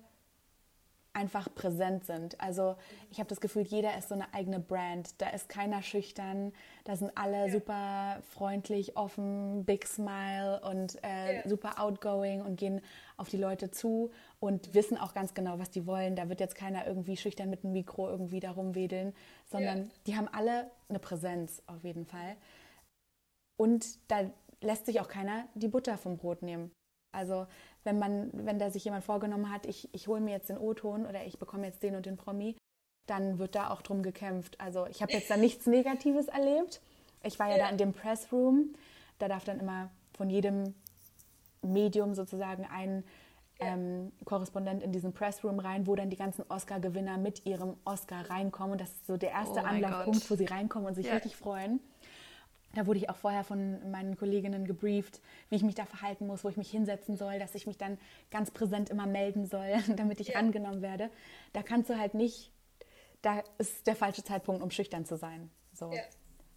einfach 1.13 1.54
präsent 1.54 2.06
sind. 2.06 2.39
Also 2.41 2.76
ich 3.12 3.19
habe 3.19 3.30
das 3.30 3.39
Gefühl, 3.39 3.62
jeder 3.62 3.97
ist 3.97 4.10
so 4.10 4.15
eine 4.15 4.34
eigene 4.34 4.60
Brand. 4.60 5.21
Da 5.21 5.30
ist 5.30 5.47
keiner 5.47 5.82
schüchtern, 5.82 6.52
da 6.84 6.95
sind 6.95 7.12
alle 7.15 7.47
ja. 7.47 7.52
super 7.52 8.21
freundlich, 8.32 8.97
offen, 8.97 9.63
big 9.63 9.88
smile 9.88 10.60
und 10.62 11.04
äh, 11.04 11.38
ja. 11.38 11.47
super 11.47 11.80
outgoing 11.80 12.41
und 12.41 12.58
gehen 12.58 12.82
auf 13.17 13.30
die 13.30 13.38
Leute 13.38 13.69
zu 13.69 14.12
und 14.39 14.73
wissen 14.73 14.97
auch 14.97 15.13
ganz 15.13 15.34
genau, 15.34 15.60
was 15.60 15.69
die 15.69 15.86
wollen. 15.86 16.15
Da 16.15 16.30
wird 16.30 16.39
jetzt 16.39 16.56
keiner 16.56 16.88
irgendwie 16.88 17.15
schüchtern 17.15 17.49
mit 17.49 17.63
einem 17.63 17.73
Mikro 17.73 18.10
irgendwie 18.10 18.39
darum 18.39 18.76
wedeln, 18.76 19.13
sondern 19.45 19.84
ja. 19.84 19.89
die 20.08 20.17
haben 20.17 20.28
alle 20.28 20.71
eine 20.89 20.99
Präsenz 20.99 21.62
auf 21.67 21.84
jeden 21.84 22.06
Fall. 22.06 22.36
Und 23.56 23.99
da 24.10 24.32
lässt 24.62 24.88
sich 24.88 24.99
auch 24.99 25.08
keiner 25.08 25.47
die 25.54 25.67
Butter 25.67 25.97
vom 25.97 26.17
Brot 26.17 26.41
nehmen. 26.41 26.71
Also 27.13 27.47
wenn 27.84 27.99
man, 27.99 28.30
wenn 28.34 28.60
da 28.60 28.69
sich 28.69 28.86
jemand 28.86 29.04
vorgenommen 29.04 29.52
hat, 29.52 29.65
ich, 29.65 29.93
ich 29.93 30.08
hole 30.08 30.21
mir 30.21 30.32
jetzt 30.32 30.49
den 30.49 30.58
O-Ton 30.58 31.06
oder 31.06 31.26
ich 31.26 31.39
bekomme 31.39 31.65
jetzt 31.65 31.84
den 31.84 31.95
und 31.95 32.06
den 32.06 32.17
Promi, 32.17 32.56
dann 33.06 33.39
wird 33.39 33.56
da 33.56 33.69
auch 33.69 33.82
drum 33.82 34.04
gekämpft. 34.04 34.60
Also 34.60 34.88
ich 34.88 35.02
habe 35.02 35.13
jetzt 35.13 35.30
da 35.30 35.38
nichts 35.38 35.67
Negatives 35.67 36.28
erlebt. 36.28 36.82
Ich 37.23 37.39
war 37.39 37.49
ja 37.49 37.58
da 37.58 37.69
in 37.69 37.78
dem 37.78 37.93
Pressroom. 37.93 38.76
Da 39.19 39.28
darf 39.28 39.43
dann 39.43 39.60
immer 39.60 39.89
von 40.13 40.30
jedem 40.30 40.73
Medium 41.62 42.13
sozusagen 42.13 42.65
ein 42.65 43.04
ähm, 43.60 44.12
Korrespondent 44.26 44.84
in 44.84 44.91
diesen 44.91 45.13
Pressroom 45.13 45.60
rein, 45.60 45.88
wo 45.88 45.95
dann 45.95 46.10
die 46.10 46.17
ganzen 46.17 46.43
Oscar-Gewinner 46.49 47.17
mit 47.17 47.45
ihrem 47.45 47.76
Oscar 47.86 48.30
reinkommen. 48.30 48.73
Und 48.73 48.82
das 48.82 48.91
ist 48.91 49.06
so 49.06 49.17
der 49.17 49.32
erste 49.32 49.62
oh 49.62 49.65
Anlaufpunkt, 49.65 50.30
wo 50.30 50.36
sie 50.36 50.45
reinkommen 50.45 50.88
und 50.88 50.95
sich 50.95 51.08
ja. 51.08 51.13
richtig 51.13 51.36
freuen. 51.36 51.80
Da 52.74 52.88
wurde 52.88 53.00
ich 53.00 53.10
auch 53.10 53.16
vorher 53.16 53.44
von 53.44 53.92
meinen 53.92 54.18
Kolleginnen 54.18 54.66
gebrieft, 54.66 55.22
wie 55.50 55.56
ich 55.56 55.64
mich 55.64 55.76
da 55.76 55.86
verhalten 55.86 56.26
muss, 56.26 56.44
wo 56.44 56.50
ich 56.50 56.58
mich 56.58 56.72
hinsetzen 56.72 57.18
soll, 57.18 57.38
dass 57.38 57.54
ich 57.56 57.68
mich 57.68 57.78
dann 57.78 58.00
ganz 58.32 58.50
präsent 58.52 58.90
immer 58.90 59.06
melden 59.06 59.46
soll, 59.46 59.76
damit 59.96 60.20
ich 60.20 60.30
ja. 60.30 60.40
rangenommen 60.40 60.82
werde. 60.82 61.10
Da 61.54 61.62
kannst 61.62 61.90
du 61.90 61.98
halt 61.98 62.16
nicht, 62.16 62.52
da 63.22 63.44
ist 63.60 63.86
der 63.86 63.96
falsche 63.96 64.24
Zeitpunkt, 64.24 64.64
um 64.64 64.72
schüchtern 64.72 65.06
zu 65.06 65.18
sein. 65.18 65.52
So. 65.74 65.92
Ja. 65.92 66.02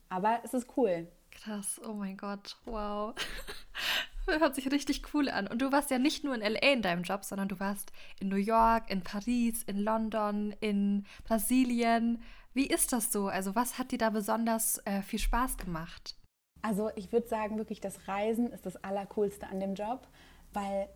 Aber 0.09 0.41
es 0.45 0.55
ist 0.55 0.77
cool. 0.77 1.07
Krass, 1.31 1.81
oh 1.87 1.93
mein 1.93 2.17
Gott, 2.17 2.57
wow. 2.65 3.15
Hört 4.27 4.57
sich 4.57 4.71
richtig 4.73 5.15
cool 5.15 5.29
an. 5.29 5.47
Und 5.47 5.63
du 5.63 5.71
warst 5.71 5.91
ja 5.91 5.99
nicht 5.99 6.25
nur 6.25 6.35
in 6.35 6.41
LA 6.41 6.73
in 6.73 6.83
deinem 6.83 7.03
Job, 7.03 7.25
sondern 7.25 7.49
du 7.49 7.61
warst 7.61 7.93
in 8.19 8.29
New 8.29 8.37
York, 8.37 8.91
in 8.91 9.03
Paris, 9.03 9.63
in 9.65 9.79
London, 9.79 10.53
in 10.61 11.05
Brasilien. 11.25 12.23
Wie 12.57 12.69
ist 12.69 12.95
das 12.95 13.13
so? 13.13 13.29
Also 13.29 13.55
was 13.55 13.79
hat 13.79 13.93
dir 13.93 13.99
da 13.99 14.09
besonders 14.09 14.79
äh, 14.87 15.03
viel 15.03 15.19
Spaß 15.19 15.59
gemacht? 15.59 16.17
Also 16.63 16.89
ich 16.97 17.13
würde 17.13 17.29
sagen, 17.29 17.59
wirklich 17.59 17.83
das 17.83 18.09
Reisen 18.09 18.51
ist 18.51 18.65
das 18.65 18.83
Allercoolste 18.83 19.47
an 19.47 19.61
dem 19.61 19.75
Job, 19.75 20.09
weil 20.55 20.89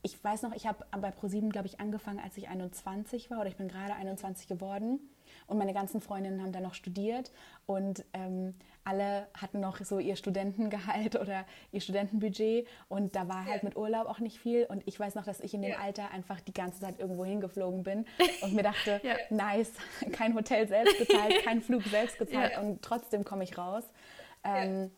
ich 0.00 0.24
weiß 0.24 0.40
noch, 0.40 0.54
ich 0.54 0.66
habe 0.66 0.86
bei 0.98 1.10
ProSieben, 1.10 1.50
glaube 1.50 1.66
ich, 1.66 1.80
angefangen, 1.80 2.18
als 2.18 2.38
ich 2.38 2.48
21 2.48 3.30
war 3.30 3.40
oder 3.40 3.48
ich 3.48 3.58
bin 3.58 3.68
gerade 3.68 3.94
21 3.94 4.48
geworden. 4.48 5.00
Und 5.46 5.58
meine 5.58 5.74
ganzen 5.74 6.00
Freundinnen 6.00 6.42
haben 6.42 6.52
da 6.52 6.60
noch 6.60 6.74
studiert 6.74 7.30
und 7.66 8.04
ähm, 8.12 8.54
alle 8.84 9.26
hatten 9.34 9.60
noch 9.60 9.78
so 9.78 9.98
ihr 9.98 10.16
Studentengehalt 10.16 11.16
oder 11.20 11.44
ihr 11.72 11.80
Studentenbudget 11.80 12.66
und 12.88 13.14
da 13.16 13.28
war 13.28 13.44
halt 13.44 13.62
ja. 13.62 13.68
mit 13.68 13.76
Urlaub 13.76 14.06
auch 14.06 14.18
nicht 14.18 14.38
viel. 14.38 14.64
Und 14.64 14.82
ich 14.86 14.98
weiß 14.98 15.14
noch, 15.14 15.24
dass 15.24 15.40
ich 15.40 15.54
in 15.54 15.62
dem 15.62 15.72
ja. 15.72 15.78
Alter 15.78 16.10
einfach 16.10 16.40
die 16.40 16.54
ganze 16.54 16.80
Zeit 16.80 16.98
irgendwo 16.98 17.24
hingeflogen 17.24 17.82
bin 17.82 18.06
und 18.42 18.54
mir 18.54 18.62
dachte, 18.62 19.00
ja. 19.04 19.16
nice, 19.30 19.72
kein 20.12 20.34
Hotel 20.34 20.68
selbst 20.68 20.98
gezahlt, 20.98 21.42
kein 21.44 21.60
Flug 21.60 21.82
selbst 21.84 22.18
gezahlt 22.18 22.58
und 22.58 22.82
trotzdem 22.82 23.24
komme 23.24 23.44
ich 23.44 23.56
raus. 23.58 23.84
Ähm, 24.44 24.90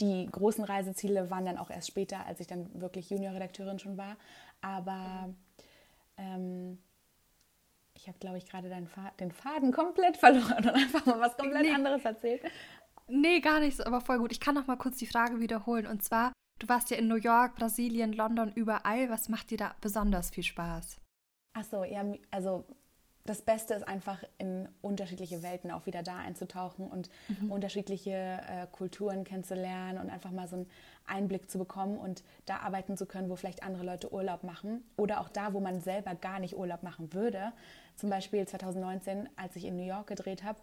die 0.00 0.26
großen 0.30 0.64
Reiseziele 0.64 1.30
waren 1.30 1.44
dann 1.44 1.58
auch 1.58 1.70
erst 1.70 1.88
später, 1.88 2.24
als 2.26 2.40
ich 2.40 2.46
dann 2.46 2.68
wirklich 2.80 3.10
Juniorredakteurin 3.10 3.78
schon 3.78 3.98
war. 3.98 4.16
Aber 4.62 5.28
ähm, 6.16 6.78
ich 8.00 8.08
habe, 8.08 8.18
glaube 8.18 8.38
ich, 8.38 8.46
gerade 8.46 8.70
den 9.20 9.30
Faden 9.30 9.72
komplett 9.72 10.16
verloren 10.18 10.58
und 10.58 10.70
einfach 10.70 11.04
mal 11.04 11.20
was 11.20 11.36
komplett 11.36 11.62
nee. 11.62 11.74
anderes 11.74 12.04
erzählt. 12.04 12.42
Nee, 13.08 13.40
gar 13.40 13.60
nichts, 13.60 13.80
aber 13.80 14.00
voll 14.00 14.18
gut. 14.18 14.32
Ich 14.32 14.40
kann 14.40 14.54
noch 14.54 14.66
mal 14.66 14.76
kurz 14.76 14.96
die 14.96 15.06
Frage 15.06 15.40
wiederholen. 15.40 15.86
Und 15.86 16.02
zwar, 16.02 16.32
du 16.60 16.68
warst 16.68 16.90
ja 16.90 16.96
in 16.96 17.08
New 17.08 17.16
York, 17.16 17.56
Brasilien, 17.56 18.12
London, 18.12 18.52
überall. 18.54 19.10
Was 19.10 19.28
macht 19.28 19.50
dir 19.50 19.58
da 19.58 19.74
besonders 19.80 20.30
viel 20.30 20.44
Spaß? 20.44 20.98
Ach 21.52 21.64
so, 21.64 21.84
ja, 21.84 22.04
also 22.30 22.64
das 23.26 23.42
Beste 23.42 23.74
ist 23.74 23.86
einfach 23.86 24.22
in 24.38 24.68
unterschiedliche 24.80 25.42
Welten 25.42 25.70
auch 25.70 25.86
wieder 25.86 26.02
da 26.02 26.16
einzutauchen 26.16 26.88
und 26.88 27.10
mhm. 27.28 27.52
unterschiedliche 27.52 28.10
äh, 28.10 28.66
Kulturen 28.72 29.24
kennenzulernen 29.24 29.98
und 29.98 30.10
einfach 30.10 30.30
mal 30.30 30.48
so 30.48 30.56
einen 30.56 30.70
Einblick 31.06 31.50
zu 31.50 31.58
bekommen 31.58 31.98
und 31.98 32.24
da 32.46 32.58
arbeiten 32.58 32.96
zu 32.96 33.06
können, 33.06 33.28
wo 33.28 33.36
vielleicht 33.36 33.62
andere 33.62 33.84
Leute 33.84 34.12
Urlaub 34.12 34.42
machen 34.42 34.82
oder 34.96 35.20
auch 35.20 35.28
da, 35.28 35.52
wo 35.52 35.60
man 35.60 35.80
selber 35.80 36.14
gar 36.14 36.38
nicht 36.38 36.56
Urlaub 36.56 36.82
machen 36.82 37.12
würde. 37.12 37.52
Zum 38.00 38.08
Beispiel 38.08 38.48
2019, 38.48 39.28
als 39.36 39.54
ich 39.56 39.66
in 39.66 39.76
New 39.76 39.86
York 39.86 40.06
gedreht 40.06 40.42
habe, 40.42 40.58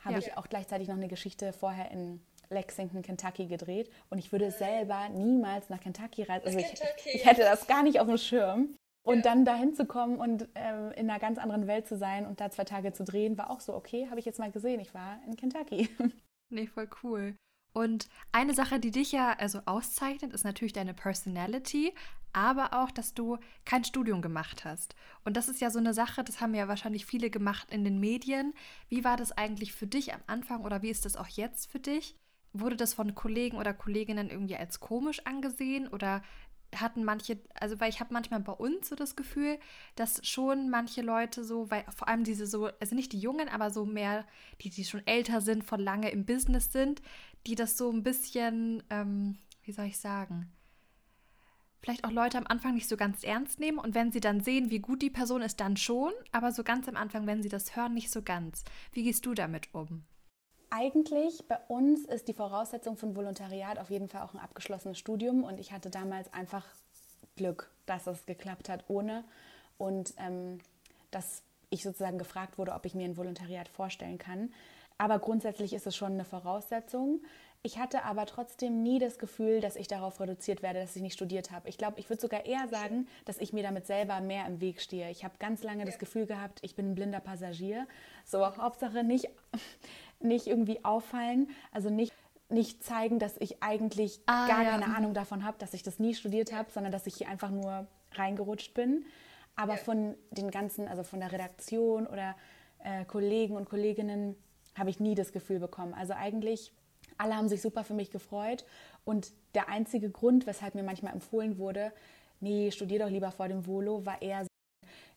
habe 0.00 0.14
ja. 0.14 0.18
ich 0.18 0.36
auch 0.36 0.48
gleichzeitig 0.48 0.88
noch 0.88 0.96
eine 0.96 1.06
Geschichte 1.06 1.52
vorher 1.52 1.90
in 1.92 2.20
Lexington, 2.48 3.02
Kentucky 3.02 3.46
gedreht 3.46 3.90
und 4.08 4.18
ich 4.18 4.32
würde 4.32 4.50
selber 4.50 5.08
niemals 5.08 5.68
nach 5.68 5.78
Kentucky 5.80 6.24
reisen. 6.24 6.46
Also 6.46 6.58
ich, 6.58 7.14
ich 7.14 7.24
hätte 7.24 7.42
das 7.42 7.68
gar 7.68 7.84
nicht 7.84 8.00
auf 8.00 8.08
dem 8.08 8.18
Schirm. 8.18 8.74
Und 9.02 9.16
ja. 9.16 9.22
dann 9.22 9.46
dahin 9.46 9.74
zu 9.74 9.86
kommen 9.86 10.18
und 10.18 10.42
äh, 10.54 10.90
in 10.90 11.08
einer 11.08 11.18
ganz 11.18 11.38
anderen 11.38 11.66
Welt 11.66 11.88
zu 11.88 11.96
sein 11.96 12.26
und 12.26 12.38
da 12.38 12.50
zwei 12.50 12.64
Tage 12.64 12.92
zu 12.92 13.02
drehen, 13.02 13.38
war 13.38 13.48
auch 13.48 13.60
so, 13.60 13.74
okay, 13.74 14.08
habe 14.10 14.20
ich 14.20 14.26
jetzt 14.26 14.38
mal 14.38 14.50
gesehen, 14.50 14.78
ich 14.78 14.92
war 14.92 15.18
in 15.26 15.36
Kentucky. 15.36 15.88
Nee, 16.52 16.66
voll 16.66 16.88
cool. 17.04 17.36
Und 17.72 18.08
eine 18.32 18.54
Sache, 18.54 18.80
die 18.80 18.90
dich 18.90 19.12
ja 19.12 19.32
also 19.38 19.60
auszeichnet, 19.66 20.32
ist 20.32 20.44
natürlich 20.44 20.72
deine 20.72 20.94
Personality, 20.94 21.92
aber 22.32 22.74
auch, 22.74 22.90
dass 22.90 23.14
du 23.14 23.38
kein 23.64 23.84
Studium 23.84 24.22
gemacht 24.22 24.64
hast. 24.64 24.94
Und 25.24 25.36
das 25.36 25.48
ist 25.48 25.60
ja 25.60 25.70
so 25.70 25.78
eine 25.78 25.94
Sache, 25.94 26.22
das 26.24 26.40
haben 26.40 26.54
ja 26.54 26.68
wahrscheinlich 26.68 27.06
viele 27.06 27.30
gemacht 27.30 27.68
in 27.70 27.84
den 27.84 28.00
Medien. 28.00 28.54
Wie 28.88 29.04
war 29.04 29.16
das 29.16 29.32
eigentlich 29.32 29.72
für 29.72 29.86
dich 29.86 30.14
am 30.14 30.20
Anfang 30.26 30.64
oder 30.64 30.82
wie 30.82 30.90
ist 30.90 31.04
das 31.04 31.16
auch 31.16 31.28
jetzt 31.28 31.70
für 31.70 31.80
dich? 31.80 32.16
Wurde 32.52 32.76
das 32.76 32.94
von 32.94 33.14
Kollegen 33.14 33.56
oder 33.56 33.72
Kolleginnen 33.72 34.30
irgendwie 34.30 34.56
als 34.56 34.80
komisch 34.80 35.24
angesehen 35.24 35.88
oder 35.88 36.22
hatten 36.76 37.04
manche, 37.04 37.38
also 37.54 37.80
weil 37.80 37.90
ich 37.90 38.00
habe 38.00 38.12
manchmal 38.12 38.40
bei 38.40 38.52
uns 38.52 38.88
so 38.88 38.94
das 38.94 39.16
Gefühl, 39.16 39.58
dass 39.96 40.24
schon 40.26 40.70
manche 40.70 41.02
Leute 41.02 41.44
so, 41.44 41.70
weil 41.70 41.84
vor 41.94 42.08
allem 42.08 42.24
diese 42.24 42.46
so, 42.46 42.66
also 42.80 42.94
nicht 42.94 43.12
die 43.12 43.18
Jungen, 43.18 43.48
aber 43.48 43.70
so 43.70 43.84
mehr, 43.84 44.24
die, 44.60 44.70
die 44.70 44.84
schon 44.84 45.06
älter 45.06 45.40
sind, 45.40 45.64
von 45.64 45.80
lange 45.80 46.10
im 46.10 46.24
Business 46.24 46.72
sind, 46.72 47.02
die 47.46 47.54
das 47.54 47.76
so 47.76 47.90
ein 47.90 48.02
bisschen, 48.02 48.82
ähm, 48.90 49.38
wie 49.62 49.72
soll 49.72 49.86
ich 49.86 49.98
sagen, 49.98 50.52
vielleicht 51.80 52.04
auch 52.04 52.10
Leute 52.10 52.38
am 52.38 52.46
Anfang 52.46 52.74
nicht 52.74 52.88
so 52.88 52.96
ganz 52.96 53.24
ernst 53.24 53.58
nehmen 53.58 53.78
und 53.78 53.94
wenn 53.94 54.12
sie 54.12 54.20
dann 54.20 54.40
sehen, 54.40 54.70
wie 54.70 54.80
gut 54.80 55.02
die 55.02 55.10
Person 55.10 55.42
ist, 55.42 55.60
dann 55.60 55.76
schon, 55.76 56.12
aber 56.32 56.52
so 56.52 56.62
ganz 56.62 56.88
am 56.88 56.96
Anfang, 56.96 57.26
wenn 57.26 57.42
sie 57.42 57.48
das 57.48 57.76
hören, 57.76 57.94
nicht 57.94 58.10
so 58.10 58.22
ganz. 58.22 58.64
Wie 58.92 59.02
gehst 59.02 59.24
du 59.26 59.34
damit 59.34 59.74
um? 59.74 60.04
Eigentlich 60.68 61.48
bei 61.48 61.58
uns 61.68 62.04
ist 62.04 62.28
die 62.28 62.34
Voraussetzung 62.34 62.96
von 62.96 63.16
Volontariat 63.16 63.78
auf 63.78 63.90
jeden 63.90 64.08
Fall 64.08 64.22
auch 64.22 64.34
ein 64.34 64.40
abgeschlossenes 64.40 64.98
Studium 64.98 65.42
und 65.42 65.58
ich 65.58 65.72
hatte 65.72 65.90
damals 65.90 66.32
einfach 66.32 66.64
Glück, 67.36 67.70
dass 67.86 68.06
es 68.06 68.26
geklappt 68.26 68.68
hat 68.68 68.84
ohne 68.88 69.24
und 69.78 70.14
ähm, 70.18 70.58
dass 71.10 71.42
ich 71.70 71.82
sozusagen 71.82 72.18
gefragt 72.18 72.58
wurde, 72.58 72.72
ob 72.74 72.84
ich 72.84 72.94
mir 72.94 73.04
ein 73.04 73.16
Volontariat 73.16 73.68
vorstellen 73.68 74.18
kann. 74.18 74.52
Aber 75.00 75.18
grundsätzlich 75.18 75.72
ist 75.72 75.86
es 75.86 75.96
schon 75.96 76.12
eine 76.12 76.26
Voraussetzung. 76.26 77.22
Ich 77.62 77.78
hatte 77.78 78.04
aber 78.04 78.26
trotzdem 78.26 78.82
nie 78.82 78.98
das 78.98 79.18
Gefühl, 79.18 79.62
dass 79.62 79.76
ich 79.76 79.88
darauf 79.88 80.20
reduziert 80.20 80.62
werde, 80.62 80.78
dass 80.78 80.94
ich 80.94 81.00
nicht 81.00 81.14
studiert 81.14 81.50
habe. 81.50 81.70
Ich 81.70 81.78
glaube, 81.78 81.98
ich 81.98 82.10
würde 82.10 82.20
sogar 82.20 82.44
eher 82.44 82.68
sagen, 82.68 83.08
dass 83.24 83.38
ich 83.38 83.54
mir 83.54 83.62
damit 83.62 83.86
selber 83.86 84.20
mehr 84.20 84.46
im 84.46 84.60
Weg 84.60 84.78
stehe. 84.78 85.10
Ich 85.10 85.24
habe 85.24 85.32
ganz 85.38 85.62
lange 85.62 85.86
das 85.86 85.98
Gefühl 85.98 86.26
gehabt, 86.26 86.58
ich 86.60 86.74
bin 86.74 86.90
ein 86.90 86.94
blinder 86.94 87.20
Passagier. 87.20 87.88
So, 88.26 88.44
Hauptsache 88.44 89.02
nicht, 89.02 89.30
nicht 90.20 90.46
irgendwie 90.46 90.84
auffallen, 90.84 91.48
also 91.72 91.88
nicht, 91.88 92.12
nicht 92.50 92.84
zeigen, 92.84 93.18
dass 93.18 93.38
ich 93.38 93.62
eigentlich 93.62 94.20
ah, 94.26 94.48
gar 94.48 94.64
ja. 94.64 94.70
keine. 94.72 94.94
Ahnung 94.94 95.14
davon 95.14 95.46
habe, 95.46 95.56
dass 95.58 95.72
ich 95.72 95.82
das 95.82 95.98
nie 95.98 96.12
studiert 96.12 96.52
habe, 96.52 96.70
sondern 96.70 96.92
dass 96.92 97.06
ich 97.06 97.14
hier 97.14 97.30
einfach 97.30 97.50
nur 97.50 97.86
reingerutscht 98.12 98.74
bin. 98.74 99.06
Aber 99.56 99.78
von 99.78 100.14
den 100.30 100.50
ganzen, 100.50 100.88
also 100.88 101.04
von 101.04 101.20
der 101.20 101.32
Redaktion 101.32 102.06
oder 102.06 102.36
äh, 102.84 103.06
Kollegen 103.06 103.56
und 103.56 103.64
Kolleginnen 103.66 104.36
habe 104.76 104.90
ich 104.90 105.00
nie 105.00 105.14
das 105.14 105.32
Gefühl 105.32 105.58
bekommen. 105.58 105.94
Also 105.94 106.14
eigentlich, 106.14 106.72
alle 107.18 107.36
haben 107.36 107.48
sich 107.48 107.62
super 107.62 107.84
für 107.84 107.94
mich 107.94 108.10
gefreut. 108.10 108.64
Und 109.04 109.32
der 109.54 109.68
einzige 109.68 110.10
Grund, 110.10 110.46
weshalb 110.46 110.74
mir 110.74 110.82
manchmal 110.82 111.12
empfohlen 111.12 111.58
wurde, 111.58 111.92
nee, 112.40 112.70
studier 112.70 112.98
doch 113.00 113.10
lieber 113.10 113.30
vor 113.30 113.48
dem 113.48 113.66
Volo, 113.66 114.04
war 114.06 114.22
eher 114.22 114.46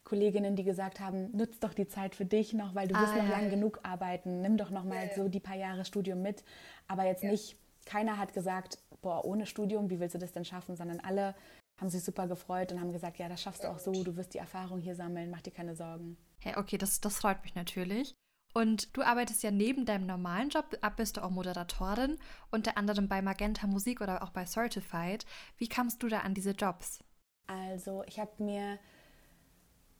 Kolleginnen, 0.03 0.55
die 0.55 0.63
gesagt 0.63 0.99
haben, 0.99 1.31
nutz 1.35 1.59
doch 1.59 1.73
die 1.73 1.87
Zeit 1.87 2.13
für 2.15 2.25
dich 2.25 2.53
noch, 2.53 2.75
weil 2.75 2.87
du 2.87 2.95
ah, 2.95 3.01
wirst 3.01 3.15
noch 3.15 3.23
ja. 3.23 3.29
lang 3.29 3.49
genug 3.49 3.79
arbeiten. 3.83 4.41
Nimm 4.41 4.57
doch 4.57 4.69
noch 4.69 4.83
mal 4.83 5.07
ja, 5.07 5.15
so 5.15 5.29
die 5.29 5.39
paar 5.39 5.55
Jahre 5.55 5.85
Studium 5.85 6.21
mit. 6.21 6.43
Aber 6.87 7.05
jetzt 7.05 7.23
nicht, 7.23 7.55
keiner 7.85 8.17
hat 8.17 8.33
gesagt, 8.33 8.79
boah, 9.01 9.23
ohne 9.23 9.45
Studium, 9.45 9.89
wie 9.89 9.99
willst 9.99 10.15
du 10.15 10.19
das 10.19 10.33
denn 10.33 10.45
schaffen? 10.45 10.75
Sondern 10.75 10.99
alle 10.99 11.35
haben 11.79 11.89
sich 11.89 12.03
super 12.03 12.27
gefreut 12.27 12.71
und 12.71 12.79
haben 12.79 12.91
gesagt, 12.91 13.17
ja, 13.17 13.29
das 13.29 13.41
schaffst 13.41 13.63
du 13.63 13.69
auch 13.69 13.79
so, 13.79 13.91
du 14.03 14.15
wirst 14.15 14.33
die 14.33 14.37
Erfahrung 14.37 14.79
hier 14.79 14.95
sammeln, 14.95 15.31
mach 15.31 15.41
dir 15.41 15.51
keine 15.51 15.75
Sorgen. 15.75 16.17
Ja, 16.43 16.57
okay, 16.57 16.77
das, 16.77 16.99
das 16.99 17.17
freut 17.17 17.41
mich 17.43 17.55
natürlich. 17.55 18.13
Und 18.53 18.95
du 18.95 19.01
arbeitest 19.01 19.41
ja 19.41 19.51
neben 19.51 19.85
deinem 19.85 20.05
normalen 20.05 20.49
Job, 20.49 20.77
ab 20.81 20.97
bist 20.97 21.17
du 21.17 21.23
auch 21.23 21.31
Moderatorin, 21.31 22.17
unter 22.51 22.77
anderem 22.77 23.07
bei 23.07 23.21
Magenta 23.21 23.65
Musik 23.65 23.99
oder 24.01 24.23
auch 24.23 24.29
bei 24.29 24.45
Certified. 24.45 25.25
Wie 25.57 25.67
kamst 25.67 26.03
du 26.03 26.07
da 26.07 26.19
an 26.19 26.35
diese 26.35 26.51
Jobs? 26.51 27.03
Also, 27.47 28.03
ich 28.05 28.19
habe 28.19 28.31
mir 28.43 28.77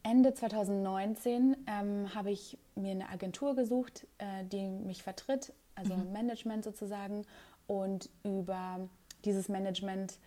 Ende 0.04 0.34
2019 0.34 1.58
ähm, 1.66 2.13
habe 2.13 2.32
ich 2.32 2.58
mir 2.76 2.92
eine 2.92 3.10
Agentur 3.10 3.56
gesucht, 3.56 4.06
äh, 4.18 4.44
die 4.46 4.68
mich 4.68 5.02
vertritt, 5.02 5.54
also 5.76 5.96
mhm. 5.96 6.12
Management 6.12 6.63
sozusagen. 6.63 7.26
Und 7.68 8.10
über 8.24 8.89
dieses 9.24 9.48
Management 9.48 10.20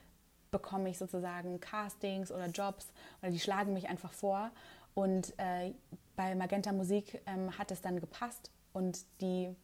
bekomme 0.51 0.89
ich 0.89 0.99
sozusagen 0.99 1.61
Castings 1.61 2.33
oder 2.33 2.47
Jobs 2.47 2.91
oder 3.21 3.31
die 3.31 3.39
schlagen 3.39 3.75
mich 3.75 3.89
einfach 3.89 4.13
vor. 4.13 4.51
Und 4.95 5.35
äh, 5.39 5.75
bei 6.17 6.35
Magenta 6.35 6.73
Musik 6.73 7.23
ähm, 7.27 7.57
hat 7.59 7.71
es 7.71 7.81
dann 7.81 8.01
gepasst 8.01 8.51
und 8.73 9.05
die 9.21 9.55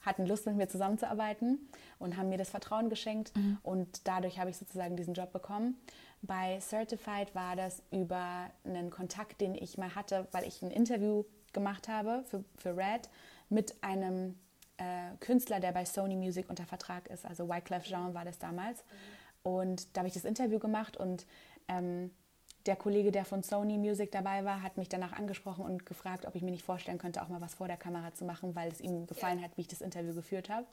hatten 0.00 0.26
Lust 0.26 0.46
mit 0.46 0.56
mir 0.56 0.68
zusammenzuarbeiten 0.68 1.68
und 1.98 2.16
haben 2.16 2.28
mir 2.28 2.38
das 2.38 2.50
Vertrauen 2.50 2.90
geschenkt 2.90 3.34
mhm. 3.36 3.58
und 3.62 4.06
dadurch 4.06 4.38
habe 4.38 4.50
ich 4.50 4.56
sozusagen 4.56 4.96
diesen 4.96 5.14
Job 5.14 5.32
bekommen. 5.32 5.76
Bei 6.22 6.58
Certified 6.60 7.34
war 7.34 7.56
das 7.56 7.82
über 7.90 8.50
einen 8.64 8.90
Kontakt, 8.90 9.40
den 9.40 9.54
ich 9.54 9.78
mal 9.78 9.94
hatte, 9.94 10.26
weil 10.32 10.46
ich 10.46 10.62
ein 10.62 10.70
Interview 10.70 11.24
gemacht 11.52 11.88
habe 11.88 12.24
für, 12.26 12.44
für 12.56 12.76
Red 12.76 13.08
mit 13.48 13.82
einem 13.82 14.38
äh, 14.76 15.16
Künstler, 15.20 15.60
der 15.60 15.72
bei 15.72 15.84
Sony 15.84 16.16
Music 16.16 16.48
unter 16.48 16.66
Vertrag 16.66 17.08
ist. 17.08 17.24
Also 17.24 17.48
Wyclef 17.48 17.84
Jean 17.84 18.14
war 18.14 18.24
das 18.24 18.38
damals. 18.38 18.84
Und 19.42 19.94
da 19.94 20.00
habe 20.00 20.08
ich 20.08 20.14
das 20.14 20.24
Interview 20.24 20.58
gemacht 20.58 20.96
und 20.96 21.26
ähm, 21.68 22.10
der 22.66 22.76
Kollege, 22.76 23.12
der 23.12 23.24
von 23.24 23.42
Sony 23.42 23.76
Music 23.76 24.10
dabei 24.10 24.44
war, 24.44 24.62
hat 24.62 24.78
mich 24.78 24.88
danach 24.88 25.12
angesprochen 25.12 25.64
und 25.64 25.84
gefragt, 25.84 26.26
ob 26.26 26.34
ich 26.34 26.42
mir 26.42 26.50
nicht 26.50 26.64
vorstellen 26.64 26.98
könnte, 26.98 27.22
auch 27.22 27.28
mal 27.28 27.40
was 27.40 27.54
vor 27.54 27.68
der 27.68 27.76
Kamera 27.76 28.14
zu 28.14 28.24
machen, 28.24 28.54
weil 28.54 28.70
es 28.70 28.80
ihm 28.80 29.06
gefallen 29.06 29.38
ja. 29.38 29.44
hat, 29.44 29.56
wie 29.56 29.62
ich 29.62 29.68
das 29.68 29.82
Interview 29.82 30.14
geführt 30.14 30.48
habe. 30.48 30.66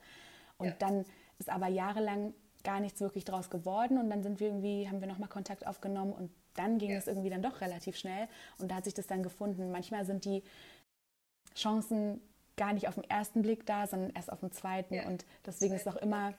Und 0.58 0.68
ja. 0.68 0.76
dann 0.80 1.06
ist 1.38 1.50
aber 1.50 1.68
jahrelang 1.68 2.34
gar 2.64 2.80
nichts 2.80 3.02
wirklich 3.02 3.26
draus 3.26 3.50
geworden 3.50 3.98
und 3.98 4.10
dann 4.10 4.24
sind 4.24 4.40
wir 4.40 4.48
irgendwie, 4.48 4.88
haben 4.88 5.02
wir 5.02 5.08
nochmal 5.08 5.30
Kontakt 5.30 5.66
aufgenommen 5.68 6.14
und 6.14 6.32
dann 6.54 6.78
ging 6.78 6.92
es 6.92 7.08
irgendwie 7.08 7.30
dann 7.30 7.42
doch 7.42 7.62
relativ 7.62 7.96
schnell 7.96 8.28
und 8.60 8.70
da 8.70 8.76
hat 8.76 8.86
sich 8.86 8.94
das 8.94 9.08
dann 9.08 9.24
gefunden. 9.24 9.72
Manchmal 9.72 10.06
sind 10.06 10.26
die 10.26 10.44
Chancen 11.56 12.22
gar 12.58 12.74
nicht 12.74 12.88
auf 12.88 12.96
den 12.96 13.10
ersten 13.10 13.42
Blick 13.42 13.66
da, 13.66 13.88
sondern 13.88 14.12
erst 14.12 14.32
auf 14.32 14.42
den 14.42 14.52
zweiten 14.52 14.94
ja. 14.94 15.08
und 15.08 15.26
deswegen 15.46 15.74
ist 15.74 15.88
es 15.88 15.94
auch 15.94 15.98
immer, 15.98 16.34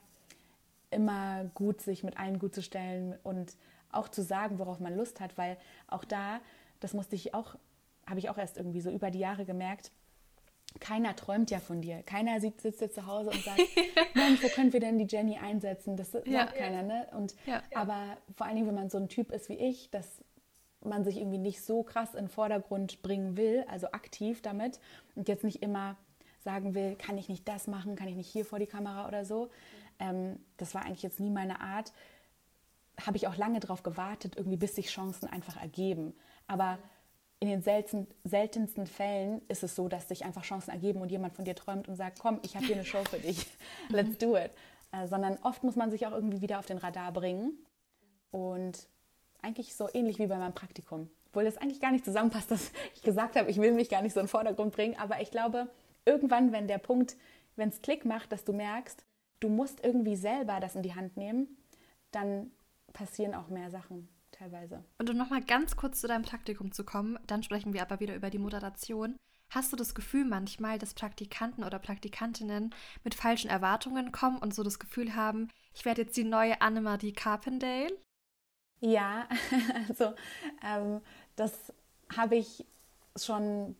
immer 0.91 1.45
gut, 1.53 1.81
sich 1.81 2.03
mit 2.03 2.17
allen 2.17 2.39
gut 2.39 2.55
zu 2.55 2.61
stellen 2.61 3.17
und 3.23 3.55
auch 3.93 4.09
zu 4.09 4.21
sagen, 4.21 4.59
worauf 4.59 4.79
man 4.79 4.95
Lust 4.95 5.19
hat, 5.19 5.37
weil 5.37 5.57
auch 5.87 6.03
da, 6.03 6.39
das 6.79 6.93
musste 6.93 7.15
ich 7.15 7.33
auch, 7.33 7.55
habe 8.07 8.19
ich 8.19 8.29
auch 8.29 8.37
erst 8.37 8.57
irgendwie 8.57 8.81
so 8.81 8.89
über 8.89 9.11
die 9.11 9.19
Jahre 9.19 9.45
gemerkt, 9.45 9.91
keiner 10.79 11.15
träumt 11.15 11.51
ja 11.51 11.59
von 11.59 11.81
dir. 11.81 12.03
Keiner 12.03 12.39
sitzt, 12.39 12.65
jetzt 12.65 12.95
zu 12.95 13.05
Hause 13.05 13.29
und 13.29 13.43
sagt, 13.43 13.59
Mensch, 14.15 14.43
wo 14.43 14.47
können 14.47 14.73
wir 14.73 14.79
denn 14.79 14.97
die 14.97 15.07
Jenny 15.07 15.37
einsetzen? 15.37 15.95
Das 15.95 16.11
sagt 16.11 16.27
ja. 16.27 16.45
keiner, 16.47 16.83
ne? 16.83 17.07
Und, 17.15 17.35
ja. 17.45 17.61
Aber 17.73 18.17
vor 18.35 18.47
allen 18.47 18.55
Dingen, 18.55 18.67
wenn 18.67 18.75
man 18.75 18.89
so 18.89 18.97
ein 18.97 19.09
Typ 19.09 19.31
ist 19.31 19.49
wie 19.49 19.57
ich, 19.57 19.91
dass 19.91 20.23
man 20.81 21.03
sich 21.03 21.17
irgendwie 21.17 21.37
nicht 21.37 21.61
so 21.63 21.83
krass 21.83 22.13
in 22.13 22.25
den 22.25 22.29
Vordergrund 22.29 23.01
bringen 23.01 23.37
will, 23.37 23.65
also 23.69 23.87
aktiv 23.91 24.41
damit 24.41 24.79
und 25.15 25.27
jetzt 25.27 25.43
nicht 25.43 25.61
immer 25.61 25.95
sagen 26.39 26.75
will, 26.75 26.95
kann 26.95 27.17
ich 27.17 27.29
nicht 27.29 27.47
das 27.47 27.67
machen, 27.67 27.95
kann 27.95 28.07
ich 28.07 28.15
nicht 28.15 28.29
hier 28.29 28.45
vor 28.45 28.59
die 28.59 28.67
Kamera 28.67 29.07
oder 29.07 29.23
so. 29.23 29.49
Ähm, 29.99 30.39
das 30.57 30.75
war 30.75 30.83
eigentlich 30.83 31.03
jetzt 31.03 31.19
nie 31.19 31.29
meine 31.29 31.61
Art. 31.61 31.93
Habe 33.01 33.17
ich 33.17 33.27
auch 33.27 33.37
lange 33.37 33.59
darauf 33.59 33.83
gewartet, 33.83 34.35
irgendwie 34.35 34.57
bis 34.57 34.75
sich 34.75 34.87
Chancen 34.87 35.27
einfach 35.27 35.59
ergeben. 35.61 36.13
Aber 36.47 36.77
in 37.39 37.49
den 37.49 37.61
selten, 37.61 38.07
seltensten 38.23 38.87
Fällen 38.87 39.41
ist 39.49 39.63
es 39.63 39.75
so, 39.75 39.89
dass 39.89 40.07
sich 40.07 40.23
einfach 40.23 40.43
Chancen 40.43 40.71
ergeben 40.71 41.01
und 41.01 41.11
jemand 41.11 41.33
von 41.33 41.43
dir 41.43 41.55
träumt 41.55 41.89
und 41.89 41.95
sagt, 41.95 42.19
komm, 42.19 42.39
ich 42.43 42.55
habe 42.55 42.65
hier 42.65 42.75
eine 42.75 42.85
Show 42.85 43.03
für 43.03 43.19
dich, 43.19 43.45
let's 43.89 44.17
do 44.17 44.37
it. 44.37 44.51
Äh, 44.93 45.07
sondern 45.07 45.37
oft 45.41 45.63
muss 45.63 45.75
man 45.75 45.91
sich 45.91 46.07
auch 46.07 46.13
irgendwie 46.13 46.41
wieder 46.41 46.59
auf 46.59 46.65
den 46.65 46.77
Radar 46.77 47.11
bringen 47.11 47.51
und 48.31 48.87
eigentlich 49.41 49.75
so 49.75 49.89
ähnlich 49.93 50.19
wie 50.19 50.27
bei 50.27 50.37
meinem 50.37 50.53
Praktikum. 50.53 51.09
Obwohl 51.27 51.43
das 51.43 51.57
eigentlich 51.57 51.81
gar 51.81 51.91
nicht 51.91 52.05
zusammenpasst, 52.05 52.49
dass 52.51 52.71
ich 52.95 53.01
gesagt 53.01 53.35
habe, 53.35 53.49
ich 53.49 53.57
will 53.57 53.73
mich 53.73 53.89
gar 53.89 54.01
nicht 54.01 54.13
so 54.13 54.19
in 54.19 54.27
den 54.27 54.29
Vordergrund 54.29 54.73
bringen, 54.73 54.95
aber 54.97 55.19
ich 55.19 55.31
glaube, 55.31 55.67
irgendwann, 56.05 56.51
wenn 56.51 56.67
der 56.67 56.77
Punkt, 56.77 57.17
wenn 57.55 57.69
es 57.69 57.81
Klick 57.81 58.05
macht, 58.05 58.31
dass 58.31 58.45
du 58.45 58.53
merkst, 58.53 59.03
du 59.39 59.49
musst 59.49 59.83
irgendwie 59.83 60.15
selber 60.15 60.59
das 60.59 60.75
in 60.75 60.83
die 60.83 60.95
Hand 60.95 61.17
nehmen, 61.17 61.57
dann 62.11 62.51
passieren 62.93 63.35
auch 63.35 63.49
mehr 63.49 63.69
Sachen 63.69 64.07
teilweise. 64.31 64.83
Und 64.97 65.09
um 65.09 65.17
nochmal 65.17 65.41
ganz 65.41 65.75
kurz 65.75 66.01
zu 66.01 66.07
deinem 66.07 66.23
Praktikum 66.23 66.71
zu 66.71 66.83
kommen, 66.83 67.19
dann 67.27 67.43
sprechen 67.43 67.73
wir 67.73 67.81
aber 67.81 67.99
wieder 67.99 68.15
über 68.15 68.29
die 68.29 68.39
Moderation. 68.39 69.17
Hast 69.49 69.71
du 69.71 69.77
das 69.77 69.93
Gefühl 69.93 70.25
manchmal, 70.25 70.79
dass 70.79 70.95
Praktikanten 70.95 71.63
oder 71.63 71.77
Praktikantinnen 71.77 72.73
mit 73.03 73.13
falschen 73.13 73.49
Erwartungen 73.49 74.11
kommen 74.11 74.39
und 74.39 74.53
so 74.53 74.63
das 74.63 74.79
Gefühl 74.79 75.15
haben, 75.15 75.49
ich 75.75 75.85
werde 75.85 76.03
jetzt 76.03 76.17
die 76.17 76.23
neue 76.23 76.59
Annemarie 76.61 77.13
Carpendale? 77.13 77.95
Ja, 78.79 79.27
also 79.87 80.13
ähm, 80.65 81.01
das 81.35 81.71
habe 82.15 82.35
ich 82.35 82.65
schon, 83.15 83.75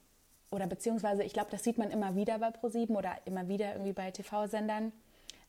oder 0.51 0.68
beziehungsweise 0.68 1.24
ich 1.24 1.34
glaube, 1.34 1.49
das 1.49 1.64
sieht 1.64 1.78
man 1.78 1.89
immer 1.89 2.16
wieder 2.16 2.38
bei 2.38 2.51
ProSieben 2.51 2.95
oder 2.95 3.16
immer 3.26 3.47
wieder 3.47 3.74
irgendwie 3.74 3.93
bei 3.93 4.11
TV-Sendern, 4.11 4.91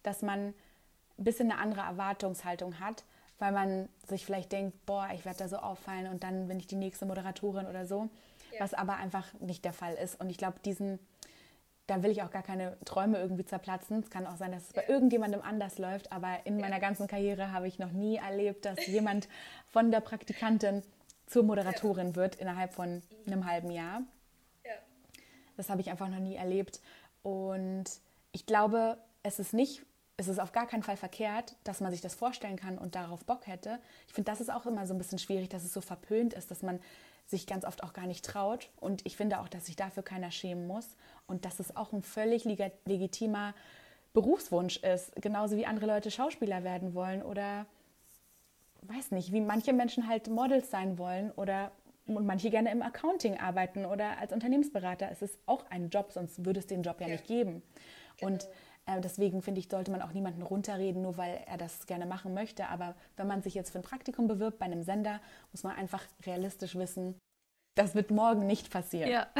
dass 0.02 0.22
man 0.22 0.54
ein 1.18 1.24
bisschen 1.24 1.50
eine 1.50 1.60
andere 1.60 1.82
Erwartungshaltung 1.82 2.80
hat 2.80 3.04
weil 3.38 3.52
man 3.52 3.88
sich 4.08 4.24
vielleicht 4.24 4.52
denkt, 4.52 4.86
boah, 4.86 5.08
ich 5.14 5.24
werde 5.24 5.38
da 5.38 5.48
so 5.48 5.56
auffallen 5.56 6.08
und 6.08 6.22
dann 6.22 6.48
bin 6.48 6.58
ich 6.58 6.66
die 6.66 6.76
nächste 6.76 7.06
Moderatorin 7.06 7.66
oder 7.66 7.86
so, 7.86 8.08
ja. 8.52 8.60
was 8.60 8.74
aber 8.74 8.96
einfach 8.96 9.32
nicht 9.40 9.64
der 9.64 9.72
Fall 9.72 9.94
ist. 9.94 10.20
Und 10.20 10.30
ich 10.30 10.38
glaube, 10.38 10.58
diesen, 10.64 10.98
da 11.86 12.02
will 12.02 12.10
ich 12.10 12.22
auch 12.22 12.30
gar 12.30 12.42
keine 12.42 12.76
Träume 12.84 13.18
irgendwie 13.18 13.44
zerplatzen. 13.44 14.00
Es 14.00 14.10
kann 14.10 14.26
auch 14.26 14.36
sein, 14.36 14.52
dass 14.52 14.68
es 14.68 14.74
ja. 14.74 14.82
bei 14.82 14.92
irgendjemandem 14.92 15.42
anders 15.42 15.78
läuft, 15.78 16.12
aber 16.12 16.38
in 16.44 16.58
ja. 16.58 16.66
meiner 16.66 16.80
ganzen 16.80 17.06
Karriere 17.06 17.52
habe 17.52 17.68
ich 17.68 17.78
noch 17.78 17.92
nie 17.92 18.16
erlebt, 18.16 18.64
dass 18.64 18.86
jemand 18.86 19.28
von 19.68 19.90
der 19.90 20.00
Praktikantin 20.00 20.82
zur 21.26 21.42
Moderatorin 21.42 22.16
wird 22.16 22.36
innerhalb 22.36 22.72
von 22.72 23.02
einem 23.26 23.46
halben 23.46 23.70
Jahr. 23.70 24.02
Das 25.56 25.70
habe 25.70 25.80
ich 25.80 25.90
einfach 25.90 26.08
noch 26.08 26.18
nie 26.18 26.36
erlebt. 26.36 26.80
Und 27.22 27.84
ich 28.32 28.46
glaube, 28.46 28.98
es 29.22 29.38
ist 29.38 29.54
nicht 29.54 29.84
es 30.16 30.28
ist 30.28 30.38
auf 30.38 30.52
gar 30.52 30.66
keinen 30.66 30.82
Fall 30.82 30.96
verkehrt, 30.96 31.56
dass 31.64 31.80
man 31.80 31.90
sich 31.90 32.00
das 32.00 32.14
vorstellen 32.14 32.56
kann 32.56 32.78
und 32.78 32.94
darauf 32.94 33.24
Bock 33.24 33.46
hätte. 33.46 33.80
Ich 34.06 34.14
finde, 34.14 34.30
das 34.30 34.40
ist 34.40 34.50
auch 34.50 34.66
immer 34.66 34.86
so 34.86 34.94
ein 34.94 34.98
bisschen 34.98 35.18
schwierig, 35.18 35.48
dass 35.48 35.64
es 35.64 35.72
so 35.72 35.80
verpönt 35.80 36.34
ist, 36.34 36.50
dass 36.50 36.62
man 36.62 36.80
sich 37.26 37.46
ganz 37.46 37.64
oft 37.64 37.82
auch 37.82 37.92
gar 37.92 38.06
nicht 38.06 38.24
traut. 38.24 38.70
Und 38.80 39.04
ich 39.06 39.16
finde 39.16 39.40
auch, 39.40 39.48
dass 39.48 39.66
sich 39.66 39.76
dafür 39.76 40.02
keiner 40.02 40.30
schämen 40.30 40.66
muss 40.66 40.96
und 41.26 41.44
dass 41.44 41.58
es 41.58 41.76
auch 41.76 41.92
ein 41.92 42.02
völlig 42.02 42.44
legitimer 42.44 43.54
Berufswunsch 44.12 44.76
ist, 44.76 45.14
genauso 45.20 45.56
wie 45.56 45.66
andere 45.66 45.86
Leute 45.86 46.10
Schauspieler 46.10 46.62
werden 46.62 46.94
wollen 46.94 47.22
oder 47.22 47.66
weiß 48.82 49.10
nicht, 49.10 49.32
wie 49.32 49.40
manche 49.40 49.72
Menschen 49.72 50.06
halt 50.06 50.28
Models 50.28 50.70
sein 50.70 50.98
wollen 50.98 51.32
oder 51.32 51.72
und 52.06 52.26
manche 52.26 52.50
gerne 52.50 52.70
im 52.70 52.82
Accounting 52.82 53.38
arbeiten 53.38 53.86
oder 53.86 54.18
als 54.18 54.32
Unternehmensberater. 54.32 55.10
Es 55.10 55.22
ist 55.22 55.38
auch 55.46 55.64
ein 55.70 55.88
Job, 55.88 56.12
sonst 56.12 56.44
würde 56.44 56.60
es 56.60 56.66
den 56.66 56.82
Job 56.82 57.00
ja, 57.00 57.06
ja. 57.06 57.14
nicht 57.14 57.26
geben. 57.26 57.62
Genau. 58.18 58.32
Und 58.32 58.48
deswegen 58.86 59.42
finde 59.42 59.60
ich, 59.60 59.68
sollte 59.68 59.90
man 59.90 60.02
auch 60.02 60.12
niemanden 60.12 60.42
runterreden, 60.42 61.02
nur 61.02 61.16
weil 61.16 61.40
er 61.46 61.56
das 61.56 61.86
gerne 61.86 62.06
machen 62.06 62.34
möchte. 62.34 62.68
Aber 62.68 62.94
wenn 63.16 63.26
man 63.26 63.42
sich 63.42 63.54
jetzt 63.54 63.70
für 63.70 63.78
ein 63.78 63.84
Praktikum 63.84 64.28
bewirbt 64.28 64.58
bei 64.58 64.66
einem 64.66 64.82
Sender, 64.82 65.20
muss 65.52 65.62
man 65.62 65.76
einfach 65.76 66.02
realistisch 66.26 66.74
wissen, 66.74 67.18
das 67.74 67.94
wird 67.94 68.10
morgen 68.10 68.46
nicht 68.46 68.70
passieren. 68.70 69.10
Ja. 69.10 69.26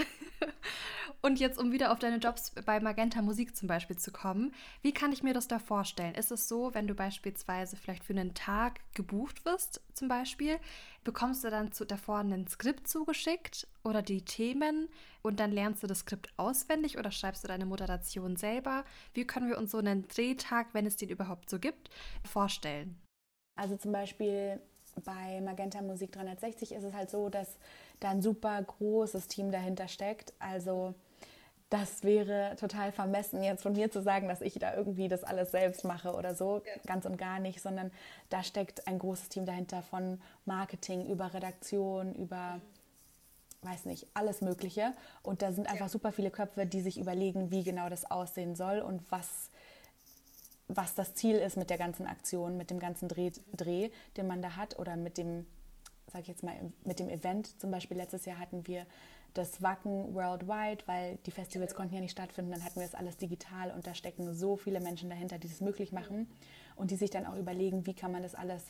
Und 1.25 1.41
jetzt, 1.41 1.59
um 1.59 1.73
wieder 1.73 1.91
auf 1.91 1.99
deine 1.99 2.19
Jobs 2.19 2.51
bei 2.67 2.81
Magenta 2.81 3.23
Musik 3.23 3.57
zum 3.57 3.67
Beispiel 3.67 3.97
zu 3.97 4.13
kommen, 4.13 4.53
wie 4.83 4.93
kann 4.93 5.11
ich 5.11 5.23
mir 5.23 5.33
das 5.33 5.49
da 5.49 5.59
vorstellen? 5.59 6.15
Ist 6.15 6.31
es 6.31 6.49
so, 6.49 6.75
wenn 6.75 6.87
du 6.87 6.95
beispielsweise 6.95 7.79
vielleicht 7.79 8.05
für 8.05 8.13
einen 8.13 8.35
Tag 8.35 8.81
gebucht 8.93 9.47
wirst, 9.47 9.81
zum 9.95 10.09
Beispiel, 10.09 10.59
bekommst 11.03 11.43
du 11.43 11.49
dann 11.49 11.73
zu, 11.73 11.87
davor 11.87 12.19
ein 12.19 12.47
Skript 12.47 12.87
zugeschickt 12.87 13.67
oder 13.85 14.03
die 14.03 14.21
Themen 14.21 14.91
und 15.23 15.41
dann 15.41 15.51
lernst 15.51 15.83
du 15.83 15.87
das 15.87 16.01
Skript 16.01 16.29
auswendig 16.37 16.99
oder 16.99 17.11
schreibst 17.11 17.43
du 17.43 17.49
deine 17.49 17.65
Moderation 17.65 18.37
selber? 18.37 18.85
Wie 19.15 19.27
können 19.27 19.49
wir 19.49 19.57
uns 19.57 19.71
so 19.71 19.79
einen 19.79 20.07
Drehtag, 20.09 20.75
wenn 20.75 20.85
es 20.85 20.97
den 20.97 21.09
überhaupt 21.09 21.49
so 21.49 21.59
gibt, 21.59 21.89
vorstellen? 22.23 23.01
Also 23.57 23.79
zum 23.79 23.93
Beispiel 23.93 24.61
bei 25.03 25.41
Magenta 25.41 25.81
Musik 25.81 26.13
360 26.13 26.73
ist 26.73 26.85
es 26.85 26.93
halt 26.93 27.09
so, 27.09 27.31
dass 27.31 27.57
da 28.01 28.11
ein 28.11 28.21
super 28.21 28.63
großes 28.63 29.27
Team 29.27 29.51
dahinter 29.51 29.89
steckt. 29.89 30.35
Also 30.39 30.95
das 31.75 32.05
wäre 32.05 32.55
total 32.55 32.93
vermessen, 32.93 33.43
jetzt 33.43 33.65
von 33.65 33.73
mir 33.73 33.91
zu 33.91 34.01
sagen, 34.01 34.29
dass 34.29 34.43
ich 34.43 34.55
da 34.55 34.77
irgendwie 34.77 35.09
das 35.09 35.25
alles 35.25 35.51
selbst 35.51 35.85
mache 35.85 36.15
oder 36.15 36.37
so, 36.37 36.63
ja. 36.65 36.73
ganz 36.87 37.05
und 37.05 37.19
gar 37.19 37.41
nicht, 37.41 37.61
sondern 37.61 37.91
da 38.29 38.45
steckt 38.45 38.87
ein 38.87 39.01
großes 39.01 39.29
Team 39.29 39.45
dahinter 39.45 39.83
von 39.83 40.21
Marketing 40.45 41.05
über 41.07 41.35
Redaktion, 41.35 42.15
über, 42.15 42.61
weiß 43.63 43.87
nicht, 43.87 44.07
alles 44.15 44.41
Mögliche. 44.41 44.93
Und 45.25 45.43
da 45.43 45.51
sind 45.51 45.67
einfach 45.67 45.87
ja. 45.87 45.89
super 45.89 46.13
viele 46.13 46.31
Köpfe, 46.31 46.65
die 46.65 46.81
sich 46.81 46.97
überlegen, 46.97 47.51
wie 47.51 47.65
genau 47.65 47.89
das 47.89 48.09
aussehen 48.09 48.55
soll 48.55 48.79
und 48.79 49.03
was, 49.11 49.51
was 50.69 50.95
das 50.95 51.17
Ziel 51.17 51.35
ist 51.35 51.57
mit 51.57 51.71
der 51.71 51.79
ganzen 51.79 52.07
Aktion, 52.07 52.57
mit 52.57 52.71
dem 52.71 52.79
ganzen 52.79 53.09
Dreh, 53.09 53.33
Dreh 53.53 53.91
den 54.17 54.29
man 54.29 54.43
da 54.43 54.55
hat 54.55 54.79
oder 54.79 54.95
mit 54.95 55.19
dem, 55.19 55.45
sag 56.13 56.21
ich 56.21 56.29
jetzt 56.29 56.45
mal, 56.45 56.55
mit 56.85 57.01
dem 57.01 57.09
Event. 57.09 57.61
Zum 57.61 57.73
Beispiel 57.73 57.97
letztes 57.97 58.27
Jahr 58.27 58.39
hatten 58.39 58.65
wir 58.69 58.87
das 59.35 59.63
Wacken 59.63 60.15
worldwide, 60.15 60.85
weil 60.87 61.19
die 61.27 61.31
Festivals 61.31 61.75
konnten 61.75 61.95
ja 61.95 62.01
nicht 62.01 62.13
stattfinden. 62.13 62.53
Dann 62.53 62.65
hatten 62.65 62.77
wir 62.77 62.87
das 62.87 62.95
alles 62.95 63.17
digital 63.17 63.73
und 63.73 63.87
da 63.87 63.95
stecken 63.95 64.33
so 64.33 64.57
viele 64.57 64.81
Menschen 64.81 65.11
dahinter, 65.11 65.39
die 65.39 65.49
das 65.49 65.61
möglich 65.61 65.93
machen 65.93 66.29
und 66.77 66.91
die 66.91 66.97
sich 66.97 67.11
dann 67.11 67.27
auch 67.27 67.37
überlegen, 67.37 67.87
wie 67.87 67.95
kann 67.95 68.13
man 68.13 68.23
das 68.23 68.35
alles 68.35 68.65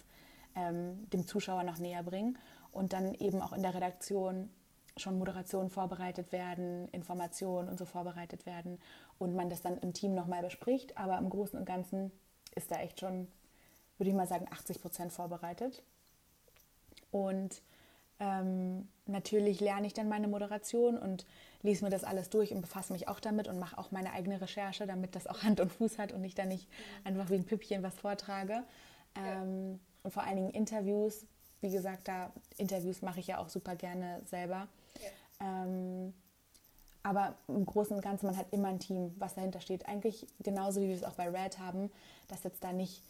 ähm, 0.56 1.08
dem 1.10 1.26
Zuschauer 1.26 1.64
noch 1.64 1.78
näher 1.78 2.02
bringen 2.02 2.38
und 2.72 2.92
dann 2.92 3.14
eben 3.14 3.40
auch 3.40 3.52
in 3.52 3.62
der 3.62 3.74
Redaktion 3.74 4.50
schon 4.96 5.18
Moderationen 5.18 5.70
vorbereitet 5.70 6.32
werden, 6.32 6.88
Informationen 6.88 7.68
und 7.68 7.78
so 7.78 7.84
vorbereitet 7.84 8.46
werden 8.46 8.78
und 9.18 9.34
man 9.34 9.50
das 9.50 9.62
dann 9.62 9.78
im 9.78 9.92
Team 9.92 10.14
nochmal 10.14 10.42
bespricht. 10.42 10.96
Aber 10.96 11.18
im 11.18 11.30
Großen 11.30 11.58
und 11.58 11.64
Ganzen 11.64 12.12
ist 12.54 12.70
da 12.70 12.76
echt 12.76 13.00
schon, 13.00 13.28
würde 13.98 14.10
ich 14.10 14.16
mal 14.16 14.26
sagen, 14.26 14.46
80 14.50 14.80
Prozent 14.80 15.12
vorbereitet. 15.12 15.82
Und 17.10 17.62
ähm, 18.20 18.88
natürlich 19.06 19.60
lerne 19.60 19.86
ich 19.86 19.92
dann 19.92 20.08
meine 20.08 20.28
Moderation 20.28 20.98
und 20.98 21.26
lese 21.62 21.84
mir 21.84 21.90
das 21.90 22.04
alles 22.04 22.30
durch 22.30 22.52
und 22.52 22.60
befasse 22.60 22.92
mich 22.92 23.08
auch 23.08 23.20
damit 23.20 23.48
und 23.48 23.58
mache 23.58 23.78
auch 23.78 23.90
meine 23.90 24.12
eigene 24.12 24.40
Recherche, 24.40 24.86
damit 24.86 25.14
das 25.14 25.26
auch 25.26 25.42
Hand 25.42 25.60
und 25.60 25.72
Fuß 25.72 25.98
hat 25.98 26.12
und 26.12 26.22
ich 26.24 26.34
da 26.34 26.44
nicht 26.44 26.68
einfach 27.04 27.30
wie 27.30 27.34
ein 27.34 27.44
Püppchen 27.44 27.82
was 27.82 27.94
vortrage. 27.94 28.62
Ähm, 29.16 29.80
und 30.02 30.10
vor 30.12 30.22
allen 30.22 30.36
Dingen 30.36 30.50
Interviews. 30.50 31.26
Wie 31.60 31.70
gesagt, 31.70 32.08
da 32.08 32.30
Interviews 32.58 33.00
mache 33.00 33.20
ich 33.20 33.26
ja 33.26 33.38
auch 33.38 33.48
super 33.48 33.74
gerne 33.74 34.20
selber. 34.26 34.68
Ja. 35.40 35.64
Ähm, 35.64 36.12
aber 37.02 37.34
im 37.48 37.66
Großen 37.66 37.94
und 37.94 38.02
Ganzen, 38.02 38.26
man 38.26 38.36
hat 38.36 38.46
immer 38.50 38.68
ein 38.68 38.80
Team, 38.80 39.14
was 39.18 39.34
dahinter 39.34 39.60
steht. 39.60 39.86
Eigentlich 39.86 40.26
genauso 40.40 40.80
wie 40.80 40.88
wir 40.88 40.96
es 40.96 41.04
auch 41.04 41.12
bei 41.12 41.28
Red 41.28 41.58
haben, 41.58 41.90
dass 42.28 42.44
jetzt 42.44 42.64
da 42.64 42.72
nicht 42.72 43.02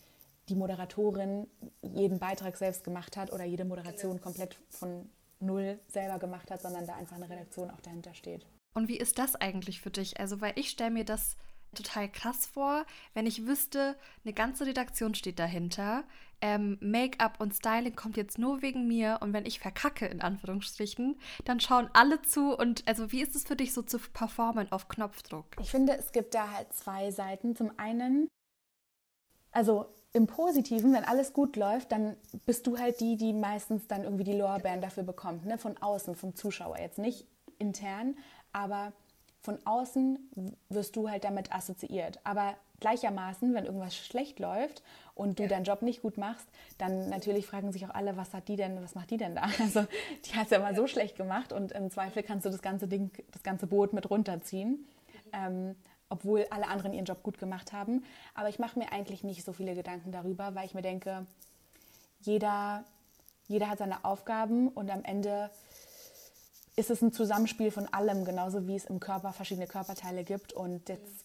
die 0.48 0.54
Moderatorin 0.54 1.46
jeden 1.82 2.18
Beitrag 2.18 2.56
selbst 2.56 2.84
gemacht 2.84 3.16
hat 3.16 3.32
oder 3.32 3.44
jede 3.44 3.64
Moderation 3.64 4.20
komplett 4.20 4.58
von 4.70 5.10
null 5.40 5.78
selber 5.88 6.18
gemacht 6.18 6.50
hat, 6.50 6.62
sondern 6.62 6.86
da 6.86 6.94
einfach 6.94 7.16
eine 7.16 7.28
Redaktion 7.28 7.70
auch 7.70 7.80
dahinter 7.80 8.14
steht. 8.14 8.46
Und 8.74 8.88
wie 8.88 8.98
ist 8.98 9.18
das 9.18 9.36
eigentlich 9.36 9.80
für 9.80 9.90
dich? 9.90 10.18
Also, 10.18 10.40
weil 10.40 10.52
ich 10.56 10.70
stelle 10.70 10.90
mir 10.90 11.04
das 11.04 11.36
total 11.74 12.08
krass 12.08 12.46
vor, 12.46 12.84
wenn 13.14 13.26
ich 13.26 13.46
wüsste, 13.46 13.96
eine 14.24 14.32
ganze 14.32 14.66
Redaktion 14.66 15.14
steht 15.14 15.38
dahinter. 15.38 16.04
Ähm, 16.40 16.78
Make-up 16.80 17.40
und 17.40 17.54
Styling 17.54 17.96
kommt 17.96 18.16
jetzt 18.16 18.38
nur 18.38 18.62
wegen 18.62 18.86
mir 18.86 19.18
und 19.22 19.32
wenn 19.32 19.46
ich 19.46 19.60
verkacke, 19.60 20.06
in 20.06 20.20
Anführungsstrichen, 20.20 21.18
dann 21.44 21.60
schauen 21.60 21.88
alle 21.92 22.22
zu. 22.22 22.56
Und 22.56 22.86
also, 22.86 23.12
wie 23.12 23.22
ist 23.22 23.34
es 23.34 23.44
für 23.44 23.56
dich 23.56 23.72
so 23.72 23.82
zu 23.82 23.98
performen 23.98 24.70
auf 24.72 24.88
Knopfdruck? 24.88 25.46
Ich 25.60 25.70
finde, 25.70 25.96
es 25.96 26.12
gibt 26.12 26.34
da 26.34 26.50
halt 26.50 26.72
zwei 26.72 27.10
Seiten. 27.10 27.56
Zum 27.56 27.72
einen, 27.78 28.28
also 29.52 29.86
im 30.14 30.28
Positiven, 30.28 30.94
wenn 30.94 31.04
alles 31.04 31.32
gut 31.32 31.56
läuft, 31.56 31.92
dann 31.92 32.16
bist 32.46 32.66
du 32.66 32.78
halt 32.78 33.00
die, 33.00 33.16
die 33.16 33.32
meistens 33.32 33.88
dann 33.88 34.04
irgendwie 34.04 34.24
die 34.24 34.32
Lorbeeren 34.32 34.80
dafür 34.80 35.02
bekommt, 35.02 35.44
ne? 35.44 35.58
von 35.58 35.76
außen, 35.76 36.14
vom 36.14 36.36
Zuschauer. 36.36 36.78
Jetzt 36.78 36.98
nicht 36.98 37.26
intern, 37.58 38.16
aber 38.52 38.92
von 39.42 39.58
außen 39.64 40.54
wirst 40.68 40.94
du 40.94 41.10
halt 41.10 41.24
damit 41.24 41.52
assoziiert. 41.52 42.20
Aber 42.22 42.54
gleichermaßen, 42.78 43.54
wenn 43.54 43.64
irgendwas 43.64 43.96
schlecht 43.96 44.38
läuft 44.38 44.84
und 45.16 45.40
du 45.40 45.48
deinen 45.48 45.64
Job 45.64 45.82
nicht 45.82 46.00
gut 46.00 46.16
machst, 46.16 46.46
dann 46.78 47.08
natürlich 47.08 47.46
fragen 47.46 47.72
sich 47.72 47.84
auch 47.84 47.94
alle, 47.94 48.16
was 48.16 48.32
hat 48.34 48.46
die 48.46 48.56
denn, 48.56 48.80
was 48.82 48.94
macht 48.94 49.10
die 49.10 49.16
denn 49.16 49.34
da? 49.34 49.48
Also 49.60 49.84
die 50.26 50.34
hat 50.34 50.44
es 50.44 50.50
ja 50.50 50.60
mal 50.60 50.76
so 50.76 50.86
schlecht 50.86 51.16
gemacht 51.16 51.52
und 51.52 51.72
im 51.72 51.90
Zweifel 51.90 52.22
kannst 52.22 52.46
du 52.46 52.50
das 52.50 52.62
ganze 52.62 52.86
Ding, 52.86 53.10
das 53.32 53.42
ganze 53.42 53.66
Boot 53.66 53.92
mit 53.92 54.08
runterziehen. 54.08 54.70
Mhm. 54.70 55.30
Ähm, 55.32 55.76
obwohl 56.14 56.46
alle 56.50 56.68
anderen 56.68 56.92
ihren 56.92 57.04
Job 57.06 57.24
gut 57.24 57.38
gemacht 57.38 57.72
haben. 57.72 58.04
Aber 58.34 58.48
ich 58.48 58.60
mache 58.60 58.78
mir 58.78 58.92
eigentlich 58.92 59.24
nicht 59.24 59.44
so 59.44 59.52
viele 59.52 59.74
Gedanken 59.74 60.12
darüber, 60.12 60.54
weil 60.54 60.64
ich 60.64 60.74
mir 60.74 60.82
denke, 60.82 61.26
jeder, 62.20 62.84
jeder 63.48 63.68
hat 63.68 63.78
seine 63.78 64.04
Aufgaben 64.04 64.68
und 64.68 64.90
am 64.90 65.02
Ende 65.02 65.50
ist 66.76 66.90
es 66.90 67.02
ein 67.02 67.12
Zusammenspiel 67.12 67.72
von 67.72 67.92
allem, 67.92 68.24
genauso 68.24 68.68
wie 68.68 68.76
es 68.76 68.84
im 68.84 69.00
Körper 69.00 69.32
verschiedene 69.32 69.66
Körperteile 69.66 70.22
gibt. 70.22 70.52
Und 70.52 70.88
jetzt 70.88 71.24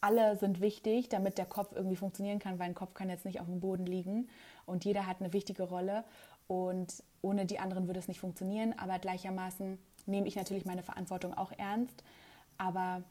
alle 0.00 0.36
sind 0.36 0.60
wichtig, 0.60 1.08
damit 1.08 1.38
der 1.38 1.46
Kopf 1.46 1.72
irgendwie 1.74 1.96
funktionieren 1.96 2.40
kann, 2.40 2.58
weil 2.58 2.66
ein 2.66 2.74
Kopf 2.74 2.94
kann 2.94 3.08
jetzt 3.08 3.24
nicht 3.24 3.40
auf 3.40 3.46
dem 3.46 3.60
Boden 3.60 3.86
liegen. 3.86 4.28
Und 4.64 4.84
jeder 4.84 5.06
hat 5.06 5.20
eine 5.20 5.32
wichtige 5.32 5.62
Rolle. 5.62 6.02
Und 6.48 7.04
ohne 7.22 7.46
die 7.46 7.60
anderen 7.60 7.86
würde 7.86 8.00
es 8.00 8.08
nicht 8.08 8.20
funktionieren. 8.20 8.74
Aber 8.78 8.98
gleichermaßen 8.98 9.78
nehme 10.06 10.26
ich 10.26 10.34
natürlich 10.34 10.64
meine 10.64 10.82
Verantwortung 10.82 11.34
auch 11.34 11.52
ernst. 11.56 12.02
Aber 12.58 13.02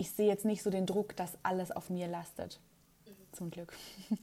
ich 0.00 0.10
sehe 0.10 0.26
jetzt 0.26 0.46
nicht 0.46 0.62
so 0.62 0.70
den 0.70 0.86
Druck, 0.86 1.14
dass 1.16 1.38
alles 1.42 1.70
auf 1.70 1.90
mir 1.90 2.08
lastet. 2.08 2.58
Mhm. 3.06 3.12
Zum 3.32 3.50
Glück. 3.50 3.76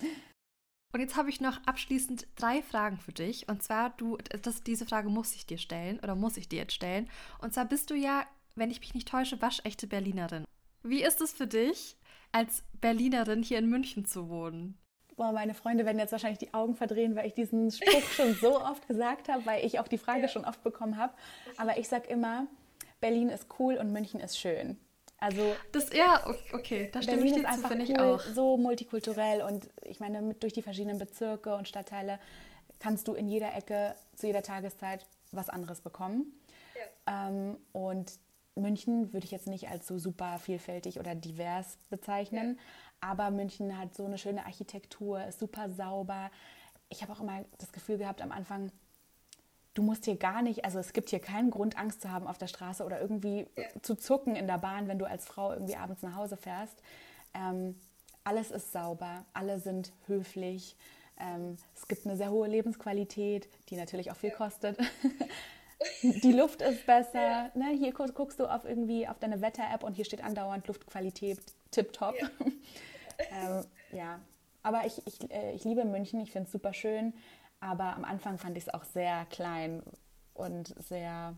Und 0.93 1.01
jetzt 1.01 1.15
habe 1.15 1.29
ich 1.29 1.39
noch 1.39 1.59
abschließend 1.67 2.27
drei 2.35 2.63
Fragen 2.63 2.97
für 2.97 3.11
dich. 3.11 3.47
Und 3.47 3.61
zwar, 3.61 3.91
du, 3.91 4.17
das, 4.41 4.63
diese 4.63 4.85
Frage 4.85 5.09
muss 5.09 5.35
ich 5.35 5.45
dir 5.45 5.59
stellen 5.59 5.99
oder 5.99 6.15
muss 6.15 6.37
ich 6.37 6.49
dir 6.49 6.59
jetzt 6.59 6.73
stellen. 6.73 7.07
Und 7.39 7.53
zwar 7.53 7.65
bist 7.65 7.91
du 7.91 7.93
ja, 7.93 8.25
wenn 8.55 8.71
ich 8.71 8.79
mich 8.79 8.95
nicht 8.95 9.07
täusche, 9.07 9.39
waschechte 9.41 9.85
Berlinerin. 9.85 10.45
Wie 10.81 11.03
ist 11.03 11.21
es 11.21 11.33
für 11.33 11.45
dich, 11.45 11.97
als 12.31 12.63
Berlinerin 12.81 13.43
hier 13.43 13.59
in 13.59 13.69
München 13.69 14.05
zu 14.05 14.29
wohnen? 14.29 14.79
Boah, 15.17 15.31
meine 15.31 15.53
Freunde 15.53 15.85
werden 15.85 15.99
jetzt 15.99 16.11
wahrscheinlich 16.11 16.39
die 16.39 16.53
Augen 16.53 16.75
verdrehen, 16.75 17.15
weil 17.15 17.27
ich 17.27 17.33
diesen 17.33 17.69
Spruch 17.69 18.09
schon 18.15 18.33
so 18.33 18.59
oft 18.65 18.87
gesagt 18.87 19.29
habe, 19.29 19.45
weil 19.45 19.65
ich 19.65 19.79
auch 19.79 19.87
die 19.87 19.97
Frage 19.97 20.21
ja. 20.21 20.27
schon 20.27 20.45
oft 20.45 20.63
bekommen 20.63 20.97
habe. 20.97 21.13
Aber 21.57 21.77
ich 21.77 21.87
sage 21.87 22.07
immer, 22.07 22.47
Berlin 22.99 23.29
ist 23.29 23.47
cool 23.59 23.75
und 23.75 23.91
München 23.91 24.19
ist 24.19 24.39
schön. 24.39 24.79
Also 25.19 25.55
das 25.71 25.91
ja 25.93 26.23
okay, 26.53 26.89
da 26.91 27.01
stimme 27.01 27.17
Berlin 27.17 27.35
ich 27.37 27.45
dir 27.45 27.61
zu, 27.61 27.67
finde 27.67 27.83
ich 27.85 27.99
auch. 27.99 28.21
So 28.21 28.57
multikulturell 28.57 29.41
und 29.41 29.67
ich 29.83 29.99
meine 29.99 30.21
mit, 30.21 30.43
durch 30.43 30.53
die 30.53 30.61
verschiedenen 30.61 30.99
Bezirke 30.99 31.55
und 31.55 31.67
Stadtteile 31.67 32.19
kannst 32.79 33.07
du 33.07 33.13
in 33.13 33.27
jeder 33.27 33.55
Ecke 33.55 33.95
zu 34.15 34.27
jeder 34.27 34.43
Tageszeit 34.43 35.07
was 35.31 35.49
anderes 35.49 35.81
bekommen. 35.81 36.33
Ja. 36.75 37.29
Ähm, 37.29 37.57
und 37.71 38.19
München 38.55 39.13
würde 39.13 39.25
ich 39.25 39.31
jetzt 39.31 39.47
nicht 39.47 39.69
als 39.69 39.87
so 39.87 39.97
super 39.97 40.37
vielfältig 40.39 40.99
oder 40.99 41.15
divers 41.15 41.77
bezeichnen, 41.89 42.57
ja. 42.57 43.09
aber 43.09 43.31
München 43.31 43.77
hat 43.77 43.95
so 43.95 44.05
eine 44.05 44.17
schöne 44.17 44.45
Architektur, 44.45 45.23
ist 45.25 45.39
super 45.39 45.69
sauber. 45.69 46.29
Ich 46.89 47.01
habe 47.01 47.13
auch 47.13 47.21
immer 47.21 47.43
das 47.57 47.71
Gefühl 47.71 47.97
gehabt 47.97 48.21
am 48.21 48.31
Anfang, 48.31 48.71
du 49.77 49.83
musst 49.83 50.05
hier 50.05 50.15
gar 50.15 50.41
nicht, 50.41 50.65
also 50.65 50.79
es 50.79 50.91
gibt 50.91 51.09
hier 51.09 51.19
keinen 51.19 51.51
Grund, 51.51 51.77
Angst 51.77 52.01
zu 52.01 52.11
haben 52.11 52.25
auf 52.25 52.37
der 52.37 52.47
Straße 52.47 52.83
oder 52.83 52.99
irgendwie 52.99 53.45
ja. 53.55 53.65
zu 53.81 53.95
zucken 53.95 54.35
in 54.35 54.47
der 54.47 54.57
Bahn, 54.57 54.87
wenn 54.87 54.97
du 54.97 55.05
als 55.05 55.25
Frau 55.25 55.53
irgendwie 55.53 55.75
abends 55.75 56.01
nach 56.01 56.15
Hause 56.15 56.35
fährst. 56.35 56.81
Ähm, 57.33 57.79
alles 58.23 58.51
ist 58.51 58.71
sauber, 58.71 59.25
alle 59.33 59.59
sind 59.59 59.93
höflich. 60.07 60.75
Ähm, 61.19 61.57
es 61.75 61.87
gibt 61.87 62.05
eine 62.05 62.17
sehr 62.17 62.31
hohe 62.31 62.47
Lebensqualität, 62.47 63.47
die 63.69 63.75
natürlich 63.75 64.11
auch 64.11 64.15
viel 64.15 64.31
kostet. 64.31 64.77
die 66.01 66.31
Luft 66.31 66.61
ist 66.61 66.85
besser. 66.85 67.21
Ja. 67.21 67.51
Ne? 67.53 67.69
Hier 67.77 67.93
guckst 67.93 68.39
du 68.39 68.47
auf 68.47 68.65
irgendwie 68.65 69.07
auf 69.07 69.19
deine 69.19 69.41
Wetter-App 69.41 69.83
und 69.83 69.93
hier 69.93 70.05
steht 70.05 70.23
andauernd 70.23 70.67
Luftqualität 70.67 71.39
tipptopp. 71.71 72.15
Ja. 72.19 72.29
ähm, 73.59 73.65
ja. 73.91 74.19
Aber 74.63 74.85
ich, 74.85 75.05
ich, 75.05 75.31
äh, 75.31 75.53
ich 75.53 75.63
liebe 75.63 75.85
München, 75.85 76.19
ich 76.19 76.31
finde 76.31 76.47
es 76.47 76.51
super 76.51 76.73
schön. 76.73 77.13
Aber 77.59 77.95
am 77.95 78.05
Anfang 78.05 78.37
fand 78.37 78.57
ich 78.57 78.65
es 78.67 78.73
auch 78.73 78.83
sehr 78.83 79.25
klein 79.25 79.83
und 80.33 80.75
sehr 80.77 81.35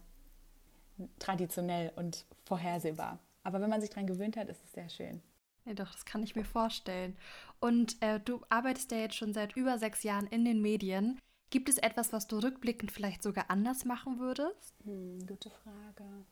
traditionell 1.17 1.91
und 1.95 2.25
vorhersehbar. 2.45 3.19
Aber 3.43 3.61
wenn 3.61 3.69
man 3.69 3.81
sich 3.81 3.89
daran 3.89 4.07
gewöhnt 4.07 4.35
hat, 4.37 4.49
ist 4.49 4.63
es 4.65 4.73
sehr 4.73 4.89
schön. 4.89 5.21
Ja, 5.65 5.73
doch, 5.73 5.91
das 5.91 6.05
kann 6.05 6.23
ich 6.23 6.35
mir 6.35 6.45
vorstellen. 6.45 7.17
Und 7.59 8.01
äh, 8.01 8.19
du 8.19 8.41
arbeitest 8.49 8.91
ja 8.91 8.97
jetzt 8.97 9.15
schon 9.15 9.33
seit 9.33 9.55
über 9.55 9.77
sechs 9.77 10.03
Jahren 10.03 10.27
in 10.27 10.43
den 10.43 10.61
Medien. 10.61 11.19
Gibt 11.51 11.69
es 11.69 11.77
etwas, 11.77 12.13
was 12.13 12.27
du 12.27 12.37
rückblickend 12.39 12.91
vielleicht 12.91 13.23
sogar 13.23 13.49
anders 13.49 13.85
machen 13.85 14.19
würdest? 14.19 14.75
Hm, 14.83 15.25
gute 15.25 15.49
Frage. 15.49 16.25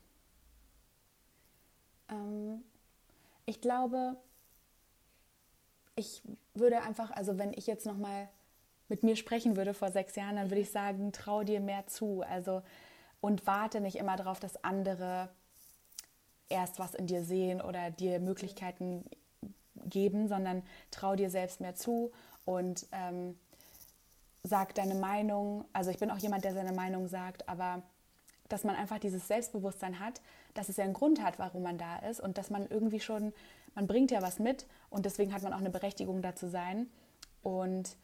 Ähm, 2.09 2.63
ich 3.45 3.61
glaube, 3.61 4.17
ich 5.95 6.21
würde 6.53 6.81
einfach, 6.81 7.11
also 7.11 7.37
wenn 7.37 7.53
ich 7.53 7.67
jetzt 7.67 7.85
noch 7.85 7.97
mal 7.97 8.29
mit 8.89 9.03
mir 9.03 9.15
sprechen 9.15 9.57
würde 9.57 9.73
vor 9.73 9.91
sechs 9.91 10.15
Jahren, 10.15 10.37
dann 10.37 10.49
würde 10.49 10.61
ich 10.61 10.71
sagen, 10.71 11.11
trau 11.11 11.43
dir 11.43 11.59
mehr 11.59 11.87
zu. 11.87 12.21
Also 12.21 12.61
und 13.21 13.47
warte 13.47 13.81
nicht 13.81 13.97
immer 13.97 14.15
darauf, 14.15 14.39
dass 14.39 14.63
andere 14.63 15.29
erst 16.49 16.79
was 16.79 16.93
in 16.93 17.07
dir 17.07 17.23
sehen 17.23 17.61
oder 17.61 17.91
dir 17.91 18.19
Möglichkeiten 18.19 19.03
geben, 19.85 20.27
sondern 20.27 20.63
trau 20.91 21.15
dir 21.15 21.29
selbst 21.29 21.61
mehr 21.61 21.75
zu 21.75 22.11
und 22.45 22.87
ähm, 22.91 23.37
sag 24.43 24.75
deine 24.75 24.95
Meinung. 24.95 25.65
Also 25.73 25.91
ich 25.91 25.99
bin 25.99 26.09
auch 26.09 26.17
jemand, 26.17 26.45
der 26.45 26.53
seine 26.53 26.71
Meinung 26.71 27.07
sagt, 27.07 27.47
aber 27.49 27.83
dass 28.49 28.63
man 28.63 28.75
einfach 28.75 28.99
dieses 28.99 29.27
Selbstbewusstsein 29.27 29.99
hat, 29.99 30.21
dass 30.53 30.69
es 30.69 30.77
ja 30.77 30.85
einen 30.85 30.93
Grund 30.93 31.21
hat, 31.21 31.37
warum 31.37 31.63
man 31.63 31.77
da 31.77 31.97
ist 31.97 32.21
und 32.21 32.37
dass 32.37 32.49
man 32.49 32.67
irgendwie 32.67 33.01
schon, 33.01 33.33
man 33.75 33.87
bringt 33.87 34.11
ja 34.11 34.21
was 34.21 34.39
mit 34.39 34.65
und 34.89 35.05
deswegen 35.05 35.33
hat 35.33 35.43
man 35.43 35.53
auch 35.53 35.59
eine 35.59 35.69
Berechtigung 35.69 36.21
da 36.21 36.35
zu 36.35 36.49
sein. 36.49 36.87
Und 37.43 37.97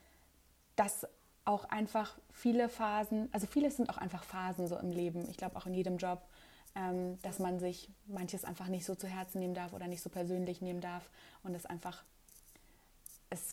dass 0.75 1.07
auch 1.45 1.65
einfach 1.65 2.17
viele 2.31 2.69
Phasen, 2.69 3.29
also 3.33 3.47
vieles 3.47 3.77
sind 3.77 3.89
auch 3.89 3.97
einfach 3.97 4.23
Phasen 4.23 4.67
so 4.67 4.77
im 4.77 4.91
Leben, 4.91 5.27
ich 5.29 5.37
glaube 5.37 5.55
auch 5.57 5.65
in 5.65 5.73
jedem 5.73 5.97
Job, 5.97 6.21
ähm, 6.75 7.21
dass 7.21 7.39
man 7.39 7.59
sich 7.59 7.89
manches 8.07 8.45
einfach 8.45 8.67
nicht 8.67 8.85
so 8.85 8.95
zu 8.95 9.07
Herzen 9.07 9.39
nehmen 9.39 9.53
darf 9.53 9.73
oder 9.73 9.87
nicht 9.87 10.01
so 10.01 10.09
persönlich 10.09 10.61
nehmen 10.61 10.81
darf 10.81 11.09
und 11.43 11.53
es 11.53 11.65
einfach, 11.65 12.03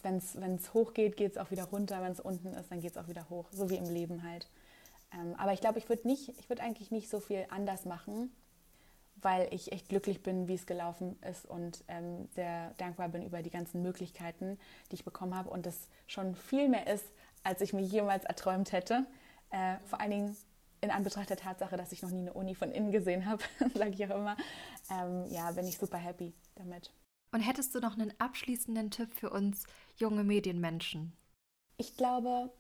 wenn 0.03 0.55
es 0.55 0.75
hoch 0.75 0.95
geht, 0.95 1.17
geht 1.17 1.33
es 1.33 1.39
auch 1.39 1.51
wieder 1.51 1.65
runter, 1.65 2.03
wenn 2.03 2.13
es 2.13 2.21
unten 2.21 2.55
ist, 2.55 2.71
dann 2.71 2.81
geht 2.81 2.93
es 2.93 2.97
auch 2.97 3.09
wieder 3.09 3.29
hoch, 3.29 3.47
so 3.51 3.71
wie 3.71 3.77
im 3.77 3.89
Leben 3.89 4.23
halt. 4.23 4.49
Ähm, 5.13 5.35
aber 5.37 5.53
ich 5.53 5.61
glaube, 5.61 5.79
ich 5.79 5.89
würde 5.89 6.07
nicht, 6.07 6.29
ich 6.39 6.49
würde 6.49 6.63
eigentlich 6.63 6.91
nicht 6.91 7.09
so 7.09 7.19
viel 7.19 7.47
anders 7.51 7.85
machen, 7.85 8.31
weil 9.23 9.53
ich 9.53 9.73
echt 9.73 9.89
glücklich 9.89 10.23
bin, 10.23 10.49
wie 10.49 10.55
es 10.55 10.67
gelaufen 10.67 11.19
ist 11.29 11.47
und 11.47 11.85
ähm, 11.89 12.29
sehr 12.35 12.73
dankbar 12.79 13.09
bin 13.09 13.23
über 13.23 13.43
die 13.43 13.51
ganzen 13.51 13.83
Möglichkeiten, 13.83 14.59
die 14.91 14.97
ich 14.97 15.05
bekommen 15.05 15.35
habe 15.35 15.51
und 15.51 15.67
es 15.67 15.89
schon 16.07 16.35
viel 16.35 16.69
mehr 16.69 16.87
ist, 16.87 17.05
als 17.43 17.61
ich 17.61 17.73
mir 17.73 17.83
jemals 17.83 18.25
erträumt 18.25 18.73
hätte. 18.73 19.07
Äh, 19.51 19.77
vor 19.87 20.01
allen 20.01 20.11
Dingen 20.11 20.37
in 20.81 20.91
Anbetracht 20.91 21.29
der 21.29 21.37
Tatsache, 21.37 21.77
dass 21.77 21.93
ich 21.93 22.03
noch 22.03 22.11
nie 22.11 22.21
eine 22.21 22.33
Uni 22.33 22.55
von 22.55 22.71
innen 22.71 22.91
gesehen 22.91 23.27
habe, 23.27 23.43
sage 23.75 23.91
ich 23.91 24.05
auch 24.07 24.17
immer. 24.17 24.37
Ähm, 24.91 25.27
ja, 25.31 25.51
bin 25.53 25.67
ich 25.67 25.79
super 25.79 25.99
happy 25.99 26.33
damit. 26.55 26.93
Und 27.33 27.41
hättest 27.41 27.75
du 27.75 27.81
noch 27.81 27.95
einen 27.95 28.13
abschließenden 28.19 28.91
Tipp 28.91 29.13
für 29.15 29.31
uns 29.31 29.65
junge 29.97 30.25
Medienmenschen? 30.25 31.13
Ich 31.77 31.97
glaube, 31.97 32.51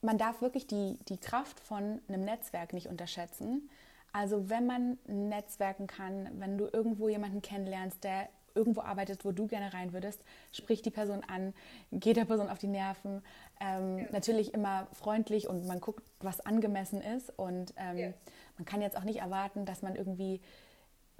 man 0.00 0.18
darf 0.18 0.42
wirklich 0.42 0.66
die, 0.66 0.98
die 1.08 1.18
Kraft 1.18 1.58
von 1.60 2.00
einem 2.08 2.24
Netzwerk 2.24 2.72
nicht 2.72 2.86
unterschätzen. 2.86 3.68
Also 4.14 4.48
wenn 4.48 4.64
man 4.64 4.96
netzwerken 5.08 5.88
kann, 5.88 6.30
wenn 6.38 6.56
du 6.56 6.68
irgendwo 6.72 7.08
jemanden 7.08 7.42
kennenlernst, 7.42 8.04
der 8.04 8.28
irgendwo 8.54 8.80
arbeitet, 8.80 9.24
wo 9.24 9.32
du 9.32 9.48
gerne 9.48 9.74
rein 9.74 9.92
würdest, 9.92 10.22
sprich 10.52 10.82
die 10.82 10.92
Person 10.92 11.24
an, 11.24 11.52
geh 11.90 12.12
der 12.12 12.24
Person 12.24 12.48
auf 12.48 12.58
die 12.58 12.68
Nerven. 12.68 13.24
Ähm, 13.60 13.98
ja. 13.98 14.06
Natürlich 14.12 14.54
immer 14.54 14.86
freundlich 14.92 15.48
und 15.48 15.66
man 15.66 15.80
guckt, 15.80 16.04
was 16.20 16.40
angemessen 16.40 17.00
ist. 17.00 17.36
Und 17.36 17.74
ähm, 17.76 17.98
ja. 17.98 18.12
man 18.56 18.64
kann 18.64 18.80
jetzt 18.82 18.96
auch 18.96 19.02
nicht 19.02 19.18
erwarten, 19.18 19.66
dass 19.66 19.82
man 19.82 19.96
irgendwie, 19.96 20.40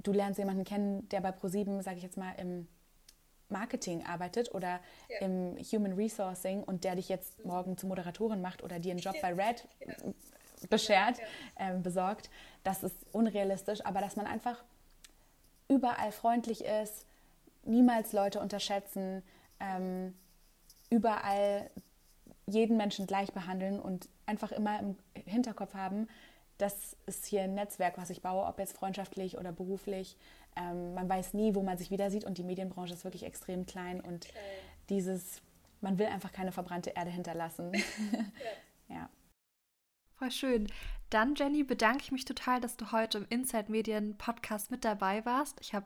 du 0.05 0.13
lernst 0.13 0.39
jemanden 0.39 0.63
kennen, 0.63 1.09
der 1.09 1.21
bei 1.21 1.33
ProSieben, 1.33 1.83
sage 1.83 1.97
ich 1.97 2.05
jetzt 2.05 2.17
mal, 2.17 2.33
im 2.39 2.69
Marketing 3.49 4.07
arbeitet 4.07 4.55
oder 4.55 4.79
ja. 5.09 5.19
im 5.19 5.57
Human 5.59 5.95
Resourcing 5.95 6.63
und 6.63 6.85
der 6.85 6.95
dich 6.95 7.09
jetzt 7.09 7.45
morgen 7.45 7.77
zur 7.77 7.89
Moderatorin 7.89 8.41
macht 8.41 8.63
oder 8.63 8.79
dir 8.79 8.93
einen 8.93 9.01
Job 9.01 9.17
bei 9.21 9.35
Red 9.35 9.67
beschert, 10.69 11.19
äh, 11.57 11.75
besorgt, 11.75 12.31
das 12.62 12.83
ist 12.83 12.97
unrealistisch, 13.12 13.85
aber 13.85 14.01
dass 14.01 14.17
man 14.17 14.27
einfach 14.27 14.62
überall 15.69 16.12
freundlich 16.12 16.65
ist, 16.65 17.07
niemals 17.65 18.12
Leute 18.12 18.41
unterschätzen, 18.41 19.23
ähm, 19.61 20.15
überall 20.91 21.71
jeden 22.47 22.77
Menschen 22.77 23.07
gleich 23.07 23.33
behandeln 23.33 23.81
und 23.81 24.09
einfach 24.27 24.53
immer 24.53 24.79
im 24.81 24.97
Hinterkopf 25.15 25.75
haben, 25.75 26.09
das 26.59 26.97
ist 27.07 27.27
hier 27.27 27.43
ein 27.43 27.55
Netzwerk, 27.55 27.99
was 27.99 28.11
ich 28.11 28.23
baue, 28.23 28.47
ob 28.47 28.59
jetzt 28.59 28.77
freundschaftlich 28.77 29.39
oder 29.39 29.51
beruflich. 29.53 30.17
Ähm, 30.57 30.95
man 30.95 31.09
weiß 31.09 31.35
nie, 31.35 31.55
wo 31.55 31.62
man 31.62 31.79
sich 31.79 31.91
wieder 31.91 32.11
sieht 32.11 32.25
und 32.25 32.39
die 32.39 32.45
Medienbranche 32.45 32.95
ist 32.95 33.05
wirklich 33.05 33.25
extrem 33.25 33.67
klein 33.67 34.01
und 34.01 34.27
okay. 34.27 34.39
dieses, 34.89 35.43
man 35.81 35.99
will 35.99 36.07
einfach 36.07 36.33
keine 36.33 36.53
verbrannte 36.53 36.91
Erde 36.91 37.11
hinterlassen. 37.11 37.73
ja. 38.89 38.95
ja. 38.97 39.09
Voll 40.25 40.31
schön. 40.31 40.68
Dann, 41.11 41.35
Jenny, 41.35 41.64
bedanke 41.64 42.05
ich 42.05 42.11
mich 42.11 42.25
total, 42.25 42.59
dass 42.59 42.79
du 42.79 42.93
heute 42.93 43.18
im 43.18 43.27
Inside 43.29 43.70
Medien 43.70 44.16
Podcast 44.16 44.70
mit 44.70 44.83
dabei 44.83 45.22
warst. 45.27 45.61
Ich 45.61 45.75
habe 45.75 45.85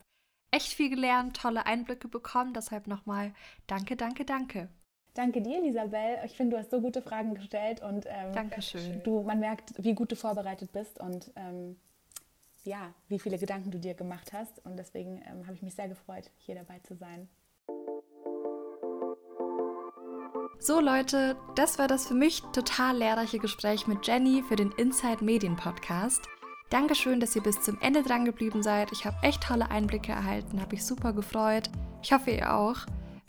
echt 0.53 0.73
viel 0.73 0.91
gelernt, 0.91 1.37
tolle 1.37 1.67
Einblicke 1.67 2.07
bekommen. 2.07 2.55
Deshalb 2.55 2.87
nochmal 2.87 3.35
danke, 3.67 3.97
danke, 3.97 4.25
danke. 4.25 4.69
Danke 5.15 5.43
dir, 5.43 5.61
Isabel. 5.65 6.21
Ich 6.25 6.37
finde, 6.37 6.55
du 6.55 6.63
hast 6.63 6.71
so 6.71 6.81
gute 6.81 7.03
Fragen 7.03 7.35
gestellt 7.35 7.83
und 7.83 8.07
ähm, 8.07 8.33
Dankeschön. 8.33 9.03
Du, 9.03 9.25
man 9.25 9.41
merkt, 9.41 9.73
wie 9.77 9.95
gut 9.95 10.13
du 10.13 10.15
vorbereitet 10.15 10.71
bist 10.71 11.01
und 11.01 11.33
ähm, 11.35 11.75
ja, 12.63 12.95
wie 13.09 13.19
viele 13.19 13.39
Gedanken 13.39 13.73
du 13.73 13.81
dir 13.81 13.95
gemacht 13.95 14.33
hast. 14.33 14.65
Und 14.65 14.77
deswegen 14.77 15.21
ähm, 15.27 15.47
habe 15.47 15.55
ich 15.55 15.63
mich 15.63 15.75
sehr 15.75 15.89
gefreut, 15.89 16.31
hier 16.37 16.55
dabei 16.55 16.79
zu 16.85 16.95
sein. 16.95 17.29
So 20.61 20.81
Leute, 20.81 21.37
das 21.55 21.79
war 21.79 21.87
das 21.87 22.09
für 22.09 22.15
mich 22.15 22.43
total 22.53 22.97
lehrreiche 22.97 23.39
Gespräch 23.39 23.87
mit 23.87 24.05
Jenny 24.05 24.43
für 24.43 24.57
den 24.57 24.73
Inside 24.73 25.25
Medien 25.25 25.55
Podcast. 25.55 26.29
Dankeschön, 26.69 27.21
dass 27.21 27.37
ihr 27.37 27.43
bis 27.45 27.63
zum 27.63 27.81
Ende 27.81 28.03
dran 28.03 28.25
geblieben 28.25 28.65
seid. 28.65 28.91
Ich 28.91 29.07
habe 29.07 29.17
echt 29.23 29.45
tolle 29.45 29.71
Einblicke 29.71 30.11
erhalten, 30.11 30.61
habe 30.61 30.75
ich 30.75 30.85
super 30.85 31.13
gefreut. 31.13 31.71
Ich 32.03 32.13
hoffe, 32.13 32.33
ihr 32.33 32.53
auch. 32.53 32.79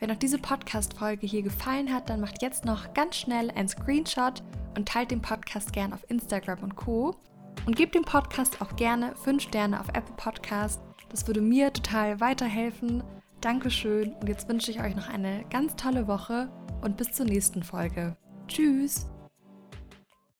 Wenn 0.00 0.10
euch 0.10 0.18
diese 0.18 0.38
Podcast-Folge 0.38 1.24
hier 1.24 1.42
gefallen 1.42 1.94
hat, 1.94 2.10
dann 2.10 2.20
macht 2.20 2.42
jetzt 2.42 2.64
noch 2.64 2.94
ganz 2.94 3.16
schnell 3.16 3.52
ein 3.52 3.68
Screenshot 3.68 4.42
und 4.76 4.88
teilt 4.88 5.12
den 5.12 5.22
Podcast 5.22 5.72
gern 5.72 5.92
auf 5.92 6.04
Instagram 6.10 6.58
und 6.64 6.74
Co. 6.74 7.14
Und 7.64 7.76
gebt 7.76 7.94
dem 7.94 8.04
Podcast 8.04 8.60
auch 8.60 8.74
gerne 8.74 9.14
5 9.22 9.40
Sterne 9.40 9.78
auf 9.78 9.88
Apple 9.90 10.16
Podcast. 10.16 10.82
Das 11.10 11.28
würde 11.28 11.40
mir 11.40 11.72
total 11.72 12.20
weiterhelfen. 12.20 13.04
Dankeschön 13.40 14.14
und 14.14 14.28
jetzt 14.28 14.48
wünsche 14.48 14.70
ich 14.70 14.80
euch 14.80 14.96
noch 14.96 15.08
eine 15.08 15.44
ganz 15.48 15.76
tolle 15.76 16.08
Woche 16.08 16.50
und 16.82 16.96
bis 16.96 17.12
zur 17.12 17.26
nächsten 17.26 17.62
Folge. 17.62 18.16
Tschüss! 18.46 19.06